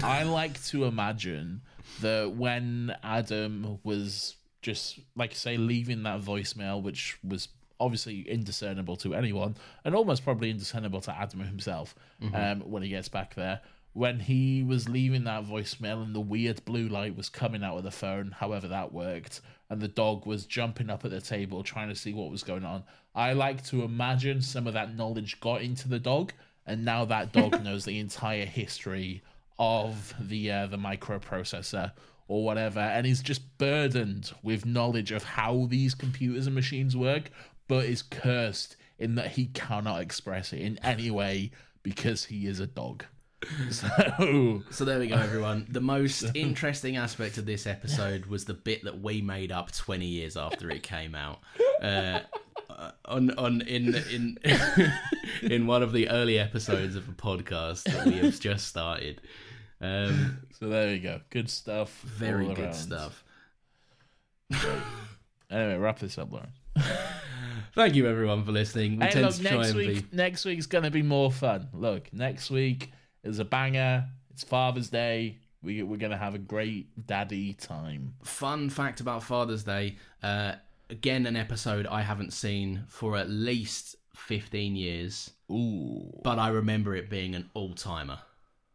I 0.00 0.22
like 0.40 0.62
to 0.66 0.84
imagine 0.84 1.62
that 2.00 2.34
when 2.36 2.94
Adam 3.02 3.80
was 3.82 4.36
just, 4.62 5.00
like, 5.16 5.34
say, 5.34 5.56
leaving 5.56 6.02
that 6.04 6.20
voicemail, 6.20 6.82
which 6.82 7.18
was 7.22 7.48
obviously 7.80 8.28
indiscernible 8.28 8.96
to 8.96 9.14
anyone, 9.14 9.56
and 9.84 9.94
almost 9.94 10.22
probably 10.22 10.50
indiscernible 10.50 11.00
to 11.00 11.16
Adam 11.16 11.40
himself 11.40 11.94
um, 12.34 12.60
when 12.60 12.82
he 12.82 12.90
gets 12.90 13.08
back 13.08 13.34
there. 13.34 13.60
When 13.92 14.20
he 14.20 14.62
was 14.62 14.88
leaving 14.88 15.24
that 15.24 15.44
voicemail 15.44 16.02
and 16.02 16.14
the 16.14 16.20
weird 16.20 16.64
blue 16.64 16.88
light 16.88 17.16
was 17.16 17.28
coming 17.28 17.64
out 17.64 17.78
of 17.78 17.82
the 17.82 17.90
phone, 17.90 18.36
however 18.38 18.68
that 18.68 18.92
worked, 18.92 19.40
and 19.68 19.80
the 19.80 19.88
dog 19.88 20.26
was 20.26 20.46
jumping 20.46 20.90
up 20.90 21.04
at 21.04 21.10
the 21.10 21.20
table 21.20 21.62
trying 21.64 21.88
to 21.88 21.96
see 21.96 22.12
what 22.12 22.30
was 22.30 22.44
going 22.44 22.64
on, 22.64 22.84
I 23.14 23.32
like 23.32 23.64
to 23.66 23.82
imagine 23.82 24.42
some 24.42 24.66
of 24.66 24.74
that 24.74 24.94
knowledge 24.94 25.40
got 25.40 25.62
into 25.62 25.88
the 25.88 25.98
dog, 25.98 26.32
and 26.66 26.84
now 26.84 27.04
that 27.06 27.32
dog 27.32 27.64
knows 27.64 27.84
the 27.84 27.98
entire 27.98 28.44
history 28.44 29.22
of 29.58 30.14
the 30.20 30.50
uh, 30.50 30.66
the 30.66 30.78
microprocessor 30.78 31.92
or 32.30 32.44
whatever, 32.44 32.78
and 32.78 33.08
is 33.08 33.22
just 33.22 33.58
burdened 33.58 34.32
with 34.40 34.64
knowledge 34.64 35.10
of 35.10 35.24
how 35.24 35.66
these 35.68 35.96
computers 35.96 36.46
and 36.46 36.54
machines 36.54 36.96
work, 36.96 37.28
but 37.66 37.84
is 37.84 38.02
cursed 38.02 38.76
in 39.00 39.16
that 39.16 39.32
he 39.32 39.46
cannot 39.46 40.00
express 40.00 40.52
it 40.52 40.60
in 40.60 40.78
any 40.84 41.10
way 41.10 41.50
because 41.82 42.26
he 42.26 42.46
is 42.46 42.60
a 42.60 42.68
dog. 42.68 43.04
So 43.70 44.62
So 44.70 44.84
there 44.84 45.00
we 45.00 45.08
go, 45.08 45.16
everyone. 45.16 45.66
The 45.70 45.80
most 45.80 46.24
interesting 46.34 46.96
aspect 46.96 47.36
of 47.36 47.46
this 47.46 47.66
episode 47.66 48.26
was 48.26 48.44
the 48.44 48.54
bit 48.54 48.84
that 48.84 49.00
we 49.00 49.22
made 49.22 49.50
up 49.50 49.72
20 49.72 50.06
years 50.06 50.36
after 50.36 50.70
it 50.70 50.84
came 50.84 51.16
out. 51.16 51.40
Uh, 51.82 52.20
uh, 52.68 52.92
on 53.06 53.30
on 53.32 53.62
in 53.62 53.94
in 53.94 54.38
in 55.42 55.66
one 55.66 55.82
of 55.82 55.92
the 55.92 56.08
early 56.10 56.38
episodes 56.38 56.94
of 56.94 57.08
a 57.08 57.12
podcast 57.12 57.84
that 57.84 58.06
we 58.06 58.18
have 58.18 58.38
just 58.38 58.68
started. 58.68 59.20
Um, 59.80 60.38
so 60.58 60.68
there 60.68 60.92
you 60.94 61.00
go. 61.00 61.20
Good 61.30 61.48
stuff. 61.50 62.00
very 62.02 62.46
good 62.48 62.58
around. 62.58 62.74
stuff. 62.74 63.24
Anyway, 65.50 65.76
wrap 65.78 65.98
this 65.98 66.16
up, 66.18 66.30
Lauren. 66.32 66.52
Thank 67.74 67.94
you, 67.94 68.08
everyone, 68.08 68.44
for 68.44 68.52
listening. 68.52 68.98
We 68.98 69.04
Hey, 69.06 69.10
tend 69.12 69.26
look, 69.26 69.34
to 69.34 69.42
try 69.42 69.56
next 69.56 69.74
week, 69.74 70.10
be 70.10 70.16
next 70.16 70.44
week's 70.44 70.66
gonna 70.66 70.90
be 70.90 71.02
more 71.02 71.30
fun. 71.30 71.68
Look, 71.72 72.12
next 72.12 72.50
week 72.50 72.92
is 73.22 73.38
a 73.38 73.44
banger. 73.44 74.06
It's 74.30 74.44
Father's 74.44 74.90
Day. 74.90 75.38
We 75.62 75.82
we're 75.82 75.96
gonna 75.98 76.16
have 76.16 76.34
a 76.34 76.38
great 76.38 77.06
daddy 77.06 77.52
time. 77.54 78.14
fun 78.22 78.70
fact 78.70 79.00
about 79.00 79.22
Father's 79.22 79.62
Day. 79.64 79.96
Uh, 80.22 80.54
again, 80.88 81.26
an 81.26 81.36
episode 81.36 81.86
I 81.86 82.02
haven't 82.02 82.32
seen 82.32 82.84
for 82.88 83.16
at 83.16 83.28
least 83.30 83.96
15 84.14 84.74
years, 84.76 85.30
Ooh, 85.50 86.20
but 86.24 86.38
I 86.38 86.48
remember 86.48 86.94
it 86.96 87.08
being 87.10 87.34
an 87.34 87.50
all 87.54 87.74
timer. 87.74 88.18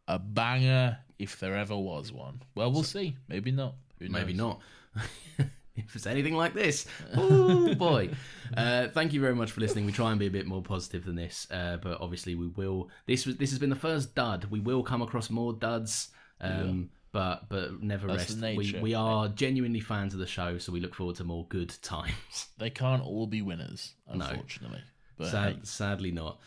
A 0.08 0.18
banger 0.18 0.98
if 1.18 1.40
there 1.40 1.56
ever 1.56 1.76
was 1.76 2.12
one. 2.12 2.42
Well, 2.54 2.70
we'll 2.72 2.82
see. 2.82 3.16
Maybe 3.28 3.50
not. 3.50 3.74
Who 3.98 4.08
Maybe 4.08 4.32
not. 4.32 4.60
if 5.76 5.94
it's 5.94 6.06
anything 6.06 6.34
like 6.34 6.54
this, 6.54 6.86
oh 7.14 7.74
boy! 7.74 8.10
Uh, 8.56 8.88
thank 8.88 9.12
you 9.12 9.20
very 9.20 9.34
much 9.34 9.52
for 9.52 9.60
listening. 9.60 9.86
We 9.86 9.92
try 9.92 10.10
and 10.10 10.18
be 10.18 10.26
a 10.26 10.30
bit 10.30 10.46
more 10.46 10.62
positive 10.62 11.04
than 11.04 11.16
this, 11.16 11.46
uh, 11.50 11.78
but 11.82 12.00
obviously 12.00 12.34
we 12.34 12.48
will. 12.48 12.90
This 13.06 13.26
was 13.26 13.36
this 13.36 13.50
has 13.50 13.58
been 13.58 13.70
the 13.70 13.76
first 13.76 14.14
dud. 14.14 14.46
We 14.50 14.60
will 14.60 14.82
come 14.82 15.02
across 15.02 15.30
more 15.30 15.52
duds, 15.52 16.08
um, 16.40 16.90
but 17.12 17.48
but 17.48 17.82
never 17.82 18.06
That's 18.06 18.30
rest. 18.30 18.40
the 18.40 18.56
We 18.56 18.76
we 18.80 18.94
are 18.94 19.28
genuinely 19.28 19.80
fans 19.80 20.14
of 20.14 20.20
the 20.20 20.26
show, 20.26 20.58
so 20.58 20.72
we 20.72 20.80
look 20.80 20.94
forward 20.94 21.16
to 21.16 21.24
more 21.24 21.46
good 21.48 21.74
times. 21.82 22.48
They 22.58 22.70
can't 22.70 23.02
all 23.02 23.26
be 23.26 23.42
winners, 23.42 23.94
unfortunately. 24.08 24.82
But 25.16 25.28
Sad, 25.28 25.54
hey, 25.54 25.58
sadly 25.62 26.10
not. 26.10 26.40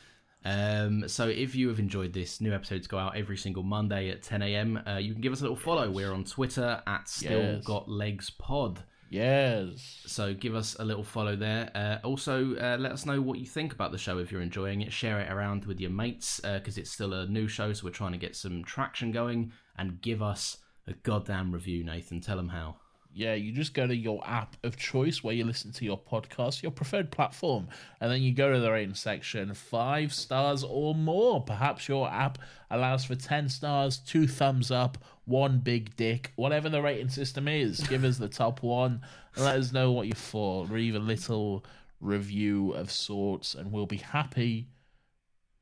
Um, 0.46 1.08
so 1.08 1.28
if 1.28 1.54
you 1.56 1.68
have 1.70 1.80
enjoyed 1.80 2.14
this, 2.14 2.40
new 2.42 2.54
episodes 2.54 2.88
go 2.88 2.98
out 2.98 3.18
every 3.18 3.38
single 3.38 3.64
Monday 3.64 4.10
at 4.10 4.22
10 4.24 4.42
a.m. 4.42 4.80
Uh, 4.88 4.98
you 4.98 5.12
can 5.14 5.22
give 5.22 5.34
us 5.34 5.40
a 5.42 5.44
little 5.44 5.58
follow. 5.58 5.92
We're 5.92 6.14
on 6.14 6.24
Twitter 6.24 6.82
at 6.88 7.10
Still 7.10 7.40
Yes. 7.56 7.64
Got 7.66 7.90
Legs 7.90 8.30
Pod. 8.30 8.84
yes. 9.10 10.02
So 10.06 10.34
give 10.34 10.56
us 10.56 10.76
a 10.80 10.86
little 10.86 11.04
follow 11.04 11.36
there. 11.36 11.70
Uh, 11.76 11.98
also, 12.06 12.56
uh, 12.56 12.78
let 12.80 12.92
us 12.92 13.06
know 13.06 13.20
what 13.22 13.40
you 13.40 13.46
think 13.46 13.74
about 13.74 13.92
the 13.92 13.98
show 13.98 14.18
if 14.20 14.32
you're 14.32 14.42
enjoying 14.42 14.82
it. 14.82 14.94
Share 14.94 15.20
it 15.20 15.32
around 15.32 15.66
with 15.66 15.80
your 15.80 15.90
mates 15.92 16.40
because 16.40 16.78
it's 16.78 16.92
still 16.92 17.14
a 17.14 17.26
new 17.28 17.48
show, 17.48 17.74
so 17.74 17.86
we're 17.86 17.92
trying 17.92 18.14
to 18.14 18.18
get 18.18 18.36
some 18.36 18.64
traction 18.64 19.12
going. 19.12 19.52
And 19.78 20.02
give 20.02 20.22
us 20.22 20.58
a 20.88 20.94
goddamn 20.94 21.52
review, 21.54 21.84
Nathan. 21.84 22.22
Tell 22.22 22.38
them 22.38 22.50
how. 22.50 22.78
Yeah, 23.12 23.34
you 23.34 23.52
just 23.52 23.74
go 23.74 23.88
to 23.88 23.96
your 23.96 24.22
app 24.26 24.56
of 24.64 24.78
choice 24.78 25.24
where 25.24 25.34
you 25.34 25.44
listen 25.44 25.72
to 25.74 25.86
your 25.86 25.98
podcast, 25.98 26.62
your 26.62 26.72
preferred 26.72 27.12
platform, 27.12 27.68
and 28.00 28.12
then 28.12 28.22
you 28.22 28.34
go 28.34 28.54
to 28.54 28.60
the 28.60 28.72
rating 28.72 28.94
section, 28.94 29.54
five 29.56 30.14
stars 30.14 30.64
or 30.64 30.94
more. 30.94 31.42
Perhaps 31.42 31.88
your 31.88 32.08
app 32.10 32.38
allows 32.70 33.06
for 33.06 33.16
10 33.16 33.50
stars, 33.50 33.98
two 33.98 34.28
thumbs 34.28 34.70
up, 34.70 34.98
one 35.26 35.58
big 35.58 35.96
dick, 35.96 36.34
whatever 36.36 36.70
the 36.70 36.82
rating 36.82 37.10
system 37.10 37.48
is. 37.48 37.80
Give 37.90 38.04
us 38.04 38.18
the 38.18 38.30
top 38.30 38.62
one 38.62 39.02
and 39.36 39.44
let 39.44 39.58
us 39.58 39.74
know 39.74 39.92
what 39.92 40.08
you 40.08 40.14
thought. 40.14 40.70
Leave 40.70 40.96
a 40.96 41.00
little 41.00 41.66
review 42.00 42.72
of 42.74 42.92
sorts, 42.92 43.56
and 43.56 43.72
we'll 43.72 43.88
be 43.88 43.98
happy 43.98 44.70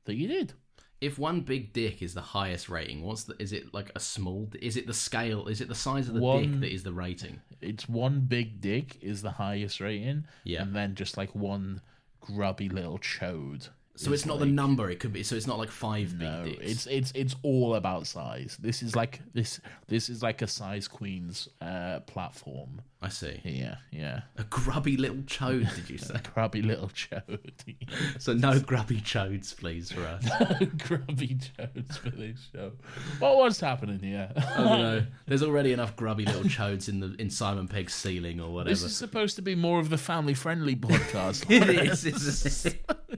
that 0.06 0.16
you 0.16 0.28
did. 0.28 0.54
If 1.00 1.20
one 1.20 1.42
big 1.42 1.74
dick 1.74 2.02
is 2.02 2.14
the 2.16 2.22
highest 2.22 2.70
rating, 2.70 3.04
what's 3.04 3.24
the? 3.26 3.40
Is 3.42 3.54
it 3.54 3.74
like 3.74 3.92
a 3.96 4.00
small? 4.00 4.50
Is 4.60 4.78
it 4.78 4.88
the 4.88 4.94
scale? 4.94 5.48
Is 5.48 5.62
it 5.62 5.68
the 5.68 5.76
size 5.76 6.08
of 6.08 6.16
the 6.16 6.22
One- 6.22 6.42
dick 6.54 6.60
that 6.62 6.74
is 6.74 6.84
the 6.84 6.94
rating? 6.94 7.42
It's 7.62 7.88
one 7.88 8.22
big 8.22 8.62
dick 8.62 8.98
is 9.02 9.22
the 9.22 9.32
highest 9.32 9.80
rating, 9.80 10.26
Yeah. 10.44 10.64
and 10.64 10.76
then 10.76 10.96
just 10.96 11.16
like 11.18 11.36
one 11.36 11.82
grubby 12.22 12.68
little 12.70 12.98
chode. 12.98 13.70
So 13.98 14.12
is 14.14 14.22
it's 14.22 14.26
not 14.26 14.40
the 14.40 14.46
number. 14.46 14.90
It 14.90 15.00
could 15.00 15.12
be. 15.14 15.24
So 15.24 15.36
it's 15.36 15.48
not 15.48 15.58
like 15.58 15.72
five 15.72 16.14
No, 16.20 16.44
big 16.44 16.60
dicks. 16.60 16.72
it's 16.72 16.88
it's 16.88 17.12
it's 17.16 17.36
all 17.44 17.76
about 17.76 18.08
size. 18.08 18.58
This 18.62 18.82
is 18.84 18.96
like 18.96 19.22
this 19.34 19.60
this 19.88 20.08
is 20.10 20.22
like 20.24 20.42
a 20.42 20.48
size 20.48 20.88
queen's 20.88 21.50
uh 21.62 22.00
platform. 22.02 22.82
I 23.00 23.10
see. 23.10 23.40
Yeah, 23.44 23.76
yeah. 23.92 24.22
A 24.38 24.44
grubby 24.46 24.98
little 24.98 25.18
chode, 25.18 25.74
did 25.76 25.88
you 25.90 25.98
say? 26.00 26.16
Grubby 26.34 26.64
little 26.64 26.88
chode. 26.90 27.54
so 28.20 28.34
no 28.34 28.60
grubby 28.60 29.00
chodes, 29.02 29.56
please, 29.56 29.92
for 29.92 30.02
us. 30.02 30.24
grubby 30.88 31.36
chodes 31.38 31.98
for 32.00 32.10
this 32.10 32.50
show. 32.52 32.72
What 33.20 33.38
what's 33.38 33.60
happening 33.60 34.00
here? 34.00 34.32
I 34.36 34.64
don't 34.64 34.82
know. 34.82 35.06
There's 35.28 35.44
already 35.44 35.74
enough 35.74 35.96
grubby 35.96 36.26
little 36.26 36.44
chodes 36.44 36.90
in 36.90 37.00
the 37.00 37.16
in 37.20 37.30
Simon 37.30 37.68
Pegg's 37.68 37.94
ceiling 37.94 38.40
or 38.40 38.50
whatever. 38.52 38.70
This 38.70 38.84
is 38.84 38.96
supposed 38.98 39.36
to 39.36 39.42
be 39.44 39.54
more 39.56 39.80
of 39.80 39.90
the 39.90 39.98
family 39.98 40.34
friendly 40.34 40.76
podcast. 40.76 41.46
it 41.50 41.70
is. 41.70 42.76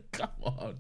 Come 0.12 0.30
on. 0.44 0.76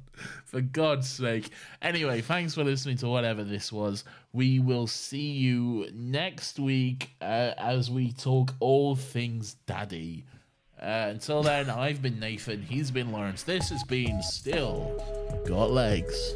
For 0.46 0.62
God's 0.62 1.08
sake. 1.08 1.50
Anyway, 1.82 2.22
thanks 2.22 2.56
for 2.56 2.64
listening 2.64 2.98
to 2.98 3.08
whatever 3.08 3.44
this 3.44 3.72
was. 3.72 4.04
We 4.34 4.60
will 4.60 4.88
see 4.88 5.32
you 5.32 5.88
next 5.94 6.60
week 6.60 7.12
uh, 7.22 7.54
as 7.58 7.90
we 7.90 8.12
talk 8.12 8.54
all 8.60 8.96
things 8.96 9.56
daddy. 9.66 10.26
Uh, 10.82 11.08
until 11.10 11.44
then, 11.44 11.70
I've 11.70 12.02
been 12.02 12.20
Nathan. 12.20 12.62
He's 12.62 12.90
been 12.90 13.12
Laurence. 13.12 13.44
This 13.44 13.70
has 13.70 13.84
been 13.84 14.22
Still 14.24 15.44
Got 15.46 15.72
Legs. 15.72 16.36